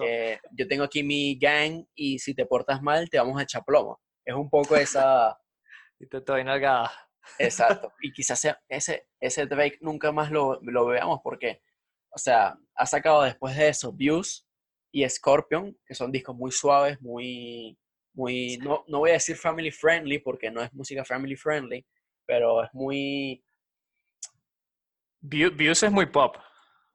[0.00, 3.64] eh, yo tengo aquí mi gang y si te portas mal te vamos a echar
[3.64, 4.00] plomo.
[4.24, 5.36] Es un poco esa,
[6.00, 6.92] Y te doy nalgada.
[7.38, 7.92] exacto.
[8.02, 11.62] Y quizás sea ese, ese Drake nunca más lo, lo veamos porque,
[12.10, 14.46] o sea, ha sacado después de eso Views
[14.92, 17.78] y Scorpion, que son discos muy suaves, muy,
[18.12, 21.84] muy, no, no voy a decir family friendly porque no es música family friendly,
[22.26, 23.44] pero es muy,
[25.20, 26.36] View- Views es muy pop.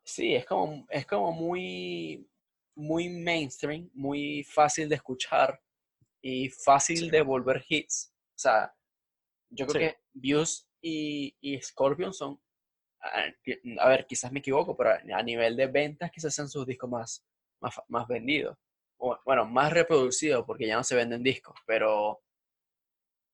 [0.03, 2.27] sí, es como, es como muy,
[2.75, 5.61] muy mainstream, muy fácil de escuchar
[6.21, 7.09] y fácil Sí.
[7.09, 8.13] de volver hits.
[8.35, 8.73] O sea,
[9.49, 9.95] yo creo Sí.
[9.95, 12.39] que Views y, y Scorpion son,
[13.01, 13.23] a,
[13.83, 17.25] a ver, quizás me equivoco, pero a, nivel de ventas quizás sean sus discos más,
[17.61, 18.57] más, más vendidos.
[19.25, 22.21] bueno, más reproducido porque ya no se venden discos, pero...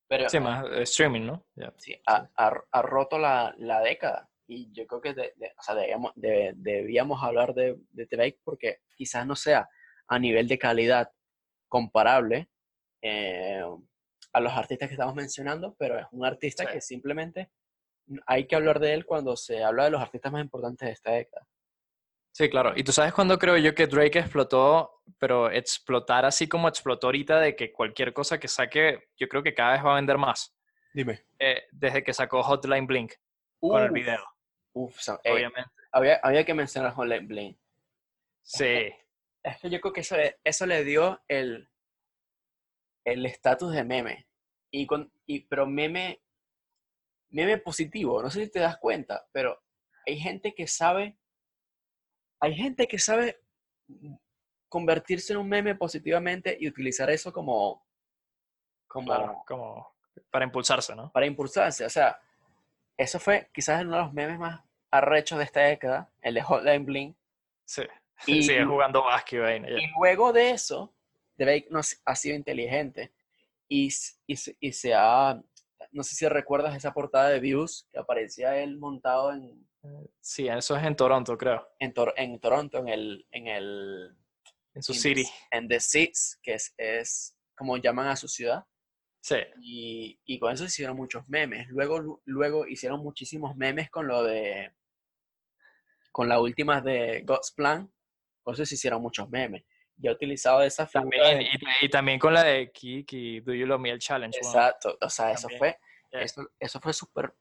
[0.08, 1.46] pero sí, más streaming, ¿no?
[1.78, 4.30] Sí, ha, ha, roto la, la, década.
[4.48, 9.26] Y yo creo que de, o sea, debíamos, debíamos, hablar de, de Drake porque quizás
[9.26, 9.68] no sea
[10.08, 11.12] a nivel de calidad
[11.68, 12.50] comparable
[13.02, 13.64] eh,
[14.34, 17.52] a los artistas que estamos mencionando, pero es un artista que simplemente
[18.28, 21.12] hay que hablar de él cuando se habla de los artistas más importantes de esta
[21.12, 21.48] década.
[22.36, 22.74] Sí, claro.
[22.76, 27.40] Y tú sabes cuándo creo yo que Drake explotó, pero explotar así como explotó ahorita
[27.40, 30.54] de que cualquier cosa que saque, yo creo que cada vez va a vender más.
[30.94, 31.24] Dime.
[31.40, 33.14] Eh, desde que sacó Hotline Blink
[33.62, 34.22] con el video.
[34.74, 35.72] Uf, obviamente.
[35.94, 37.58] había, había, que mencionar Hotline Blink.
[38.44, 38.92] Sí.
[39.42, 41.70] Es que, yo creo que eso, eso le dio el
[43.06, 44.28] el estatus de meme.
[44.72, 46.22] Y con, y, pero meme,
[47.30, 49.64] meme positivo, no sé si te das cuenta, pero
[50.06, 51.18] hay gente que sabe
[52.46, 53.42] hay gente que sabe
[54.70, 57.84] convertirse en un meme positivamente y utilizar eso como,
[58.88, 59.96] como, como
[60.30, 61.12] para impulsarse, ¿no?
[61.12, 61.86] Para impulsarse.
[61.86, 62.20] O sea,
[62.98, 66.86] eso fue quizás uno de los memes más arrechos de esta década, el de Hotline
[66.86, 67.16] Bling.
[67.66, 67.82] Sí,
[68.28, 69.66] y, sigue jugando básquet.
[69.68, 70.94] Y luego de eso,
[71.36, 73.12] Drake no ha sido inteligente
[73.68, 73.90] y,
[74.28, 75.42] y, y se ha,
[75.92, 79.66] no sé si recuerdas esa portada de Views que aparecía él montado en,
[80.20, 81.68] Sí, eso es en Toronto, creo.
[81.80, 83.28] En, en Toronto, en el...
[83.32, 84.16] En, el,
[84.74, 85.26] en su city.
[85.52, 88.66] en The Seats, que es, es, como llaman a su ciudad.
[89.22, 89.38] Sí.
[89.62, 91.68] Y, y, con eso hicieron muchos memes.
[91.70, 94.74] Luego, luego hicieron muchísimos memes con lo de...
[96.12, 97.92] Con la última de God's Plan.
[98.44, 99.64] Con eso se hicieron muchos memes.
[99.98, 101.18] Ya he utilizado esa figura.
[101.32, 101.48] También,
[101.82, 104.38] y, también con la de Kiki, Do You Love Me, el challenge.
[104.38, 104.98] Exacto.
[105.02, 105.78] O sea, eso fue,
[106.12, 107.34] eso, eso fue súper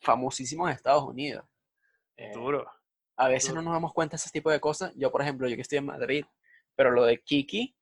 [0.00, 1.44] famosísimo en Estados Unidos.
[2.16, 2.70] Eh, Duro.
[3.16, 4.92] A veces no nos damos cuenta de ese tipo de cosas.
[4.96, 6.24] Yo, por ejemplo, yo que estoy en Madrid,
[6.74, 7.76] pero lo de Kiki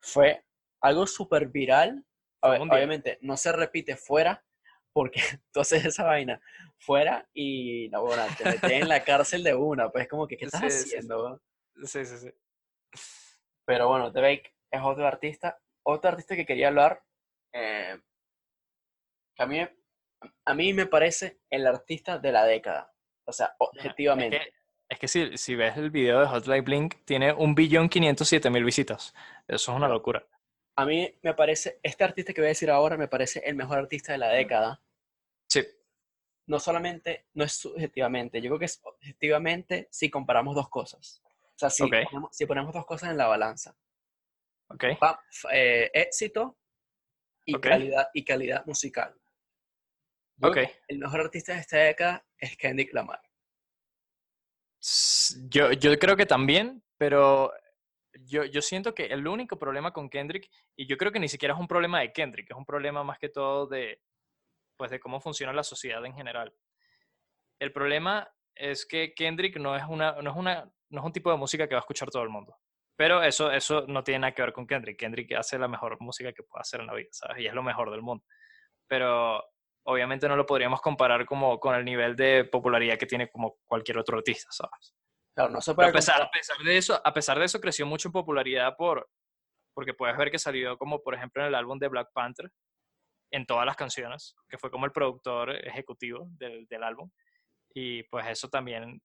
[0.00, 0.44] fue
[0.80, 2.04] algo súper viral.
[2.40, 4.44] obviamente, no se repite fuera,
[4.92, 5.20] porque
[5.52, 6.40] tú haces esa vaina
[6.78, 9.90] fuera y no, bueno, te metes en la cárcel de una.
[9.90, 11.40] Pues como que, ¿qué estás haciendo?
[11.84, 12.30] Sí, sí, sí.
[13.64, 15.60] Pero bueno, Drake es otro artista.
[15.84, 17.02] Otro artista que quería hablar,
[17.52, 18.00] eh,
[19.38, 19.60] a mí,
[20.44, 22.92] a mí me parece el artista de la década.
[23.28, 24.54] O sea, objetivamente.
[24.88, 29.14] Es que, si, si, ves el video de Hotline Blink, tiene un billón mil visitas.
[29.46, 30.26] Eso es una locura.
[30.76, 33.76] A mí me parece, este artista que voy a decir ahora me parece el mejor
[33.76, 34.80] artista de la década.
[35.46, 35.62] Sí.
[36.46, 41.22] No solamente, no es subjetivamente, yo creo que es objetivamente si comparamos dos cosas.
[41.26, 43.76] O sea, si, ponemos, si ponemos dos cosas en la balanza.
[44.68, 44.84] Ok.
[45.52, 46.56] Eh, éxito
[47.44, 49.14] y, calidad, y calidad musical.
[50.40, 50.68] Okay.
[50.86, 53.20] El mejor artista de esta década es Kendrick Lamar.
[55.48, 57.52] Yo, yo creo que también, pero
[58.24, 61.54] yo, yo siento que el único problema con Kendrick, y yo creo que ni siquiera
[61.54, 64.00] es un problema de Kendrick, es un problema más que todo de,
[64.76, 66.54] pues, de cómo funciona la sociedad en general.
[67.60, 71.30] El problema es que Kendrick no es, una, no es, una, no es un tipo
[71.30, 72.56] de música que va a escuchar todo el mundo.
[72.96, 74.98] Pero eso, eso no tiene nada que ver con Kendrick.
[74.98, 77.42] Kendrick hace la mejor música que puede hacer en la vida, ¿sabes?
[77.42, 78.24] Y es lo mejor del mundo.
[78.88, 79.44] Pero
[79.88, 83.98] obviamente no lo podríamos comparar como con el nivel de popularidad que tiene como cualquier
[83.98, 84.94] otro artista, ¿sabes?
[85.34, 87.86] Claro, no se puede a pesar, a pesar, de eso, a pesar de eso creció
[87.86, 89.08] mucho en popularidad por
[89.74, 92.50] porque puedes ver que salió como por ejemplo en el álbum de Black Panther
[93.30, 97.10] en todas las canciones, que fue como el productor ejecutivo del, del álbum
[97.72, 99.00] y pues eso también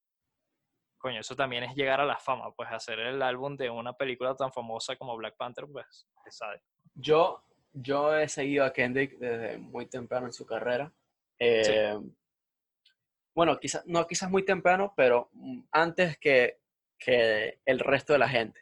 [0.97, 4.35] coño, eso también es llegar a la fama, pues hacer el álbum de una película
[4.35, 6.61] tan famosa como Black Panther, pues, sabe.
[6.93, 10.91] Yo yo he seguido a Kendrick desde muy temprano en su carrera.
[11.39, 11.99] Eh,
[13.33, 15.31] bueno, quizás, no quizás muy temprano, pero
[15.71, 16.59] antes que,
[16.97, 18.61] que el resto de la gente.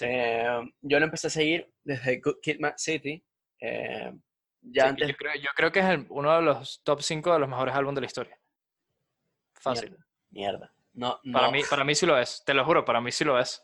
[0.00, 3.24] Eh, yo lo empecé a seguir desde Good Kid, Mad City.
[3.60, 4.12] Eh,
[4.60, 5.08] ya antes...
[5.08, 7.96] yo, creo, yo, creo, que es uno de los top 5 de los mejores álbumes
[7.96, 8.40] de la historia.
[9.54, 9.96] Fácil.
[10.30, 10.72] Mierda.
[10.92, 13.38] No, Para, mí, para mí sí lo es, te lo juro, para mí sí lo
[13.38, 13.62] es.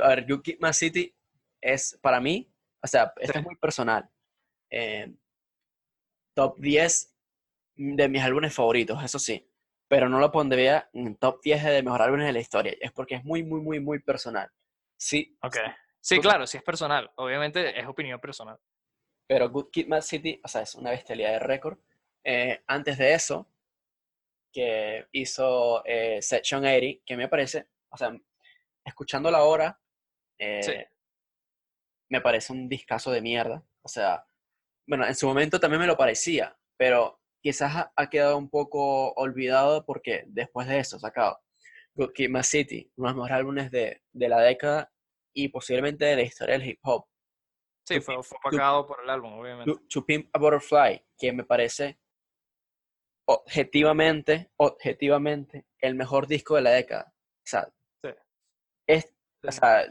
[0.00, 1.12] A ver, Good Kid, Mad City
[1.60, 2.48] es para mí
[2.82, 4.08] o sea, esto es muy personal.
[4.70, 5.12] Eh,
[6.34, 7.14] top 10
[7.76, 9.44] de mis álbumes favoritos, eso sí.
[9.88, 12.74] Pero no lo pondría en top 10 de mejores álbumes de la historia.
[12.80, 14.50] Es porque es muy, muy, muy, muy personal.
[14.96, 15.36] Sí.
[15.42, 15.56] Ok.
[16.00, 17.10] Sí, claro, sí es personal.
[17.16, 18.58] Obviamente es opinión personal.
[19.26, 21.78] Pero Good Kid, Mad City, o sea, es una bestialidad de récord.
[22.24, 23.50] Eh, antes de eso,
[24.52, 25.42] que sí.
[25.84, 28.16] eh, Section 80, que me parece, o sea,
[28.84, 29.80] escuchándola ahora,
[30.38, 30.88] eh,
[32.10, 33.64] me parece un discazo de mierda.
[33.82, 34.26] O sea,
[34.86, 39.84] bueno, en su momento también me lo parecía, pero quizás ha, quedado un poco olvidado
[39.84, 41.40] porque después de eso sacado
[41.94, 44.92] Good Kid, City, uno de los mejores álbumes de, de la década
[45.34, 47.06] y posiblemente de la historia del hip hop.
[47.86, 49.72] Sí, fue, fue opacado por el álbum, obviamente.
[49.72, 51.98] To, to Pimp a Butterfly, que me parece
[53.26, 57.12] objetivamente, objetivamente, el mejor disco de la década.
[57.14, 57.68] O sea,
[58.02, 58.10] Sí.
[58.86, 59.48] es, Sí.
[59.48, 59.86] o sea,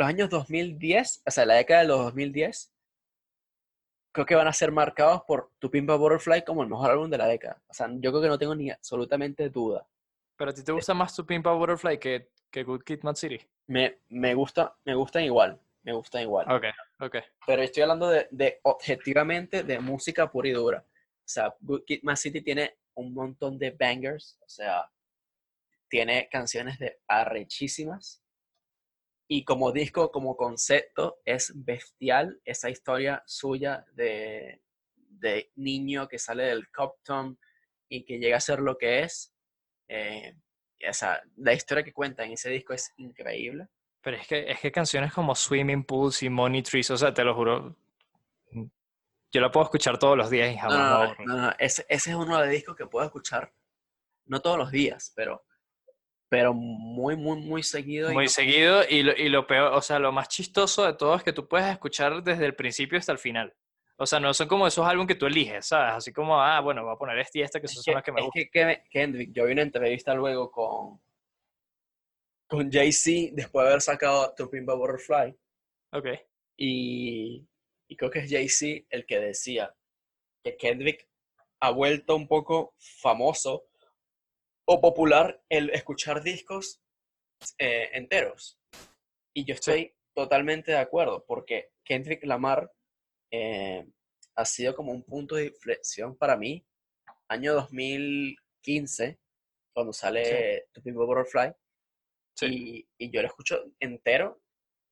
[0.00, 2.72] los años 2010, o sea, la década de los 2010,
[4.12, 7.10] creo que van a ser marcados por Tu Pimp a Butterfly como el mejor álbum
[7.10, 7.62] de la década.
[7.68, 9.86] O sea, yo creo que no tengo ni absolutamente duda.
[10.36, 13.38] Pero a ti te gusta más tu Pimpa Butterfly que, que Good Kid, Mad City.
[13.66, 16.50] Me, me gusta, me gustan igual, me gustan igual.
[16.50, 16.64] Ok,
[17.00, 17.16] ok.
[17.46, 20.82] Pero estoy hablando de, de objetivamente de música pura y dura.
[20.88, 24.90] O sea, Good Kid, Mad City tiene un montón de bangers, o sea,
[25.90, 28.19] tiene canciones de arrechísimas.
[29.32, 34.60] Y como disco, como concepto, es bestial esa historia suya de,
[34.96, 37.38] de niño que sale del Compton
[37.88, 39.32] y que llega a ser lo que es.
[39.86, 40.34] Eh,
[40.90, 43.68] sea, la historia que cuenta en ese disco es increíble.
[44.00, 47.22] Pero es que, es que canciones como Swimming Pools y Money Trees, o sea, te
[47.22, 47.76] lo juro,
[49.30, 52.10] yo la puedo escuchar todos los días y jamás no, no, no, no, Ese, ese
[52.10, 53.52] es uno de los discos que puedo escuchar,
[54.24, 55.44] no todos los días, pero,
[56.30, 58.10] pero muy, muy, muy seguido.
[58.10, 60.94] y Muy no- seguido y lo, y lo peor, o sea, lo más chistoso de
[60.94, 63.52] todo es que tú puedes escuchar desde el principio hasta el final.
[63.96, 65.92] O sea, no son como esos álbumes que tú eliges, ¿sabes?
[65.96, 68.02] Así como, ah, bueno, voy a poner este y este que Es son que, las
[68.04, 68.42] que me es gustan.
[68.44, 71.00] que Ke- Kendrick, yo vi una entrevista luego con,
[72.48, 75.36] con Jay-Z después de haber sacado To Pimp a Butterfly
[75.92, 76.06] Ok.
[76.56, 77.46] y,
[77.88, 79.74] y creo que es Jay-Z el que decía
[80.42, 81.06] que Kendrick
[81.60, 83.66] ha vuelto un poco famoso
[84.72, 86.80] o popular el escuchar discos
[87.58, 88.60] eh, enteros.
[89.34, 92.72] Y yo estoy totalmente de acuerdo, porque Kendrick Lamar
[93.32, 93.84] eh,
[94.36, 96.64] ha sido como un punto de inflexión para mí,
[97.28, 99.18] año 2015,
[99.74, 101.52] cuando sale To Pimp a Butterfly,
[102.38, 102.86] Sí.
[102.96, 104.40] y, y yo lo escucho entero,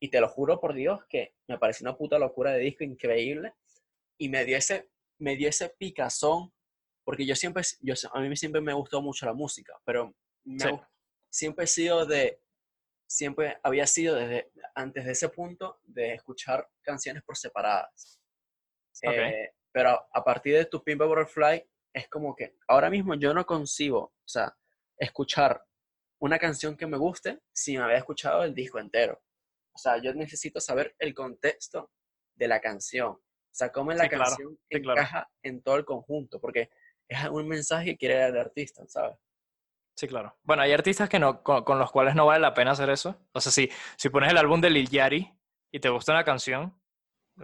[0.02, 3.54] y te lo juro por Dios que me parece una puta locura de disco increíble,
[4.18, 6.52] y me dio ese, me dio ese picazón,
[7.08, 10.68] porque yo siempre, yo, a mí siempre me gustó mucho la música, pero me Sí.
[10.68, 10.88] gu-
[11.30, 12.42] siempre he sido de,
[13.06, 18.20] siempre había sido desde antes de ese punto de escuchar canciones por separadas.
[19.06, 19.14] Ok.
[19.14, 23.32] Eh, pero a, a partir de Tu Pimp Butterfly es como que ahora mismo yo
[23.32, 24.54] no concibo, o sea,
[24.98, 25.64] escuchar
[26.20, 29.18] una canción que me guste sin haber escuchado el disco entero.
[29.72, 31.90] O sea, yo necesito saber el contexto
[32.34, 33.12] de la canción.
[33.12, 35.00] O sea, cómo la Sí, claro, canción sí, claro.
[35.00, 36.68] encaja en todo el conjunto, porque
[37.08, 39.16] es un mensaje que quiere dar el artista, ¿sabes?
[39.96, 40.36] Sí, claro.
[40.44, 43.20] Bueno, hay artistas que no, con, con los cuales no vale la pena hacer eso.
[43.32, 45.28] O sea, si, si pones el álbum de Lil Yachty
[45.72, 46.80] y te gusta una canción,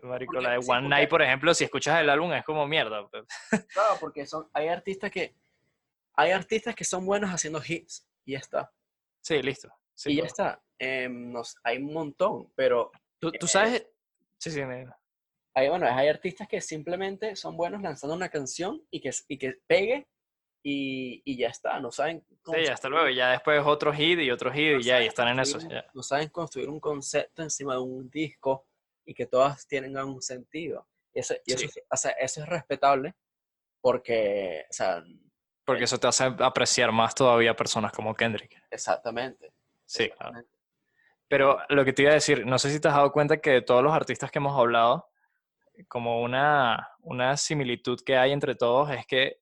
[0.03, 3.09] marico, la de One Night, por ejemplo, si escuchas el álbum es como mierda.
[3.09, 3.25] pues.
[3.73, 5.35] Claro, porque son, hay artistas que
[6.17, 8.73] hay artistas que son buenos haciendo hits y ya está.
[9.21, 9.69] Sí, listo.
[9.95, 10.63] Sí, y ya está.
[10.79, 13.87] Em, nos, hay un montón, pero ¿Tú, tú eh, sabes?
[14.39, 14.87] Sí, sí, me-
[15.55, 19.55] hay, bueno, hay artistas que simplemente son buenos lanzando una canción y que, y que
[19.67, 20.07] pegue
[20.63, 21.79] y, y ya está.
[21.81, 23.09] No saben sí, hasta luego.
[23.09, 25.59] Y ya después otro hit y otro hit no y ya, y están en eso.
[25.61, 25.85] ya.
[25.95, 28.67] No saben construir un concepto encima de un disco
[29.05, 30.89] y que todas tengan un sentido.
[31.13, 31.81] Y eso, y eso, Sí.
[31.89, 33.15] o sea, eso es respetable
[33.81, 35.05] porque, o sea,
[35.65, 38.61] Porque eso te hace apreciar más todavía personas como Kendrick.
[38.71, 39.53] exactamente.
[39.87, 40.39] Sí, claro.
[40.41, 40.51] exactamente.
[41.29, 43.51] Pero lo que te iba a decir, no sé si te has dado cuenta que
[43.51, 45.09] de todos los artistas que hemos hablado,
[45.89, 49.41] como una, una similitud que hay entre todos es que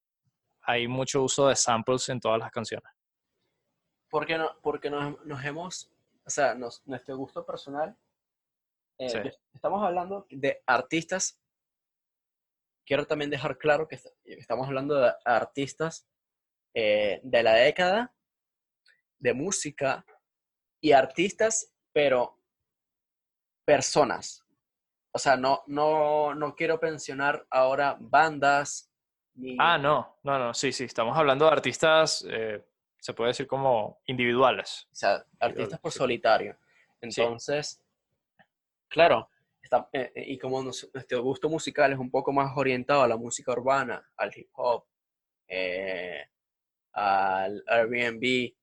[0.63, 2.91] hay mucho uso de samples en todas las canciones.
[4.09, 5.91] Porque, no, porque nos, nos hemos,
[6.25, 7.97] o sea, nos- nuestro gusto personal,
[8.99, 9.19] eh, Sí.
[9.55, 11.41] estamos hablando de artistas,
[12.85, 16.07] quiero también dejar claro que est- estamos hablando de artistas
[16.75, 18.15] eh, de la década,
[19.19, 20.05] de música,
[20.81, 22.39] y artistas, pero
[23.65, 24.43] personas.
[25.13, 28.91] O sea, no, no, no quiero pensionar ahora bandas.
[29.35, 32.65] Ni, Ah, no, no, no, sí, sí, estamos hablando de artistas, eh,
[32.99, 34.87] se puede decir como individuales.
[34.91, 35.99] O sea, artistas por sí.
[35.99, 36.57] solitario.
[37.01, 37.83] Entonces,
[38.89, 39.29] claro,
[39.63, 43.09] está- eh, eh, y como nos- nuestro gusto musical es un poco más orientado a
[43.09, 44.85] la música urbana, al hip hop,
[45.49, 46.27] eh,
[46.93, 48.55] al Airbnb,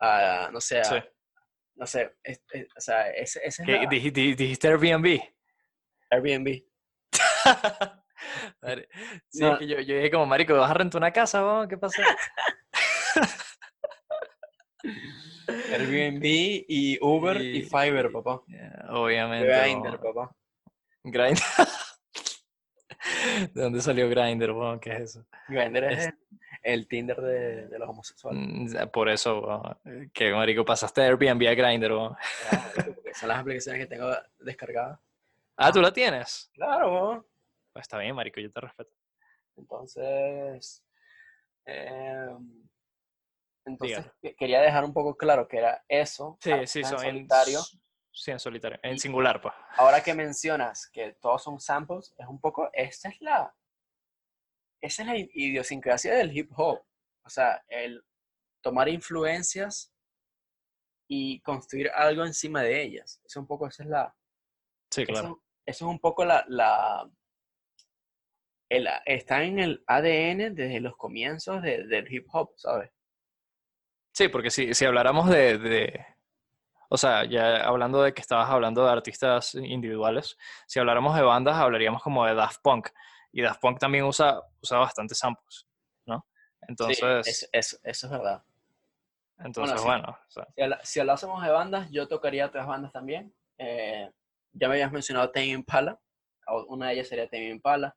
[0.00, 0.96] a, no sé, a- Sí.
[1.76, 5.20] no sé, es- es- o sea, ese, ese es ¿Qué, la- dij- di- ¿Dijiste Airbnb?
[6.12, 6.62] Airbnb.
[9.28, 9.54] Sí, No.
[9.54, 11.44] es que yo, yo dije como, marico, ¿vas a rentar una casa?
[11.44, 11.68] weón?
[11.68, 12.02] ¿Qué pasa?
[15.72, 18.42] Airbnb y Uber y, Y- Fiverr, papá.
[18.46, 19.48] Yeah, Obviamente.
[19.48, 20.34] Grindr, papá.
[21.02, 21.40] Grindr.
[23.52, 24.52] ¿De dónde salió Grindr?
[24.52, 24.78] weón?
[24.80, 25.26] ¿Qué es eso?
[25.48, 26.14] Grindr es Es-
[26.62, 28.40] el, Tinder de, de los homosexuales.
[28.40, 31.92] Mm, Por eso, weón, que marico, pasaste de Airbnb a Grindr.
[31.92, 32.16] weón.
[33.14, 35.00] Son las aplicaciones que tengo descargadas.
[35.56, 36.50] Ah, ¿tú la tienes?
[36.54, 37.26] Claro.
[37.72, 38.90] Pues está bien, marico, yo te respeto.
[39.56, 40.84] Entonces,
[41.66, 42.68] em,
[43.64, 44.36] entonces Dígalo.
[44.36, 46.38] quería dejar un poco claro que era eso.
[46.40, 47.58] Sí, ah, sí, en son solitario.
[47.58, 47.80] En,
[48.12, 48.78] sí, en solitario.
[48.82, 49.54] En singular, pues.
[49.76, 53.54] Ahora que mencionas que todos son samples, es un poco, esa es la,
[54.80, 56.82] esa es la idiosincrasia del hip hop.
[57.24, 58.04] O sea, el
[58.62, 59.92] tomar influencias
[61.08, 63.20] y construir algo encima de ellas.
[63.24, 64.16] Eso un poco, esa es la,
[64.92, 65.42] Sí, eso, claro.
[65.66, 67.08] eso es un poco la, la
[68.68, 72.90] el- está en el ADN desde los comienzos de- del hip hop, ¿sabes?
[74.12, 76.06] Sí, porque si, si habláramos de, de-
[76.88, 80.36] O sea, ya hablando de que estabas hablando de artistas individuales,
[80.66, 82.88] si habláramos de bandas, hablaríamos como de Daft Punk.
[83.32, 85.66] Y Daft Punk también usa, usa bastantes samples,
[86.04, 86.26] ¿no?
[86.60, 88.42] Sí, Entonces, eso, eso- es verdad.
[89.38, 89.86] entonces sí.
[89.86, 90.46] bueno, o sea,
[90.84, 93.34] si hablásemos de bandas, yo tocaría otras bandas también.
[93.56, 94.10] Eh,
[94.52, 95.98] ya me habías mencionado Tame Impala,
[96.68, 97.96] una de ellas sería Tame Impala.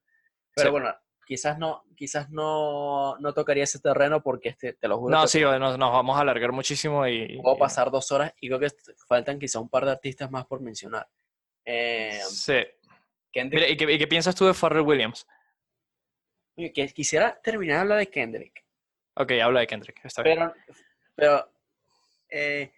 [0.56, 0.72] Pero Sí.
[0.72, 0.96] bueno,
[1.26, 5.42] quizás no, quizás no, no tocaría ese terreno porque este, te lo juro No, sí,
[5.42, 7.42] nos, nos vamos a alargar muchísimo y...
[7.42, 8.68] puedo pasar dos horas y creo que
[9.08, 11.08] faltan quizá un par de artistas más por mencionar.
[11.66, 12.64] Eh, Sí.
[13.34, 15.28] Kendrick, Mira, ¿y qué, y qué piensas tú de Pharrell Williams?
[16.58, 18.64] Oye, que quisiera terminar habla de Kendrick,
[19.18, 20.38] Ok, habla de Kendrick, está bien.
[20.40, 20.54] pero,
[21.16, 21.52] pero
[22.30, 22.72] eh,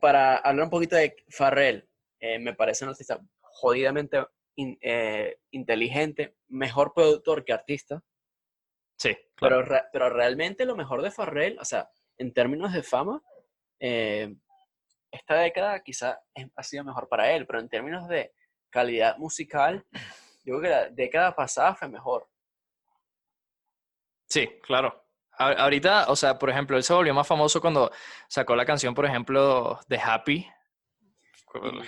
[0.00, 1.88] para hablar un poquito de Farrell,
[2.20, 4.24] eh, me parece un artista jodidamente
[4.56, 8.02] in- eh, inteligente, mejor productor que artista,
[8.98, 9.56] Sí, claro.
[9.56, 13.22] pero, re- pero realmente lo mejor de Farrell, o sea, en términos de fama,
[13.80, 14.34] eh,
[15.10, 16.20] esta década quizá
[16.54, 18.32] ha sido mejor para él, pero en términos de
[18.70, 19.84] calidad musical,
[20.44, 22.28] yo creo que la década pasada fue mejor.
[24.28, 25.04] Sí, claro.
[25.38, 27.90] A- ahorita, o sea, por ejemplo, él se volvió más famoso cuando
[28.28, 30.46] sacó la canción, por ejemplo, de Happy.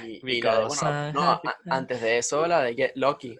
[0.04, 3.38] Y, y la de- bueno, no, a- antes de eso, la de Get Lucky.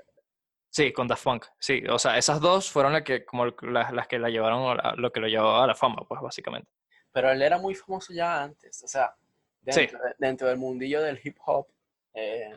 [0.71, 1.47] Sí, con Daft Punk.
[1.59, 4.95] Sí, o sea, esas dos fueron las que, como las, las que la llevaron, a
[4.97, 6.69] lo que lo llevó a la fama, pues, básicamente.
[7.13, 8.83] Pero él era muy famoso ya antes.
[8.85, 9.15] O sea,
[9.67, 9.81] Sí.
[9.81, 11.67] dentro, de- dentro del mundillo del hip hop,
[12.15, 12.55] eh,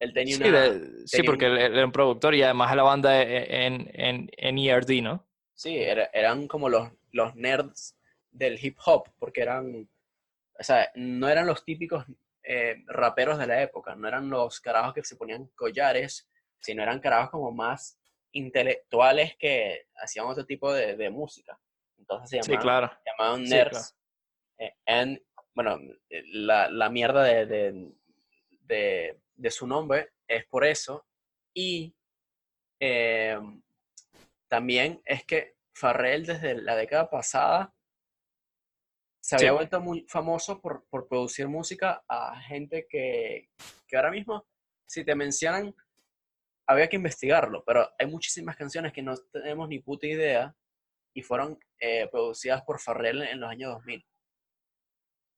[0.00, 0.60] él tenía Sí, una.
[0.62, 4.30] de- sí tenía porque él, era un productor y además la banda e- en, en,
[4.36, 5.26] en ERD, ¿no?
[5.54, 7.94] Sí, era- eran como los, los nerds
[8.30, 9.88] del hip hop, porque eran.
[10.58, 12.04] O sea, no eran los típicos
[12.44, 16.28] eh, raperos de la época, no eran los carajos que se ponían collares,
[16.60, 17.98] sino eran carajos como más
[18.32, 21.58] intelectuales que hacían otro tipo de, de música.
[21.98, 22.90] Entonces se Sí, llamaban, claro.
[23.04, 23.96] se llamaban Sí, nerds.
[24.58, 25.20] eh, and,
[25.54, 25.78] bueno,
[26.10, 27.92] eh, la, la mierda de, de,
[28.62, 31.06] de- de su nombre es por eso.
[31.54, 31.94] Y
[32.80, 33.38] eh,
[34.48, 37.74] también es que Farrell desde la década pasada
[39.26, 39.54] se había Sí.
[39.54, 43.48] vuelto muy famoso por, por producir música a gente que,
[43.88, 44.46] que ahora mismo,
[44.86, 45.74] si te mencionan,
[46.68, 50.54] había que investigarlo, pero hay muchísimas canciones que no tenemos ni puta idea
[51.14, 54.04] y fueron eh, producidas por Farrell en los años 2000.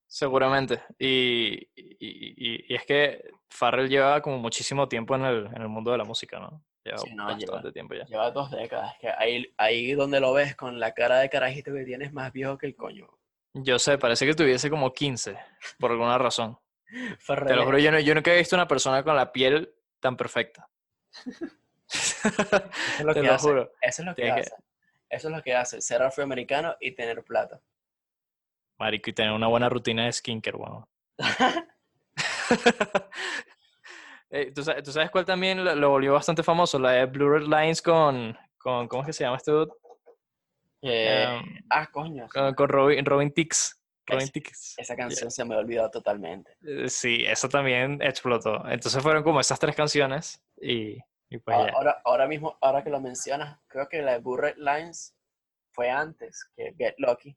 [0.08, 0.82] Seguramente.
[0.98, 5.68] Y, y, y- y es que Farrell lleva como muchísimo tiempo en el, en el
[5.68, 6.64] mundo de la música, ¿no?
[6.84, 8.04] Lleva Sí, no, bastante lleva- tiempo ya.
[8.06, 11.84] Lleva dos décadas, que ahí, ahí donde lo ves con la cara de carajito que
[11.84, 13.08] tienes más viejo que el coño.
[13.62, 15.36] Yo sé, parece que tuviese como 15,
[15.78, 16.58] por alguna razón.
[17.46, 20.16] Te lo juro, yo, no, yo nunca he visto una persona con la piel tan
[20.16, 20.68] perfecta.
[21.88, 23.48] eso es lo Te que lo hace.
[23.48, 23.72] juro.
[23.80, 24.62] Eso es lo que Tienes que- hace.
[25.08, 27.60] Eso es lo que hace, ser afroamericano y tener plata.
[28.78, 30.84] Marico, y tener una buena rutina de skincare, weón.
[34.28, 36.80] Eh, ¿tú, sa- tú sabes cuál también lo, lo volvió bastante famoso?
[36.80, 39.72] La de Blurred Lines con, con ¿cómo es que se llama este dude?
[40.88, 42.28] Eh, Em, ah, coño.
[42.32, 43.80] con, con Robin, Robin Tix.
[44.06, 44.74] Robin Tix.
[44.78, 46.56] Esa canción se me ha olvidado totalmente.
[46.62, 48.64] Eh, Sí, eso también explotó.
[48.68, 51.72] Entonces fueron como esas tres canciones y, y pues Ah, ya.
[51.72, 55.16] Ahora, ahora mismo, ahora que lo mencionas, creo que la de Burret Lines
[55.74, 57.36] fue antes que Get Lucky.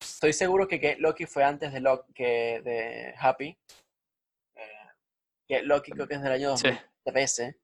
[0.00, 3.58] Estoy seguro que Get Lucky fue antes de, Lo- que de Happy.
[4.54, 4.86] Eh,
[5.48, 6.68] Get Lucky creo que es del año Sí.
[7.04, 7.58] 2013.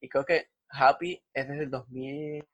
[0.00, 2.46] Y creo que Happy es desde el 2000.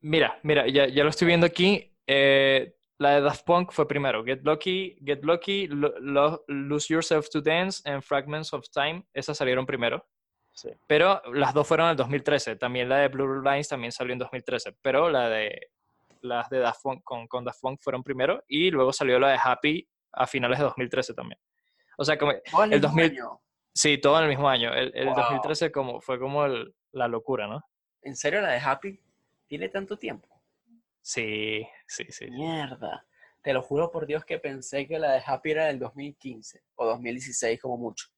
[0.00, 1.92] Mira, mira, ya, ya lo estoy viendo aquí.
[2.06, 4.24] eh, la de Daft Punk fue primero.
[4.24, 9.04] Get Lucky, Get Lucky, Lo- Lo- Lose Yourself to Dance and Fragments of Time.
[9.14, 10.04] Esas salieron primero.
[10.52, 10.70] Sí.
[10.88, 12.56] Pero las dos fueron en el 2013.
[12.56, 14.72] También la de Blue Lines también salió en 2013.
[14.82, 15.68] Pero la de
[16.22, 18.42] las de Daft Punk con, con Daft Punk fueron primero.
[18.48, 21.38] Y luego salió la de Happy a finales de 2013 también.
[21.98, 23.40] O sea, como, Todo El mismo 2000 año.
[23.72, 24.72] sí, todo en el mismo año.
[24.74, 25.14] El, el Wow.
[25.14, 27.62] 2013 como, fue como el- la locura, ¿no?
[28.02, 29.00] ¿En serio la de Happy
[29.48, 30.28] tiene tanto tiempo?
[31.02, 32.30] Sí, sí, sí.
[32.30, 33.04] Mierda.
[33.40, 36.84] te lo juro por Dios que pensé que la de Happy era del 2015 o
[36.86, 38.08] 2016 como mucho.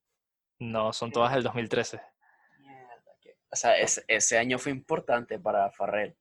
[0.58, 2.00] No, son todas del 2013.
[2.58, 6.16] Mierda, que- O sea, ese, ese año fue importante para Farrell.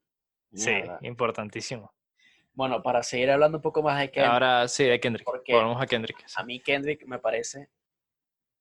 [0.54, 1.94] Sí, importantísimo.
[2.54, 5.26] Bueno, para seguir hablando un poco más de Kendrick, Ahora sí, de Kendrick.
[5.26, 6.24] Porque- Volvemos a Kendrick.
[6.36, 7.70] a mí Kendrick me parece,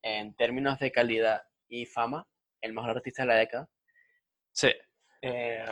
[0.03, 2.27] en términos de calidad y fama,
[2.61, 3.69] el mejor artista de la década.
[4.53, 4.71] Sí,
[5.21, 5.65] Eh,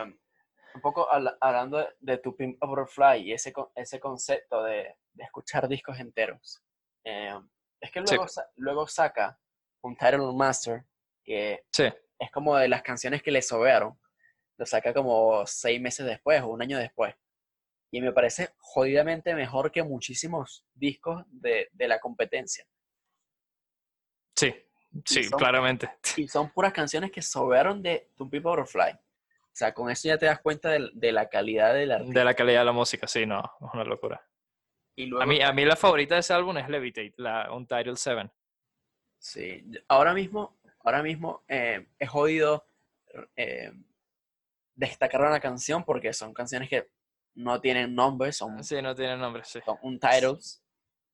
[0.77, 5.67] un poco habla- hablando de, Tu Pimp Butterfly y ese, ese concepto de, de escuchar
[5.67, 6.61] discos enteros.
[7.03, 7.33] Eh,
[7.81, 8.05] es que Sí.
[8.15, 9.39] luego, sa- luego saca
[9.81, 10.85] un Title Master
[11.23, 11.85] que sí.
[12.19, 13.99] es como de las canciones que le sobearon.
[14.57, 17.15] Lo saca como seis meses después o un año después.
[17.91, 22.65] Y me parece jodidamente mejor que muchísimos discos de, de la competencia.
[24.35, 24.53] Sí,
[25.05, 25.89] sí, son- claramente.
[26.15, 28.97] Y son puras canciones que sobearon de Tu Butterfly.
[29.57, 32.19] O sea, con eso ya te das cuenta de, la calidad del artista.
[32.19, 34.23] De la calidad de la música, sí, no, es una locura.
[34.95, 37.95] Y luego, A mí, a mí la favorita de ese álbum es Levitate, la Untitled
[37.95, 38.29] 7.
[39.17, 42.67] sí, ahora mismo, ahora mismo eh, he jodido
[43.35, 43.71] eh,
[44.75, 46.91] destacar una canción porque son canciones que
[47.33, 49.59] no tienen nombre, son, Sí, no tiene nombre, sí.
[49.65, 50.63] son untitles.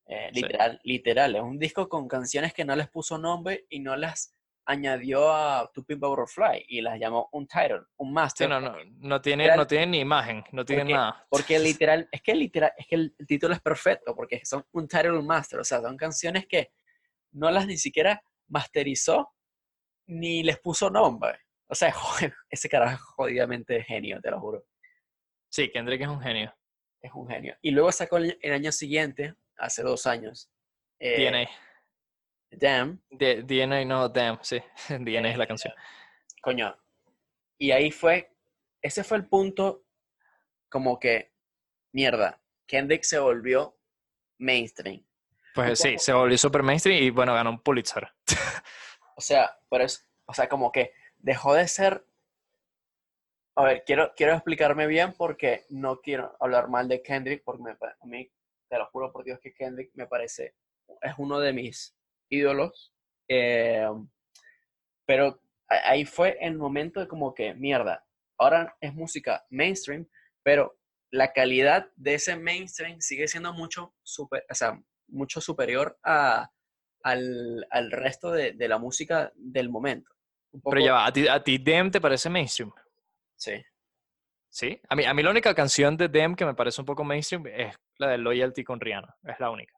[0.05, 0.41] eh, Sí.
[0.41, 4.35] literal, literal, es un disco con canciones que no les puso nombre y no las
[4.65, 7.57] añadió a Tu Pimp Butterfly y las llamó un Sí,
[8.05, 8.49] master.
[8.49, 11.27] no, no, no tiene, Literal- no tiene ni imagen, no tiene Porque- nada.
[11.29, 15.21] Porque literal, es que literal, es que el título es perfecto, porque son un title
[15.21, 16.71] master, o sea, son canciones que
[17.33, 19.33] no las ni siquiera masterizó
[20.07, 21.39] ni les puso nombre.
[21.67, 21.91] O sea,
[22.31, 24.65] joder, ese carajo es jodidamente genio, te lo juro.
[25.49, 26.53] Sí, Kendrick es un genio.
[27.01, 27.55] Es un genio.
[27.61, 30.49] Y luego sacó el, el año siguiente, hace dos años,
[30.99, 31.49] eh, DNA.
[32.59, 34.61] Damn, D- DNA, no, damn, sí.
[34.89, 35.73] DNA es la canción.
[36.41, 36.75] coño.
[37.57, 38.35] Y ahí fue,
[38.81, 39.85] ese fue el punto
[40.69, 41.31] como que,
[41.91, 43.77] mierda, Kendrick se volvió
[44.39, 45.05] mainstream.
[45.53, 48.11] Pues sí, se volvió super mainstream y bueno, ganó un Pulitzer.
[49.15, 52.05] O sea, pero es, o sea, como que dejó de ser.
[53.55, 57.71] A ver, quiero, quiero explicarme bien porque no quiero hablar mal de Kendrick, porque me
[57.71, 58.31] a mí,
[58.67, 60.55] te lo juro por Dios que Kendrick me parece,
[61.01, 61.95] es uno de mis
[62.33, 62.93] ídolos.
[63.29, 63.87] eh,
[65.05, 68.05] pero ahí fue el momento de como que, mierda,
[68.37, 70.07] ahora es música mainstream,
[70.43, 70.77] pero
[71.11, 76.49] la calidad de ese mainstream sigue siendo mucho, super, o sea, mucho superior a,
[77.03, 80.09] al, al resto de, de la música del momento.
[80.51, 82.71] Un Pero poco- ya va, ¿a ti, a ti Dem te parece mainstream?
[83.35, 83.61] Sí.
[84.49, 84.79] ¿Sí?
[84.87, 87.47] A mí, a mí la única canción de Dem que me parece un poco mainstream
[87.47, 89.15] es la de Loyalty con Rihanna.
[89.23, 89.73] Es la única.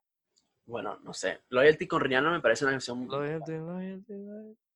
[0.66, 1.41] Bueno, no sé.
[1.49, 3.07] Loyalty con Rihanna me parece una canción.
[3.07, 4.13] Loyalty, loyalty,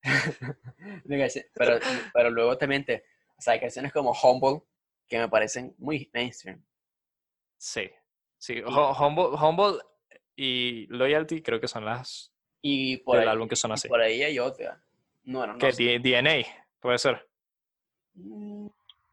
[1.06, 1.42] loyalty.
[1.54, 1.80] pero,
[2.14, 3.04] pero luego también te.
[3.38, 4.62] O sea, hay canciones como Humble
[5.08, 6.62] que me parecen muy mainstream.
[7.58, 7.90] Sí.
[8.38, 9.82] Sí, Hu- Humble, Humble
[10.36, 13.88] y Loyalty creo que son las Y por, del ahí, álbum que son así.
[13.90, 14.82] por ahí hay otra.
[15.24, 15.60] No, no, no.
[15.60, 16.00] Que sé.
[16.00, 16.46] DNA,
[16.80, 17.28] puede ser.
[18.16, 18.68] Mm,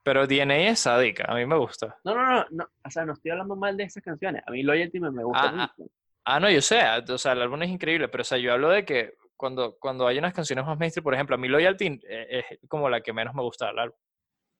[0.04, 1.98] Pero DNA es sádica, a mí me gusta.
[2.04, 2.68] No, no, no, no.
[2.84, 4.42] O sea, no estoy hablando mal de esas canciones.
[4.46, 5.90] A mí Loyalty me, me gusta Ah, ah, mucho.
[6.28, 8.68] Ah, no, yo sé, o sea, el álbum es increíble, pero o sea, yo hablo
[8.70, 12.44] de que cuando, cuando hay unas canciones más mainstream, por ejemplo, a mí Loyalty eh,
[12.50, 13.96] es como la que menos me gusta del álbum,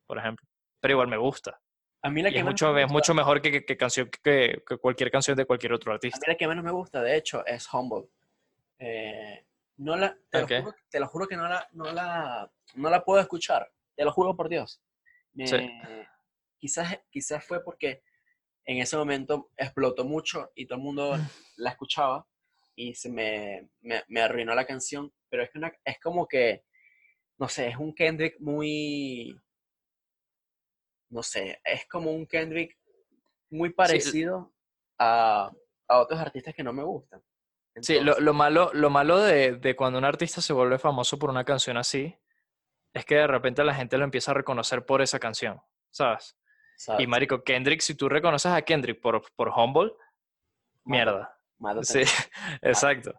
[0.06, 0.46] por ejemplo.
[0.80, 1.60] Pero igual me gusta.
[2.02, 3.76] A mí la Y que es mucho, me es gusta- mucho mejor que, que- que
[3.76, 6.18] canción, que, que cualquier canción de cualquier otro A artista.
[6.24, 8.06] mí la que menos me gusta, de hecho, es Humble.
[8.78, 9.44] Eh,
[9.78, 10.50] no la, te, Ok.
[10.50, 13.72] lo juro, te lo juro que no la, no, la, no la puedo escuchar.
[13.96, 14.80] Te lo juro por Dios.
[15.32, 15.68] Me- Sí.
[16.58, 18.02] quizás, quizás fue porque
[18.66, 21.16] en ese momento explotó mucho y todo el mundo
[21.56, 22.26] la escuchaba
[22.74, 25.12] y se me, me, me arruinó la canción.
[25.28, 26.64] Pero es, que una- es como que,
[27.38, 29.34] no sé, es un Kendrick muy...
[31.10, 32.76] No sé, es como un Kendrick
[33.50, 34.52] muy parecido
[34.98, 35.50] a,
[35.88, 37.22] a otros artistas que no me gustan.
[37.80, 41.30] Sí, lo, lo malo, lo malo de, de cuando un artista se vuelve famoso por
[41.30, 42.16] una canción así
[42.94, 45.60] es que de repente la gente lo empieza a reconocer por esa canción,
[45.90, 46.36] ¿sabes?
[46.76, 47.02] ¿Sabes?
[47.02, 49.92] Y marico, Kendrick, si tú reconoces a Kendrick por, por Humble,
[50.84, 51.36] mierda.
[51.82, 52.02] Sí,
[52.62, 53.18] exacto.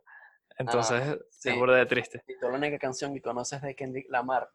[0.58, 1.52] Entonces, sí.
[1.52, 2.24] se burda de triste.
[2.26, 4.50] Si tú la única canción que conoces de Kendrick Lamar,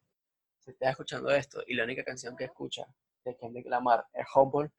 [0.58, 2.86] si estás escuchando esto y la única canción que escuchas
[3.24, 4.70] de Kendrick Lamar es Humble,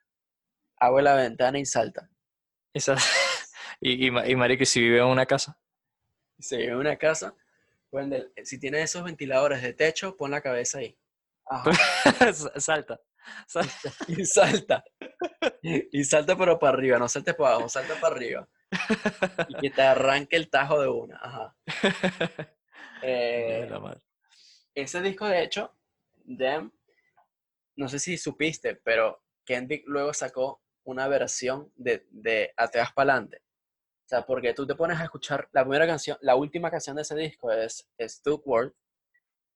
[0.78, 2.10] abre la ventana y salta.
[3.86, 5.60] Y, y, y marico, ¿y si vive en una casa.
[6.40, 7.36] Se vive en una casa,
[7.90, 10.98] prende el- si tienes esos ventiladores de techo, pon la cabeza ahí.
[12.58, 13.02] Salta.
[14.08, 14.84] Y salta.
[15.62, 18.48] Y salta pero para arriba, no saltes para abajo, salta para arriba.
[19.50, 21.18] Y que te arranque el tajo de una.
[21.22, 21.56] Ajá.
[23.06, 23.70] Eh,
[24.74, 25.76] ese disco, de hecho,
[26.24, 26.72] Dem,
[27.76, 33.38] no sé si supiste, pero Kendrick luego sacó una versión de, de Ateas Pa'lante.
[33.38, 37.04] O sea, porque tú te pones a escuchar la primera canción, la última canción de
[37.04, 38.74] ese disco es, es World,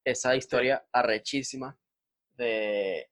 [0.06, 1.78] esa historia arrechísima
[2.36, 3.10] de,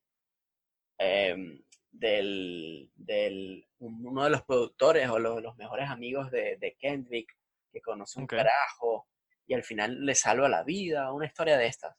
[0.97, 7.35] em, del, del, uno de los productores o los, los mejores amigos de, de, Kendrick,
[7.71, 9.07] que conoce un carajo
[9.47, 11.95] y al final le salva la vida, una historia de estas.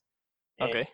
[0.59, 0.88] Eh,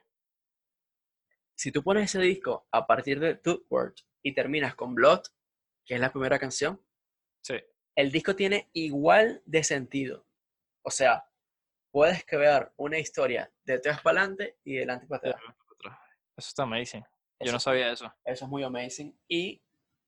[1.54, 3.40] si tú pones ese disco a partir de
[3.70, 5.22] World y terminas con Blood,
[5.84, 6.84] que es la primera canción,
[7.42, 7.54] sí.
[7.94, 10.26] el disco tiene igual de sentido.
[10.82, 11.24] O sea,
[11.90, 15.42] puedes crear una historia de atrás para adelante y de adelante para atrás.
[16.36, 17.04] Eso está amazing.
[17.44, 18.12] Yo no sabía eso.
[18.24, 19.18] Eso es muy amazing.
[19.28, 19.62] Y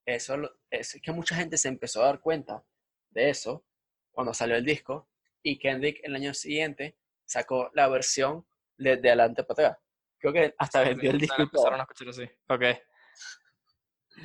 [0.07, 0.37] eso
[0.71, 2.65] es que mucha gente se empezó a dar cuenta
[3.11, 3.65] de eso
[4.13, 5.09] cuando salió el disco.
[5.43, 8.47] Y Kendrick el año siguiente sacó la versión
[8.79, 9.85] de, de adelante para atrás.
[10.19, 11.43] Creo que hasta vendió el disco.
[11.43, 12.25] Empezaron a escuchar así.
[12.49, 12.63] Ok.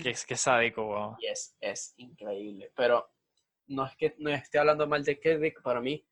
[0.04, 1.16] Qué, qué sádico, wow.
[1.20, 2.72] Y es, es increíble.
[2.76, 3.12] Pero
[3.68, 6.06] no es que no esté hablando mal de Kendrick, para mí,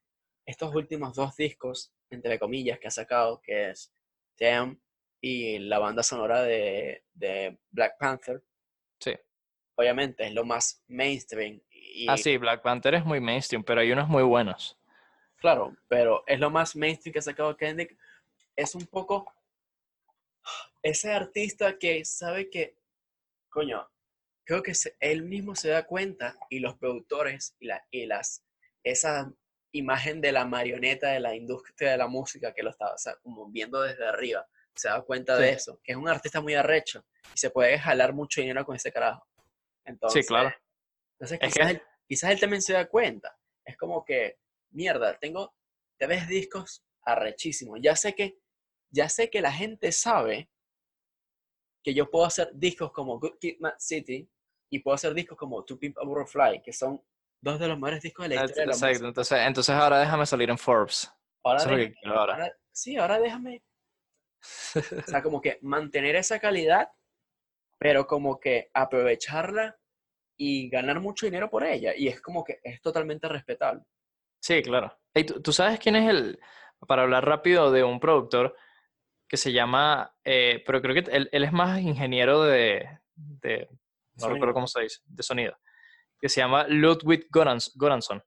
[0.45, 3.93] estos últimos dos discos, entre comillas, que ha sacado, que es
[4.39, 4.82] Damn
[5.28, 8.42] y la banda sonora de, de Black Panther.
[9.00, 9.14] Sí.
[9.76, 11.62] Obviamente es lo más mainstream.
[11.70, 14.78] Y, ah, sí, Black Panther es muy mainstream, pero hay unos muy buenos.
[15.38, 17.98] Claro, pero es lo más mainstream que ha sacado Kendrick.
[18.56, 19.32] Es un poco
[20.82, 22.78] ese artista que sabe que,
[23.50, 23.88] coño,
[24.46, 28.44] creo que él mismo se da cuenta y los productores y, la, y las,
[28.84, 29.32] esa
[29.74, 33.82] imagen de la marioneta de la industria de la música que lo estaba como viendo
[33.82, 34.48] desde arriba,
[34.78, 38.14] se da cuenta de eso, que es un artista muy arrecho y se puede jalar
[38.14, 39.26] mucho dinero con ese carajo.
[39.86, 40.54] Entonces, sí, claro.
[41.20, 43.38] Entonces quizás, él, quizás él también se da cuenta.
[43.66, 44.38] Es como que,
[44.72, 45.54] mierda, tengo
[45.98, 47.80] tres discos arrechísimos.
[47.82, 48.40] Ya sé que,
[48.92, 50.50] ya sé que la gente sabe
[51.84, 54.30] que yo puedo hacer discos como Good Kid, Mad City
[54.70, 57.02] y puedo hacer discos como To Pimp a Butterfly, que son
[57.42, 59.08] dos de los mejores discos de la historia de la música.
[59.08, 61.10] Entonces, entonces ahora déjame salir en Forbes.
[61.44, 63.64] Ahora, sí, ahora déjame.
[65.08, 66.89] o sea, como que mantener esa calidad,
[67.80, 69.78] pero como que aprovecharla
[70.38, 71.93] y ganar mucho dinero por ella.
[71.95, 73.84] Y es como que es totalmente respetable.
[74.39, 74.98] Sí, claro.
[75.43, 76.39] ¿tú, sabes quién es el,
[76.88, 78.56] para hablar rápido de un productor,
[79.28, 83.68] que se llama, eh, pero creo que él, es más ingeniero de, de
[84.16, 85.58] no recuerdo cómo se dice, de sonido,
[86.20, 88.24] que se llama Ludwig Goranson.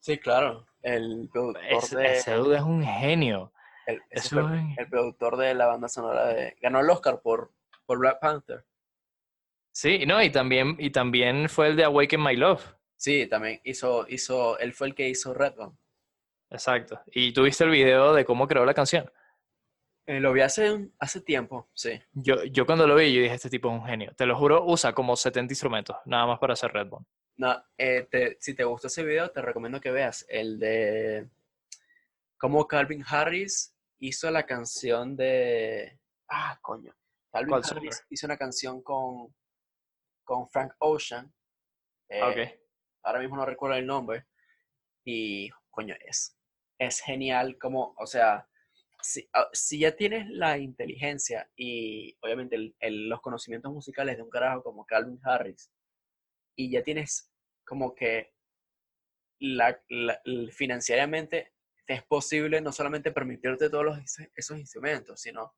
[0.00, 2.12] Sí, claro, el productor de...
[2.16, 3.51] Ese dude es un genio.
[3.86, 6.56] El, el, productor de la banda sonora de...
[6.60, 7.52] Ganó el Oscar por,
[7.84, 8.64] por Black Panther.
[9.72, 12.62] Sí, no, y también, y también fue el de Awaken My Love.
[12.96, 15.76] Sí, también hizo, hizo, él fue el que hizo Redbone.
[16.50, 17.00] Exacto.
[17.06, 19.10] Y tuviste el video de cómo creó la canción.
[20.06, 22.00] Eh, lo vi hace, hace tiempo, sí.
[22.12, 24.12] Yo, yo cuando lo vi, yo dije, este tipo es un genio.
[24.14, 27.06] Te lo juro, usa como 70 instrumentos, nada más para hacer Redbone.
[27.36, 31.28] No, eh, si te gustó ese video, te recomiendo que veas el de
[32.36, 33.71] cómo Calvin Harris
[34.02, 35.98] hizo la canción de...
[36.28, 36.94] Ah, coño.
[37.30, 39.34] Calvin Harris hizo una canción con,
[40.24, 41.32] con Frank Ocean.
[42.08, 42.60] Eh,
[43.02, 44.26] ahora mismo no recuerdo el nombre.
[45.04, 46.36] Y, coño, es,
[46.78, 48.48] es genial como, o sea,
[49.32, 54.86] Ah, si, ya tienes la inteligencia y obviamente los conocimientos musicales de un carajo como
[54.86, 55.70] Calvin Harris,
[56.56, 57.32] y ya tienes
[57.64, 58.32] como que
[59.40, 59.80] la,
[60.52, 61.52] financieramente
[61.92, 63.98] es posible no solamente permitirte todos los,
[64.34, 65.54] esos instrumentos, sino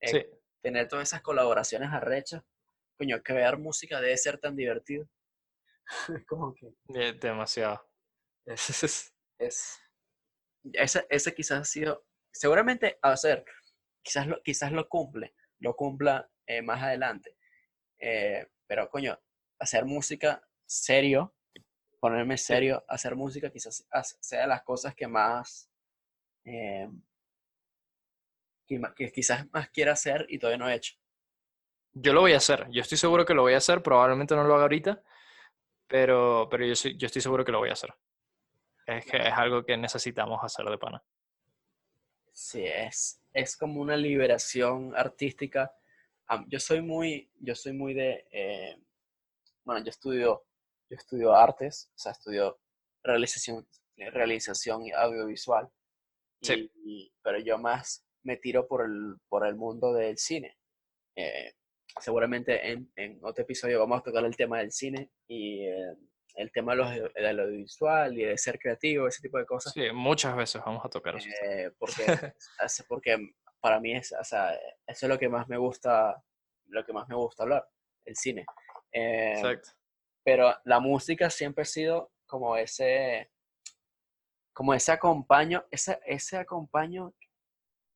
[0.00, 0.30] eh,
[0.60, 2.42] tener todas esas colaboraciones arrechas.
[2.96, 5.08] Coño, crear música debe ser tan divertido.
[6.28, 6.74] como que...
[7.14, 7.84] Demasiado.
[8.50, 9.78] Es, es,
[10.72, 13.44] ese, ese quizás ha sido seguramente a ser,
[14.02, 17.36] quizás lo, quizás lo cumple, lo cumpla eh, más adelante.
[17.98, 19.20] Eh, pero coño,
[19.58, 21.34] hacer música serio,
[22.00, 23.86] ponerme serio, hacer música quizás
[24.20, 25.67] sea las cosas que más,
[26.44, 26.88] eh,
[28.66, 30.94] que, quizás más quiera hacer y todavía no he hecho.
[31.92, 34.44] Yo lo voy a hacer, yo estoy seguro que lo voy a hacer, probablemente no
[34.44, 35.02] lo haga ahorita,
[35.86, 37.94] pero, pero yo, yo estoy seguro que lo voy a hacer.
[38.86, 41.02] Es que es algo que necesitamos hacer de pana.
[42.32, 45.72] Sí, es, es como una liberación artística.
[46.46, 48.76] Yo soy muy, yo soy muy de, eh,
[49.64, 50.44] bueno, yo estudio,
[50.88, 52.60] yo estudio artes, o sea, estudio
[53.02, 53.66] realización,
[53.96, 55.68] realización audiovisual,
[56.40, 56.70] sí.
[57.22, 60.56] pero yo más me tiro por el, por el mundo del cine.
[61.16, 61.52] Eh,
[62.00, 65.96] seguramente en, en, otro episodio vamos a tocar el tema del cine y eh,
[66.38, 69.72] el tema de, los, de lo audiovisual y de ser creativo, ese tipo de cosas.
[69.72, 71.28] Sí, muchas veces vamos a tocar eso.
[71.42, 72.04] Eh, porque,
[72.88, 73.18] porque
[73.60, 74.54] para mí es, o sea,
[74.86, 76.22] eso es lo que más me gusta,
[76.66, 77.68] lo que más me gusta hablar,
[78.04, 78.46] el cine.
[78.92, 79.70] Eh, Exacto.
[80.24, 83.32] pero la música siempre ha sido como ese,
[84.58, 87.14] como ese acompaño, ese, ese acompaño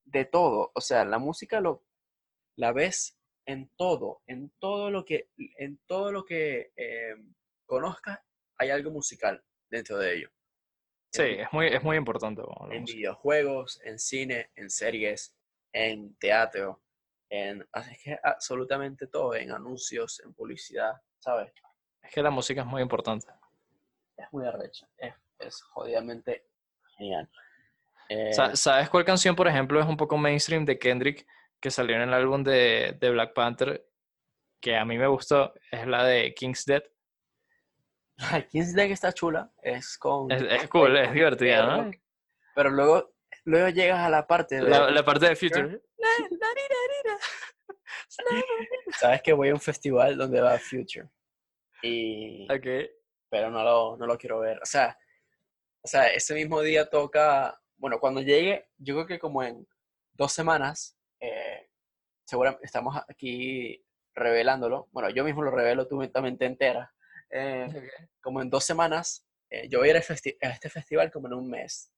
[0.04, 0.70] de todo.
[0.76, 1.84] O sea, la música lo,
[2.54, 7.16] la ves en todo, en todo lo que, en todo lo que eh,
[7.66, 8.20] conozcas,
[8.58, 10.30] hay algo musical dentro de ello.
[11.12, 12.42] Sí, En, es muy, es muy importante.
[12.42, 12.96] bueno, en música.
[12.96, 15.36] videojuegos, en cine, en series,
[15.72, 16.80] en teatro,
[17.28, 21.52] en así que absolutamente todo, en anuncios, en publicidad, ¿sabes?
[22.00, 23.26] Es que la música es muy importante.
[24.16, 26.51] Es muy arrecha, es, es jodidamente
[27.02, 27.28] genial.
[28.08, 31.26] Eh, Sa- ¿Sabes cuál canción, por ejemplo, es un poco mainstream de Kendrick
[31.60, 33.84] que salió en el álbum de, de Black Panther
[34.60, 35.52] que a mí me gustó?
[35.70, 36.82] Es la de King's Dead.
[38.50, 40.30] King's Dead está chula, es con...
[40.30, 41.90] Es, es cool, es divertida, ¿no?
[41.90, 42.02] pero,
[42.54, 43.14] pero luego,
[43.44, 44.62] luego llegas a la parte de...
[44.68, 45.80] La, la parte de Future.
[48.98, 51.08] Sabes que voy a un festival donde va Future.
[51.82, 52.46] Y...
[52.52, 52.66] Ok.
[53.28, 54.58] pero no lo, no lo quiero ver.
[54.62, 54.96] O sea,
[55.82, 59.66] o sea, ese mismo día toca, bueno, cuando llegue, yo creo que como en
[60.12, 61.68] dos semanas, eh,
[62.24, 63.84] seguramente estamos aquí
[64.14, 64.88] revelándolo.
[64.92, 66.90] Bueno, yo mismo lo revelo, tú también te enteras.
[67.30, 67.68] Eh,
[68.20, 71.26] como en dos semanas, eh, yo voy a ir a, festi- a este festival como
[71.28, 71.90] en un mes,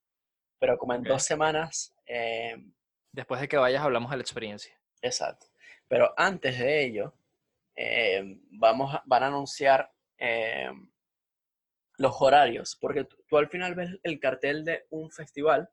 [0.59, 2.57] pero como en dos semanas, eh,
[3.13, 4.77] Después de que vayas hablamos de la experiencia.
[5.01, 5.47] Exacto.
[5.87, 7.15] Pero antes de ello,
[7.77, 10.71] eh, vamos a- van a anunciar eh,
[11.99, 15.69] los horarios, porque tú, tú al final ves el cartel de un festival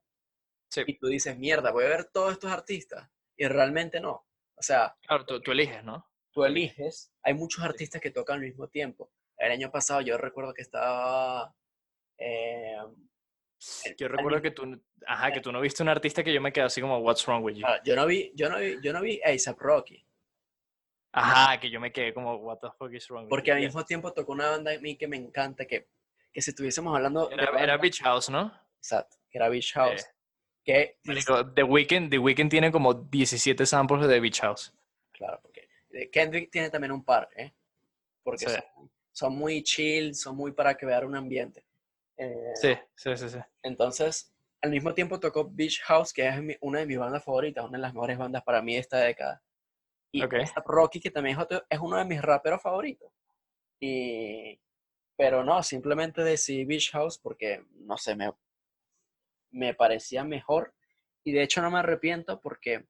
[0.70, 0.84] Sí.
[0.88, 4.26] y tú dices, mierda, voy a ver todos estos artistas, y realmente no.
[4.56, 6.08] O sea, Claro, tú, tú eliges, ¿no?
[6.32, 9.12] tú eliges, hay muchos artistas que tocan al mismo tiempo.
[9.38, 11.54] El año pasado yo recuerdo que estaba...
[12.18, 12.78] eh,
[13.86, 16.40] el- Yo recuerdo mismo- que tú, ajá, que tú no viste un artista que yo
[16.42, 17.66] me quedé así como, what's wrong with you?
[17.66, 20.06] ah, yo no vi, yo no vi, yo no vi A$AP Rocky,
[21.14, 23.56] Ajá, que yo me quedé como, what the fuck is wrong with porque you?
[23.56, 25.90] al mismo tiempo tocó una banda a mí que me encanta, que,
[26.34, 28.54] que si estuviésemos hablando de Era, era bandas- Beach House, ¿no?
[28.78, 30.02] Exacto, era Beach House.
[30.02, 30.06] Eh,
[30.64, 34.74] que, marico, The Weeknd, The Weeknd tiene como 17 samples de Beach House.
[35.12, 37.54] claro, porque eh, Kendrick tiene también un par, ¿eh?
[38.24, 38.56] Porque Sí.
[38.76, 41.66] son, son muy chill, son muy para crear un ambiente.
[42.18, 43.38] Eh, Sí, sí, sí, sí.
[43.64, 47.78] Entonces, al mismo tiempo tocó Beach House, que es una de mis bandas favoritas, una
[47.78, 49.42] de las mejores bandas para mí de esta década.
[50.12, 50.34] Y Ok.
[50.36, 53.12] A$AP Rocky, que también es, otro- es uno de mis raperos favoritos.
[53.80, 54.60] Y,
[55.22, 58.34] pero no, simplemente decidí Beach House porque, no sé, me,
[59.52, 60.74] me parecía mejor.
[61.24, 62.88] Y de hecho no me arrepiento porque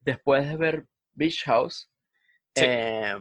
[0.00, 1.92] después de ver Beach House,
[2.56, 2.64] Sí.
[2.64, 3.14] eh,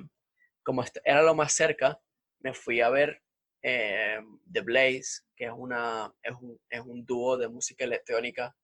[0.64, 2.02] como era lo más cerca,
[2.40, 3.22] me fui a ver
[3.62, 4.20] eh,
[4.52, 8.58] The Blaze, que es, una, es, un, es un dúo de música electrónica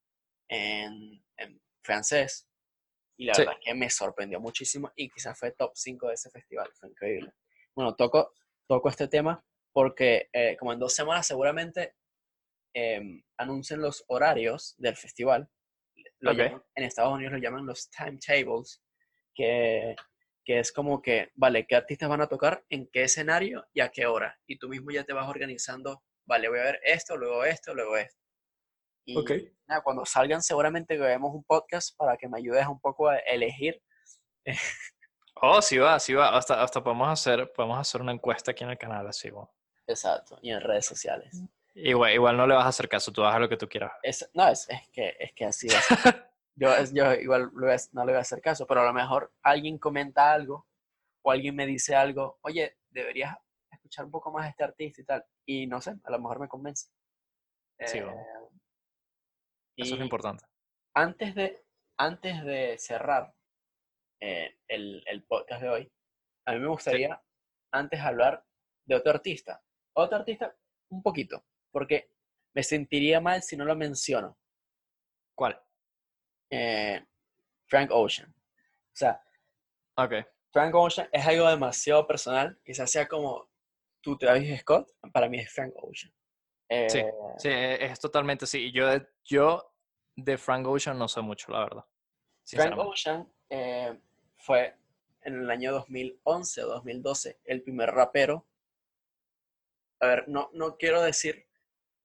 [0.48, 2.50] en, en francés.
[3.18, 3.42] Y la Sí.
[3.42, 6.90] verdad es que me sorprendió muchísimo y quizás fue top 5 de ese festival, fue
[6.90, 7.34] increíble.
[7.76, 8.34] Bueno, toco,
[8.68, 11.96] toco este tema porque eh, como en dos semanas seguramente
[12.74, 15.50] em, anuncien los horarios del festival.
[16.20, 16.38] Lo Ok.
[16.38, 18.82] llaman- en Estados Unidos lo llaman los timetables,
[19.36, 19.96] que,
[20.44, 23.90] que es como que, vale, ¿qué artistas van a tocar en qué escenario y a
[23.90, 24.40] qué hora?
[24.48, 27.98] Y tú mismo ya te vas organizando, vale, voy a ver esto, luego esto, luego
[27.98, 28.20] esto.
[29.06, 29.32] Y Ok.
[29.68, 33.82] nada, cuando salgan seguramente grabemos un podcast para que me ayudes un poco a elegir.
[35.42, 36.36] Oh, sí va, sí va.
[36.38, 39.52] Hasta, hasta podemos hacer, podemos hacer una encuesta aquí en el canal, así, bueno.
[39.88, 41.42] Exacto, y en redes sociales.
[41.76, 43.92] Igual, igual no le vas a hacer caso, tú haz lo que tú quieras.
[44.04, 45.76] Es, no, es, es, que, es que así es.
[46.60, 49.78] Yo, es- yo igual no le voy a hacer caso, pero a lo mejor alguien
[49.78, 50.66] comenta algo
[51.24, 53.38] o alguien me dice algo, oye, deberías
[53.72, 55.26] escuchar un poco más a este artista y tal.
[55.46, 56.88] Y no sé, a lo mejor me convence.
[57.86, 58.16] Sí, Eh.
[59.78, 60.44] Eso es lo importante.
[60.96, 61.64] antes de,
[62.00, 63.36] antes de cerrar
[64.22, 65.92] eh, el, el podcast de hoy,
[66.46, 67.22] a mí me gustaría
[67.72, 68.44] antes hablar
[68.86, 69.62] de otro artista.
[69.94, 70.56] Otro artista,
[70.90, 72.12] un poquito, porque
[72.54, 74.38] me sentiría mal si no lo menciono.
[75.36, 75.62] ¿Cuál?
[76.50, 77.06] eh,
[77.68, 78.34] Frank Ocean.
[78.34, 79.22] O sea,
[79.98, 80.14] Ok.
[80.54, 82.58] Frank Ocean es algo demasiado personal.
[82.64, 83.50] Quizás sea como
[84.02, 84.90] tu Travis Scott.
[85.12, 86.14] Para mí es Frank Ocean.
[86.90, 88.68] Sí, Eh, Sí, e- es totalmente sí.
[88.68, 89.74] Y Yo de, yo
[90.16, 91.86] de Frank Ocean no sé mucho, la verdad.
[92.50, 92.78] Frank.
[92.78, 94.00] Ocean eh,
[94.38, 94.76] fue
[95.22, 98.46] en el año 2011 o 2012 el primer rapero.
[100.00, 101.46] A ver, no, no quiero decir,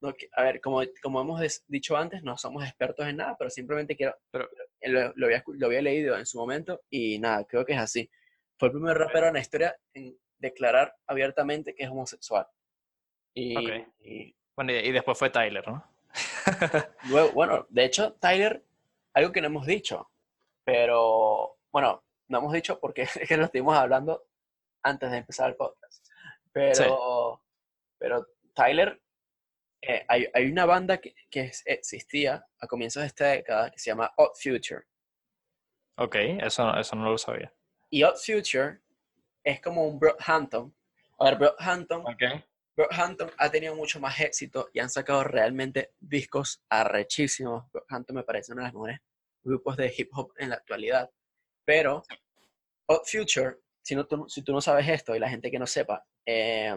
[0.00, 3.96] no, a ver, como, como hemos dicho antes, no somos expertos en nada, pero simplemente
[3.96, 4.48] quiero, Pero-
[4.80, 7.78] eh, lo, lo había, lo había leído en su momento y nada, creo que es
[7.78, 8.10] así.
[8.59, 12.46] Fue el primer rapero en la historia en declarar abiertamente que es homosexual.
[13.34, 13.54] Y,
[14.56, 15.84] Bueno, y, y después fue Tyler, ¿no?
[17.09, 18.64] Luego, bueno, de hecho, Tyler,
[19.14, 20.10] algo que no hemos dicho,
[20.64, 22.02] pero bueno,
[22.32, 24.26] no hemos dicho porque es que lo estuvimos hablando
[24.82, 26.04] antes de empezar el podcast.
[26.52, 27.42] Pero,
[27.98, 29.00] pero Tyler,
[29.80, 33.90] eh, hay, hay, una banda que, que, existía a comienzos de esta década que se
[33.90, 34.82] llama Odd Future.
[35.96, 37.52] Ok, eso, eso no lo sabía.
[37.90, 38.80] Y Odd Future
[39.44, 40.74] es como un Brockhampton.
[41.18, 42.44] A ver, Brockhampton, okay.
[42.76, 47.70] Brockhampton ha tenido mucho más éxito y han sacado realmente discos arrechísimos.
[47.72, 49.00] Brockhampton me parece uno de los mejores
[49.42, 51.10] grupos de hip hop en la actualidad.
[51.64, 52.04] Pero
[53.04, 56.04] Future, si, no, tú, si tú no sabes esto y la gente que no sepa,
[56.26, 56.76] eh,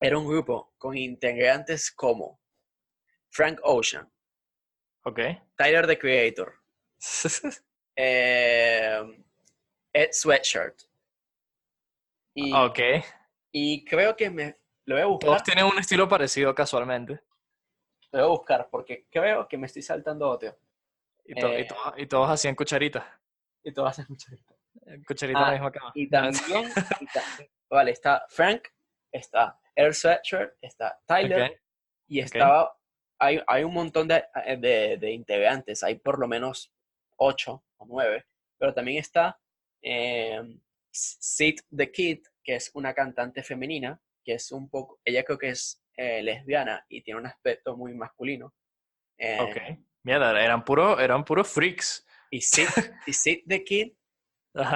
[0.00, 2.40] era un grupo con integrantes como
[3.30, 4.10] Frank Ocean,
[5.04, 5.40] okay.
[5.56, 6.54] Tyler the Creator,
[7.96, 9.24] eh,
[9.92, 10.82] Ed Sweatshirt.
[12.34, 12.78] Y, ok.
[13.52, 15.28] Y creo que me lo voy a buscar.
[15.28, 17.20] Todos tienen un estilo parecido casualmente.
[18.12, 20.56] Lo voy a buscar porque creo que me estoy saltando otro.
[21.24, 23.04] Y, eh, y, todos hacían cucharitas.
[23.62, 24.57] Y todos hacían cucharitas.
[25.06, 25.92] Cucharita ah, la misma cama.
[25.94, 26.70] Y también,
[27.70, 28.68] vale, está Frank,
[29.12, 31.60] está Air Sweatshirt, está Tyler,
[32.06, 32.76] y estaba,
[33.18, 34.24] hay, hay un montón de,
[34.58, 36.72] de, de, integrantes, hay por lo menos
[37.16, 38.26] ocho o nueve,
[38.58, 39.38] pero también está
[39.82, 40.40] eh,
[40.90, 45.50] Sid the Kid, que es una cantante femenina, que es un poco, ella creo que
[45.50, 48.54] es eh, lesbiana y tiene un aspecto muy masculino.
[49.18, 49.78] Eh, ok.
[50.04, 52.06] Mierda, eran puros eran puro freaks.
[52.30, 52.68] Y Sid,
[53.06, 53.92] y Sid the Kid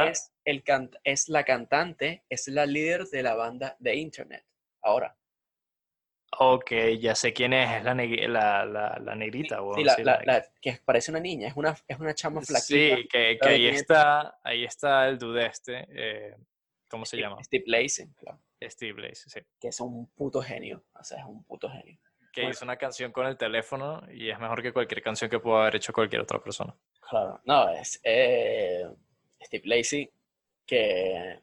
[0.08, 0.62] es, el
[1.04, 4.44] es la cantante, es la líder de la banda de Internet.
[4.82, 5.16] Ahora.
[6.38, 9.58] Ok, ya sé quién es, es la, la, la, negrita.
[9.76, 12.96] Sí, la, que parece una niña, es una, es una chama flaquita.
[12.96, 16.36] Sí, que, que ahí, está, ahí está el dude este, eh,
[16.88, 17.42] ¿cómo se llama?
[17.44, 18.40] Steve Lacey, claro.
[18.62, 19.40] Steve Lacey, sí.
[19.60, 21.98] Que es un puto genio, o sea, es un puto genio.
[22.32, 25.62] Que hizo una canción con el teléfono y es mejor que cualquier canción que pueda
[25.62, 26.74] haber hecho cualquier otra persona.
[26.98, 28.88] Claro, no, es eh,
[29.44, 30.10] Steve Lacey,
[30.66, 31.40] que...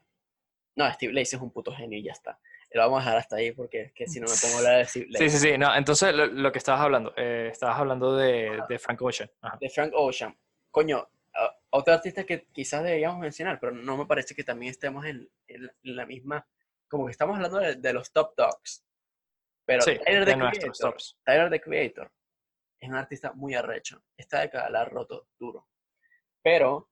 [0.75, 2.39] No, Steve Lacey es un puto genio y ya está
[2.71, 4.85] lo vamos a dejar hasta ahí porque que si no me pongo a hablar de
[4.85, 5.57] Sí, sí, sí.
[5.57, 9.29] No, entonces lo, que estabas hablando, eh, estabas hablando de, de Frank Ocean.
[9.59, 10.37] De Frank Ocean.
[10.69, 11.09] Coño,
[11.71, 15.29] otro artista que quizás deberíamos mencionar, pero no me parece que también estemos en,
[15.83, 16.47] la misma,
[16.87, 18.85] como que estamos hablando de, los top dogs.
[19.65, 22.11] Pero Tyler, the Creator, Tyler the Creator
[22.79, 24.03] es un artista muy arrecho.
[24.17, 25.67] Esta década la ha roto duro.
[26.41, 26.88] Pero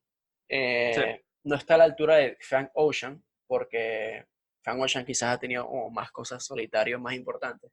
[0.50, 4.26] eh, no está a la altura de Frank Ocean porque
[4.62, 7.72] Frank Ocean quizás ha tenido más cosas solitarias más importantes.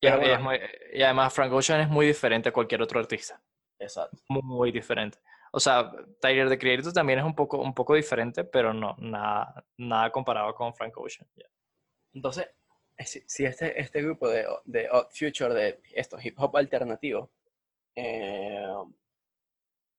[0.00, 3.40] Y, además Frank Ocean es muy diferente a cualquier otro artista.
[3.78, 4.16] Exacto.
[4.28, 5.18] Muy, diferente.
[5.52, 9.64] O sea, Tyler the Creator también es un poco, un poco diferente, pero no, nada,
[9.76, 11.28] nada comparado con Frank Ocean.
[12.12, 12.48] Entonces,
[12.98, 17.30] si este, este grupo de, de Odd Future, de esto, hip hop alternativo,
[17.94, 18.66] eh,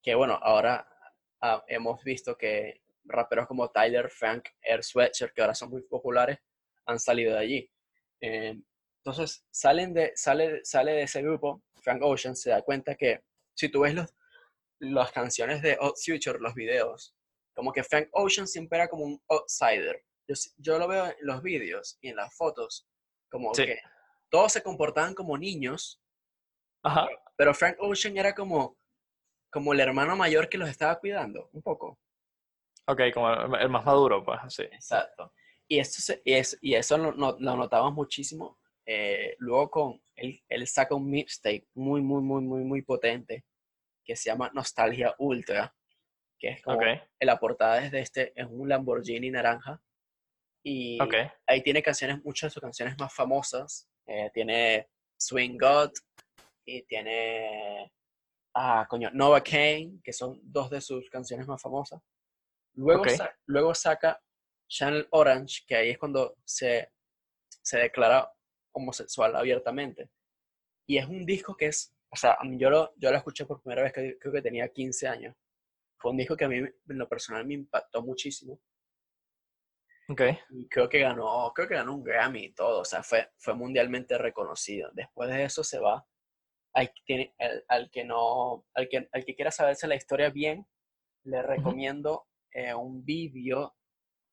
[0.01, 0.87] que bueno, ahora
[1.41, 6.39] ah, hemos visto que raperos como Tyler, Frank, Air Sweatshirt, que ahora son muy populares,
[6.85, 7.71] han salido de allí.
[8.21, 8.59] Eh,
[9.03, 13.23] entonces, salen de, sale, sale de ese grupo, Frank Ocean se da cuenta que
[13.55, 14.13] si tú ves los,
[14.79, 17.15] las canciones de Odd Future, los videos,
[17.55, 20.03] como que Frank Ocean siempre era como un outsider.
[20.27, 22.87] Yo, yo lo veo en los videos y en las fotos,
[23.29, 23.79] como que
[24.29, 26.01] todos se comportaban como niños,
[27.35, 28.77] pero Frank Ocean era como,
[29.49, 31.99] como el hermano mayor que los estaba cuidando, un poco.
[32.87, 34.63] Ok, como el más maduro, pues, sí.
[34.63, 35.33] Exacto.
[35.67, 38.57] Y, esto se, y, y eso lo, lo, notamos muchísimo.
[38.85, 43.45] Eh, luego con, él, él saca un mixtape muy, muy, muy, muy, muy potente
[44.03, 45.71] que se llama Nostalgia Ultra,
[46.39, 46.79] que es como
[47.19, 49.79] la portada es de este, es un Lamborghini naranja.
[50.63, 50.97] Y
[51.45, 53.87] ahí tiene canciones, muchas de sus canciones más famosas.
[54.07, 55.91] Eh, tiene Swing God
[56.65, 57.91] y tiene,
[58.53, 62.01] ah, coño, Nova Kane, que son dos de sus canciones más famosas.
[62.73, 63.03] Luego,
[63.45, 64.21] luego saca
[64.67, 66.91] Channel Orange, que ahí es cuando se,
[67.61, 68.31] se declara
[68.71, 70.09] homosexual abiertamente.
[70.87, 73.83] Y es un disco que es, o sea, yo lo, yo lo escuché por primera
[73.83, 75.35] vez, que creo que tenía 15 años.
[75.97, 78.59] Fue un disco que a mí, en lo personal, me impactó muchísimo.
[80.07, 80.39] Okay.
[80.49, 83.53] Y creo que ganó, creo que ganó un Grammy y todo, o sea, fue, fue
[83.53, 84.89] mundialmente reconocido.
[84.93, 86.03] Después de eso se va.
[87.67, 90.65] Al, que no, al que, al que quiera saberse la historia bien,
[91.25, 93.75] le recomiendo eh, un vídeo,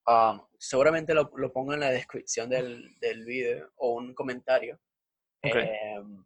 [0.06, 4.80] um, seguramente lo, lo, pongo en la descripción del, del vídeo o un comentario.
[5.42, 6.24] Em,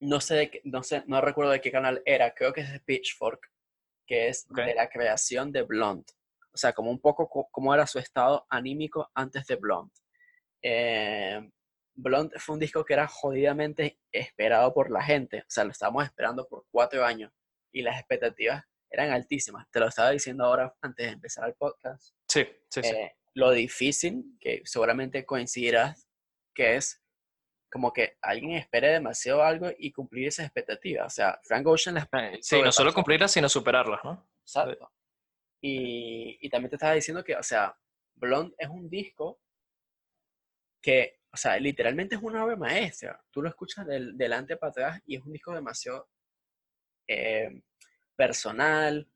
[0.00, 3.50] no sé, no sé, no recuerdo de qué canal era, creo que es de Pitchfork,
[4.06, 6.12] que es de la creación de Blonde.
[6.52, 9.92] O sea, como un poco cómo era su estado anímico antes de Blonde.
[10.62, 11.40] Eh,
[11.94, 15.40] Blonde fue un disco que era jodidamente esperado por la gente.
[15.40, 17.32] O sea, lo estábamos esperando por cuatro años.
[17.72, 19.66] Y las expectativas eran altísimas.
[19.70, 22.14] Te lo estaba diciendo ahora antes de empezar el podcast.
[22.28, 22.88] Sí, sí, sí.
[22.88, 26.06] Eh, lo difícil, que seguramente coincidirás,
[26.54, 27.02] que es
[27.70, 31.06] como que alguien espere demasiado algo y cumplir esas expectativas.
[31.06, 32.04] O sea, Frank Ocean las...
[32.12, 34.28] Eh, Sí, no solo cumplirlas, sino superarlas, ¿no?
[34.42, 34.92] Exacto.
[35.62, 37.74] Y, y también te estaba diciendo que, o sea,
[38.16, 39.40] Blonde es un disco
[40.82, 43.18] que, o sea, literalmente es una obra maestra.
[43.30, 46.08] Tú lo escuchas del, delante para atrás y es un disco demasiado
[47.08, 47.62] eh,
[48.14, 49.08] personal,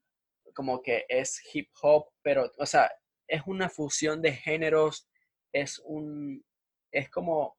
[0.55, 2.91] como que es hip hop, pero, o sea,
[3.29, 5.07] es una fusión de géneros,
[5.53, 6.43] es un,
[6.91, 7.59] es como,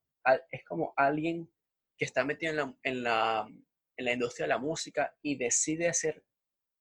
[0.50, 1.52] es como alguien
[1.96, 3.48] que está metido en la, en la,
[3.98, 6.24] en la industria de la música y decide hacer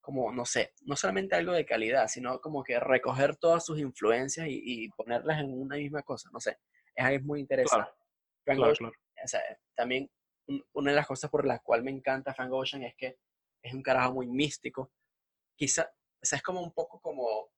[0.01, 4.47] como, no sé, no solamente algo de calidad, sino como que recoger todas sus influencias
[4.48, 6.57] y ponerlas en una misma cosa, no sé,
[6.97, 7.85] es algo muy interesante.
[7.90, 7.98] Claro,
[8.44, 9.05] Frank claro, Ocean, claro.
[9.24, 10.10] o sea, también
[10.48, 13.18] un- una de las cosas por las cuales me encanta Frank Ocean es que
[13.62, 14.93] es un carajo muy místico.
[15.56, 15.82] Quizá,
[16.23, 17.51] o sea, es como un poco como,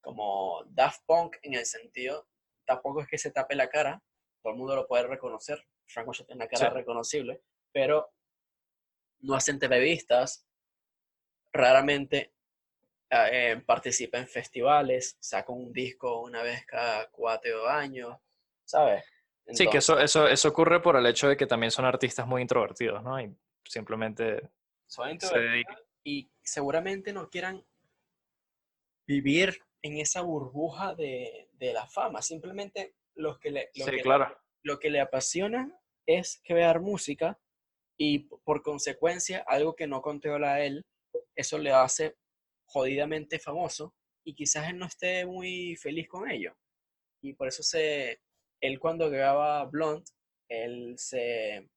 [0.00, 2.28] como Daft Punk en el sentido,
[2.64, 4.02] tampoco es que se tape la cara,
[4.42, 5.66] todo el mundo lo puede reconocer.
[5.86, 6.74] Frank Ocean tiene una cara Sí.
[6.76, 7.42] reconocible,
[7.72, 8.12] pero
[9.20, 10.46] no hace entrevistas,
[11.52, 12.34] raramente
[13.10, 18.16] eh, participa en festivales, saca un disco una vez cada cuatro años,
[18.64, 19.04] ¿sabes?
[19.48, 22.42] Sí, que eso, eso, eso ocurre por el hecho de que también son artistas muy
[22.42, 23.20] introvertidos, ¿no?
[23.20, 23.34] Y
[23.64, 24.50] simplemente
[24.86, 27.64] son introvertidos y seguramente no quieran
[29.06, 32.22] vivir en esa burbuja de, de la fama.
[32.22, 34.36] Simplemente los que le, lo, Sí, que, claro.
[34.62, 35.76] lo que le apasiona
[36.06, 37.38] es crear música
[37.98, 40.84] y por consecuencia algo que no controla él,
[41.36, 42.16] eso le hace
[42.64, 43.94] jodidamente famoso
[44.24, 46.54] y quizás él no esté muy feliz con ello.
[47.22, 48.20] Y por eso se,
[48.62, 50.04] él cuando graba Blonde,
[50.48, 51.68] él se,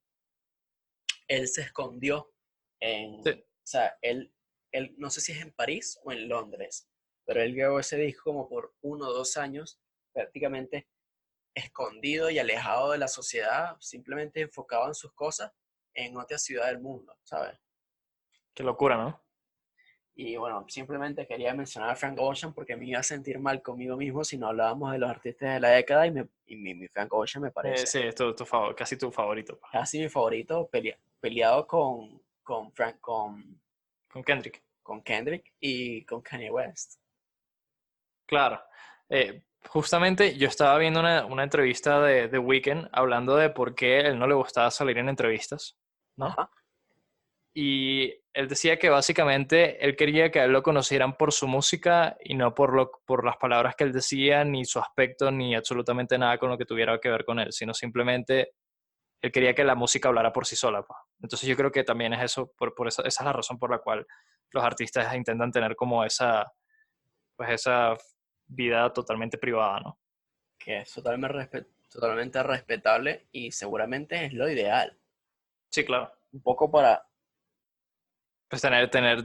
[1.28, 2.32] él se escondió
[2.80, 3.32] en, Sí.
[3.32, 4.32] o sea, él,
[4.72, 6.88] él, no sé si es en París o en Londres,
[7.26, 9.82] pero él grabó ese disco como por uno o dos años,
[10.14, 10.88] prácticamente
[11.56, 15.52] escondido y alejado de la sociedad, simplemente enfocado en sus cosas
[15.96, 17.58] en otra ciudad del mundo, ¿sabes?
[18.54, 19.25] Qué locura, ¿no?
[20.18, 23.98] Y bueno, simplemente quería mencionar a Frank Ocean porque me iba a sentir mal conmigo
[23.98, 26.88] mismo si no hablábamos de los artistas de la década y, me, y mi, mi
[26.88, 29.60] Frank Ocean me Eh, parece sí, es tu, tu favor- casi tu favorito.
[29.72, 33.60] casi mi favorito, pelea- peleado con, con, Frank, con,
[34.10, 34.64] Con Kendrick.
[34.82, 37.00] con Kendrick y con Kanye West.
[38.26, 38.62] Claro.
[39.10, 44.00] Eh, justamente yo estaba viendo una, una entrevista de The Weeknd hablando de por qué
[44.00, 45.78] él no le gustaba salir en entrevistas,
[46.16, 46.28] ¿no?
[46.28, 46.50] Ajá.
[47.58, 52.18] Y él decía que básicamente él quería que a él lo conocieran por su música
[52.22, 56.18] y no por, lo, por las palabras que él decía, ni su aspecto, ni absolutamente
[56.18, 58.52] nada con lo que tuviera que ver con él, sino simplemente
[59.22, 60.84] él quería que la música hablara por sí sola.
[60.84, 61.00] pues.
[61.22, 63.72] Entonces yo creo que también es eso, por, por esa, esa es la razón por
[63.72, 64.06] la cual
[64.52, 66.46] los artistas intentan tener como esa,
[67.38, 67.96] pues esa
[68.48, 69.98] vida totalmente privada, ¿no?
[70.60, 75.00] Que es totalmente, respe- totalmente respetable y seguramente es lo ideal.
[75.70, 76.12] Sí, claro.
[76.34, 77.08] Un poco para,
[78.50, 79.24] Pues tener, tener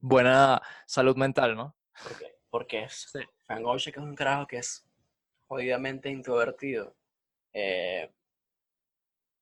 [0.00, 1.76] buena salud mental, ¿no?
[2.02, 3.20] porque, porque es Sí.
[3.46, 4.86] Frank Ocean, que es un carajo que es
[5.46, 6.94] jodidamente introvertido.
[7.52, 8.10] eh,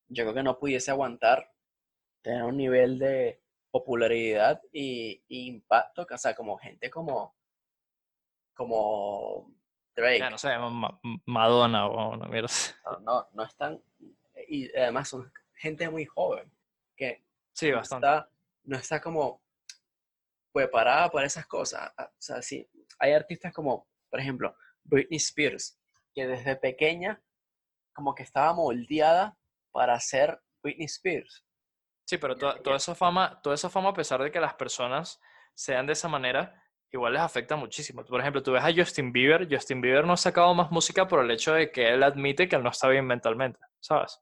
[0.08, 1.50] yo creo que no pudiese aguantar
[2.22, 7.34] tener un nivel de popularidad y, y impacto, que, o sea, como gente como,
[8.54, 9.50] como
[9.96, 10.20] Drake.
[10.20, 12.72] Ya, no sé, Ma- Madonna o mierda así.
[12.84, 13.82] No, no, no están,
[14.48, 16.50] y además son gente muy joven,
[16.96, 18.06] que Sí, no bastante.
[18.06, 18.28] está,
[18.64, 19.42] no está como
[20.52, 21.92] preparada para esas cosas.
[21.96, 22.68] Ah, O sea, sí,
[22.98, 25.78] hay artistas como, por ejemplo, Britney Spears,
[26.14, 27.22] que desde pequeña
[27.94, 29.36] como que estaba moldeada
[29.72, 31.44] para ser Britney Spears.
[32.06, 32.60] Sí, pero ya.
[32.62, 35.20] toda esa fama, toda esa fama, a pesar de que las personas
[35.54, 36.62] sean de esa manera,
[36.92, 38.04] igual les afecta muchísimo.
[38.04, 41.24] Por ejemplo, tú ves a Justin Bieber, Justin Bieber no ha sacado más música por
[41.24, 44.20] el hecho de que él admite que él no está bien mentalmente, ¿sabes?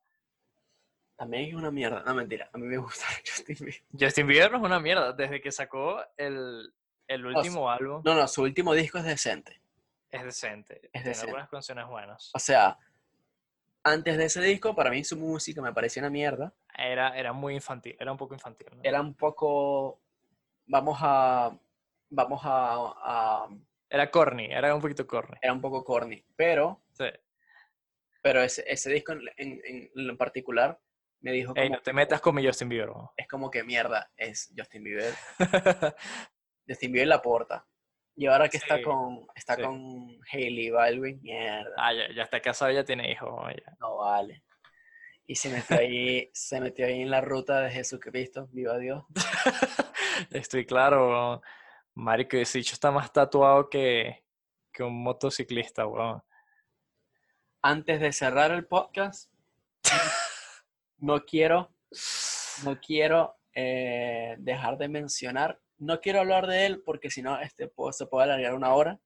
[1.23, 2.03] También es una mierda.
[2.05, 2.51] No, mentira.
[2.53, 3.83] A mí me gusta Justin Bieber.
[3.99, 6.73] Justin Bieber no es una mierda, desde que sacó el,
[7.07, 9.61] el último álbum No, no, su último disco es decente.
[10.11, 11.31] es decente, tiene decente.
[11.31, 12.31] algunas canciones buenas.
[12.35, 12.77] O sea,
[13.85, 16.53] antes de ese disco, para mí su música me parecía una mierda.
[16.77, 18.67] Era, era muy infantil, era un poco infantil.
[18.75, 18.81] ¿no?
[18.83, 20.01] Era un poco...
[20.67, 21.57] Vamos a...
[22.11, 22.95] Vamos a-
[23.45, 23.49] a
[23.89, 25.37] Era corny, era un poquito corny.
[25.41, 27.05] era un poco corny, pero, Sí.
[28.23, 30.79] pero ese, ese disco en, en- en particular
[31.23, 32.89] me dijo Ey, como, no te metas con mi Justin Bieber.
[32.89, 33.13] ¿no?
[33.17, 35.15] es como que mierda, es Justin Bieber.
[36.69, 37.67] Justin Bieber la porta.
[38.15, 39.63] Y ahora que está con está sí.
[39.63, 43.31] con Hailey Baldwin, mierda, ah, ya, ya está casado, ya tiene hijos.
[43.51, 43.73] ya.
[43.81, 44.43] no vale.
[45.27, 49.05] Y se metió ahí, se metió ahí en la ruta de Jesucristo, viva Dios.
[50.31, 51.41] Estoy claro.
[51.95, 54.23] Marico, ese bicho está más tatuado que
[54.73, 56.23] que un motociclista, weón.
[57.63, 59.31] Antes de cerrar el podcast,
[61.03, 61.71] no quiero,
[62.65, 67.71] no quiero eh, dejar de mencionar, no quiero hablar de él porque si no este
[67.91, 69.01] se puede alargar una hora.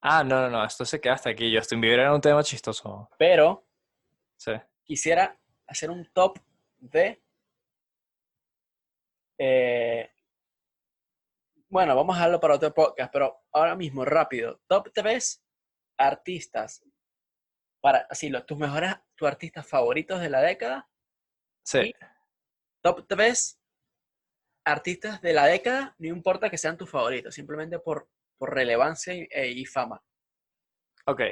[0.00, 1.54] Ah, no, no, no, esto se queda hasta aquí.
[1.54, 3.08] Justin Bieber era un tema chistoso.
[3.18, 3.66] Pero
[4.36, 4.52] Sí.
[4.84, 6.38] quisiera hacer un top
[6.78, 7.22] de...
[9.38, 10.10] eh,
[11.68, 14.60] bueno, vamos a dejarlo para otro podcast, pero ahora mismo, rápido.
[14.68, 15.42] Top 3
[15.96, 16.84] artistas.
[17.80, 20.88] Para, así, los, tus mejores, tus artistas favoritos de la década.
[21.64, 21.92] Sí.
[22.82, 23.58] Top 3
[24.64, 28.08] artistas de la década, no importa que sean tus favoritos, simplemente por,
[28.38, 30.02] por relevancia y, e- y fama.
[31.06, 31.22] Ok.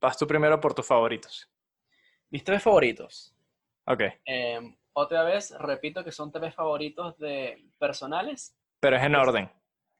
[0.00, 1.50] Vas tú primero por tus favoritos.
[2.30, 3.34] Mis tres favoritos.
[3.86, 4.00] Ok.
[4.26, 4.60] Eh,
[4.92, 9.50] otra vez, repito que son tres favoritos de personales, Pero es en orden.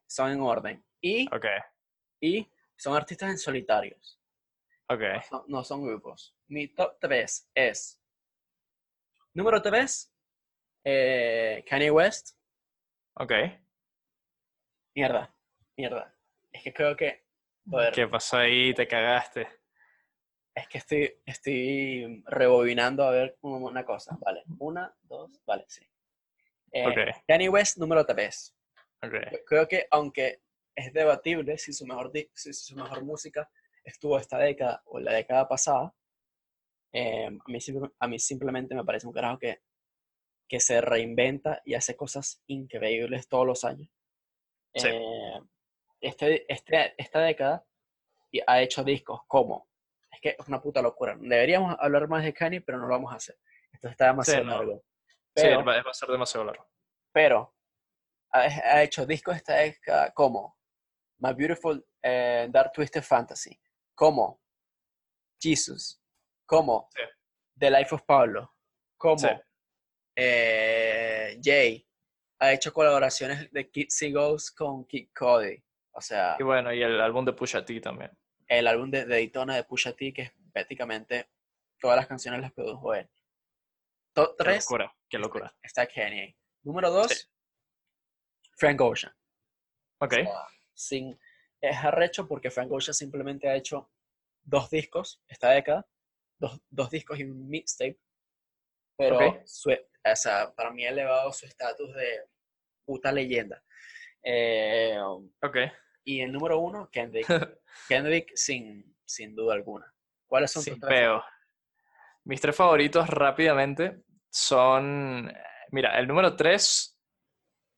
[0.07, 0.85] son en orden.
[1.01, 1.47] Y, Ok.
[2.21, 4.21] y son artistas en solitarios,
[4.89, 5.01] Ok.
[5.01, 6.37] no son, no son grupos.
[6.49, 8.01] Mi top 3 es,
[9.37, 10.13] número 3,
[11.67, 12.37] Kanye West.
[13.15, 13.33] Ok.
[14.95, 15.35] Mierda,
[15.77, 16.15] mierda.
[16.51, 17.27] Es que creo que,
[17.69, 18.73] joder, ¿Qué pasó ahí?
[18.73, 19.47] Te cagaste.
[20.55, 24.17] es que estoy, estoy rebobinando a ver una cosa.
[24.21, 25.87] Vale, una, dos, vale, sí.
[26.73, 27.13] Eh.
[27.29, 28.57] Kanye West, número 3.
[29.03, 29.15] Ok.
[29.47, 30.41] creo que aunque
[30.75, 33.49] es debatible si su mejor, si su mejor música
[33.85, 35.95] estuvo esta década o la década pasada,
[36.93, 37.59] eh, a, mí,
[38.01, 39.61] a mí simplemente me parece un carajo que,
[40.49, 43.89] que se reinventa y hace cosas increíbles todos los años.
[44.75, 44.89] Sí.
[44.89, 45.41] Eh,
[46.01, 47.65] este, este, esta década
[48.47, 49.69] ha hecho discos como,
[50.13, 51.17] es que es una puta locura.
[51.19, 53.39] Deberíamos hablar más de Kanye, pero no lo vamos a hacer.
[53.73, 54.51] Esto está demasiado no.
[54.57, 54.85] largo.
[55.35, 56.67] Sí, Pero- va va a ser demasiado largo.
[57.13, 57.55] pero
[58.31, 60.57] ha, ha hecho discos esta década como
[61.19, 63.59] My Beautiful eh, Dark Twisted Fantasy,
[63.95, 64.41] como
[65.41, 66.01] Jesus,
[66.47, 67.02] como Sí.
[67.59, 68.55] The Life of Pablo,
[68.97, 69.28] como Sí.
[70.16, 71.86] eh, Jay.
[72.39, 75.62] Ha hecho colaboraciones de Kid Ghost con Kid Cody.
[75.93, 78.10] O sea, Y bueno, y el álbum de Pusha T también.
[78.48, 81.31] el álbum de, de Daytona de Pusha T, que es prácticamente
[81.81, 83.09] todas las canciones las produjo él.
[84.14, 84.97] Qué 3 locura.
[85.09, 85.55] Qué locura.
[85.62, 86.36] está Kanye.
[86.62, 87.27] Número 2, Sí.
[88.56, 89.12] Frank Ocean.
[89.98, 90.12] Ok.
[90.12, 91.18] O sea, sin,
[91.60, 93.90] es arrecho porque Frank Ocean simplemente ha hecho
[94.43, 95.86] dos discos esta década,
[96.39, 97.99] dos, dos discos y un mixtape,
[98.97, 102.29] pero su- o sea, para mí ha elevado su estatus de
[102.85, 103.63] puta leyenda.
[104.23, 104.99] Eh,
[105.43, 105.57] Ok.
[106.05, 107.27] y el número uno, Kendrick.
[107.89, 109.93] Kendrick sin, sin duda alguna.
[110.27, 111.11] ¿Cuáles son tus tres?
[112.25, 115.33] Mis tres favoritos rápidamente son.
[115.71, 116.99] Mira, el número tres,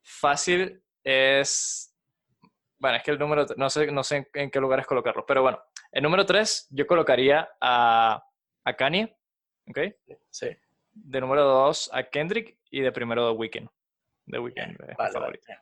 [0.03, 1.95] fácil, es.
[2.79, 3.45] Bueno, es que el número.
[3.57, 5.63] No sé, no sé en, en qué lugares colocarlo, pero bueno.
[5.93, 8.23] El número tres, yo colocaría a,
[8.69, 9.17] a Kanye,
[9.69, 9.79] ¿ok?
[10.31, 10.49] Sí,
[10.93, 12.59] De número dos, a Kendrick.
[12.71, 13.69] Y de primero, The Weeknd.
[14.27, 15.59] The Weeknd es mi vale, bien.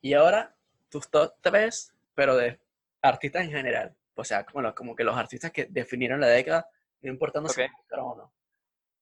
[0.00, 0.54] Y ahora,
[0.88, 2.58] tus top tres, pero de
[3.02, 3.96] artistas en general.
[4.14, 6.68] O sea, bueno, como que los artistas que definieron la década,
[7.02, 8.32] no importando si o no.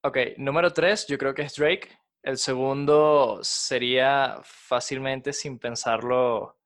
[0.02, 1.88] Ok, número tres, yo creo que es Drake.
[2.22, 6.58] El segundo sería fácilmente, sin pensarlo,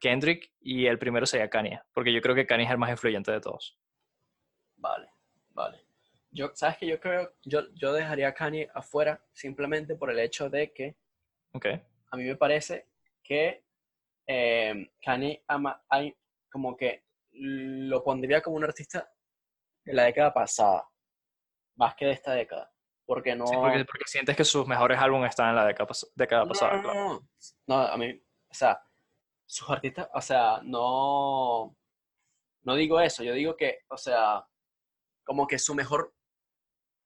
[0.00, 0.52] Kendrick.
[0.60, 3.40] Y el primero sería Kanye, porque yo creo que Kanye es el más influyente de
[3.40, 3.78] todos.
[4.76, 5.08] Vale,
[5.50, 5.89] vale.
[6.32, 10.48] Yo, ¿sabes que Yo creo, yo, yo dejaría a Kanye afuera simplemente por el hecho
[10.48, 10.96] de que
[11.52, 11.66] Ok,
[12.12, 12.88] a mí me parece
[13.22, 13.64] que
[14.26, 16.16] eh, Kanye ama, hay,
[16.50, 19.10] como que lo pondría como un artista
[19.84, 20.88] de la década pasada,
[21.76, 22.70] más que de esta década.
[23.04, 23.46] Porque no.
[23.46, 26.76] Sí, porque, porque sientes que sus mejores álbumes están en la década, década no, pasada.
[26.76, 27.28] no, claro.
[27.66, 28.80] No, a mí, o sea,
[29.46, 31.76] sus artistas, o sea, no.
[32.62, 34.46] No digo eso, yo digo que, o sea,
[35.24, 36.14] como que su mejor.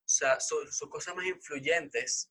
[0.05, 2.31] O sea, su- sus cosas más influyentes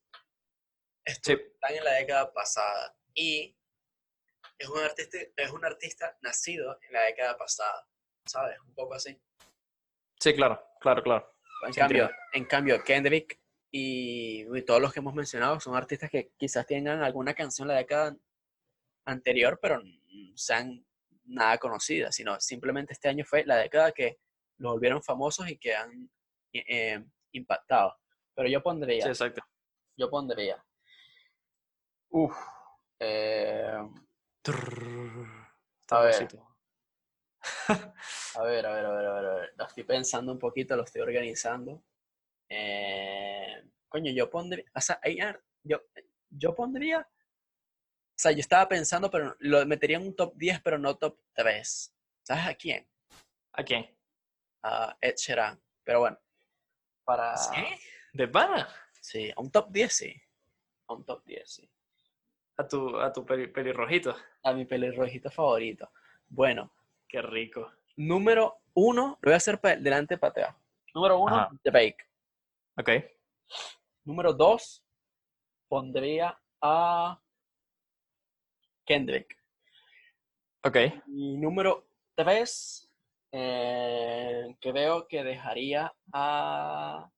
[1.06, 1.32] estu- Sí.
[1.54, 2.96] están en la década pasada.
[3.16, 3.58] Y
[4.60, 7.88] es un artista, es un artista nacido en la década pasada,
[8.26, 8.60] ¿sabes?
[8.62, 9.20] Un poco así.
[10.20, 11.36] Sí, claro, claro, claro.
[11.66, 13.40] En cambio, en cambio, Kendrick
[13.72, 17.76] y, y todos los que hemos mencionado son artistas que quizás tengan alguna canción la
[17.76, 18.16] década
[19.06, 20.86] anterior, pero no sean
[21.26, 24.20] nada conocidas, sino simplemente este año fue la década que
[24.58, 26.10] los volvieron famosos y que han
[26.54, 27.98] eh, eh, impactado.
[28.36, 29.42] Pero yo pondría, Sí, exacto.
[29.98, 30.64] yo pondría,
[32.10, 32.36] uff,
[33.00, 33.78] eh,
[35.90, 36.28] A ver.
[38.36, 39.54] A ver, a ver, a ver, a ver, a ver.
[39.58, 41.84] Lo estoy pensando un poquito, lo estoy organizando.
[42.50, 45.00] Eh, coño, yo pondría, o sea,
[45.64, 45.82] yo,
[46.30, 50.78] yo pondría, o sea, yo estaba pensando, pero lo metería en un top 10, pero
[50.78, 51.94] no top 3.
[52.24, 52.88] ¿Sabes a quién?
[53.54, 53.98] ¿A quién?
[54.64, 55.62] A Ed Sheeran.
[55.84, 56.18] Pero bueno,
[57.06, 57.36] para...
[57.38, 57.62] ¿Sí?
[58.14, 58.68] ¿De pana?
[59.02, 60.22] Sí, a un top 10, sí.
[60.88, 61.70] A un top 10, sí.
[62.58, 64.16] A tu, a tu peli- pelirrojito.
[64.44, 65.90] A mi pelirrojito favorito.
[66.28, 66.72] Bueno,
[67.08, 67.72] Qué rico.
[67.98, 70.56] número uno, lo voy a hacer pa- delante para atrás.
[70.96, 71.50] Número uno, Ajá.
[71.64, 71.98] The Bake.
[72.78, 72.90] Ok.
[74.06, 74.84] Número dos,
[75.68, 77.20] pondría a
[78.86, 79.38] Kendrick.
[80.64, 80.78] Ok.
[81.08, 82.83] Y número tres,
[83.34, 87.10] eh, creo que dejaría a...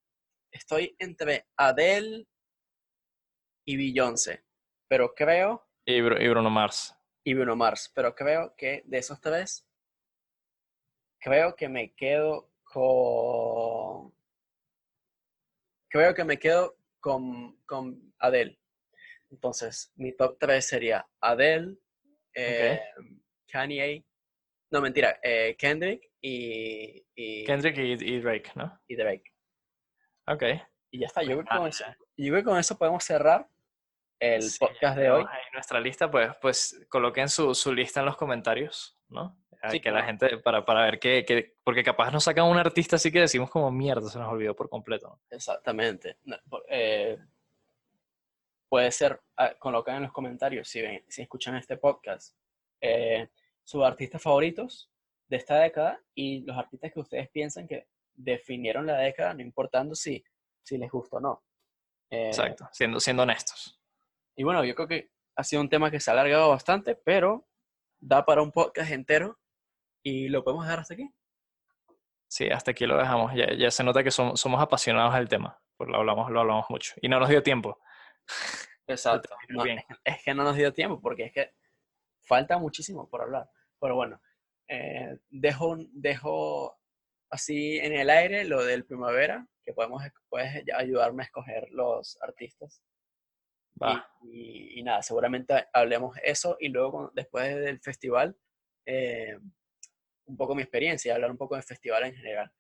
[0.50, 2.26] Estoy entre Adele
[3.66, 4.46] y Beyoncé,
[4.88, 5.68] pero creo...
[5.86, 6.96] Y, Bru- y Bruno Mars.
[7.26, 9.68] Y Bruno Mars, pero creo que de esos tres,
[11.20, 14.16] creo que me quedo con...
[15.90, 18.58] Creo que me quedo con, con Adele.
[19.32, 21.78] Entonces, mi top 3 sería Adele,
[22.34, 22.80] eh,
[23.48, 24.06] Kanye,
[24.72, 28.80] no mentira, eh, Kendrick y, y, Kendrick y, y Drake, ¿no?
[28.88, 29.34] y Drake.
[30.28, 30.44] Ok.
[30.92, 31.86] Y ya está, yo creo, que con eso,
[32.18, 33.48] yo creo que con eso podemos cerrar
[34.20, 35.26] el Sí, podcast de hoy.
[35.54, 39.38] nuestra lista, pues, pues coloquen su, su lista en los comentarios, ¿no?
[39.70, 42.98] Sí, que la gente, para, para ver qué, qué- porque capaz nos sacan un artista
[42.98, 45.08] así que decimos como mierda, se nos olvidó por completo.
[45.08, 45.20] ¿no?
[45.36, 46.18] Exactamente.
[46.24, 47.18] No, por- eh,
[48.70, 52.36] puede ser, ah, colocan en los comentarios si, ven, si escuchan este podcast
[52.80, 53.28] eh,
[53.66, 54.92] sus artistas favoritos
[55.28, 59.96] de esta década y los artistas que ustedes piensan que definieron la década, no importando
[59.96, 60.24] si,
[60.64, 61.44] si les gusta o no.
[62.10, 63.82] Eh, Exacto, siendo, siendo honestos.
[64.36, 67.48] Y bueno, yo creo que ha sido un tema que se ha alargado bastante, pero
[68.00, 69.40] da para un podcast entero
[70.04, 71.10] y lo podemos dejar hasta aquí.
[72.28, 73.34] Sí, hasta aquí lo dejamos.
[73.34, 76.66] Ya, ya se nota que somos, somos apasionados del tema, porque lo hablamos, lo hablamos
[76.70, 76.94] mucho.
[77.02, 77.80] Y no nos dio tiempo.
[78.88, 79.36] Exacto.
[79.50, 81.54] No, es que no nos dio tiempo porque es que
[82.26, 83.50] falta muchísimo por hablar.
[83.80, 84.22] Pero bueno,
[84.68, 86.78] eh, dejo, dejo
[87.30, 92.82] así en el aire lo del primavera, que podemos, puedes ayudarme a escoger los artistas.
[93.76, 94.10] Y, Va.
[94.24, 98.38] y- y nada, seguramente hablemos eso y luego después del festival,
[98.86, 99.38] eh,
[100.28, 102.52] un poco mi experiencia, hablar un poco del festival en general.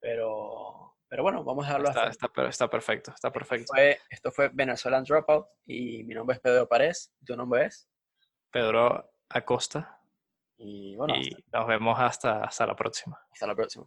[0.00, 3.72] Pero, pero bueno, vamos a dejarlo Está, hasta está, está perfecto, está perfecto.
[3.74, 7.88] fue, esto fue Venezuelan Dropout y mi nombre es Pedro Párez, tu nombre es.
[8.50, 10.00] Pedro Acosta.
[10.56, 13.18] Y bueno, y nos vemos hasta, hasta la próxima.
[13.32, 13.86] hasta la próxima.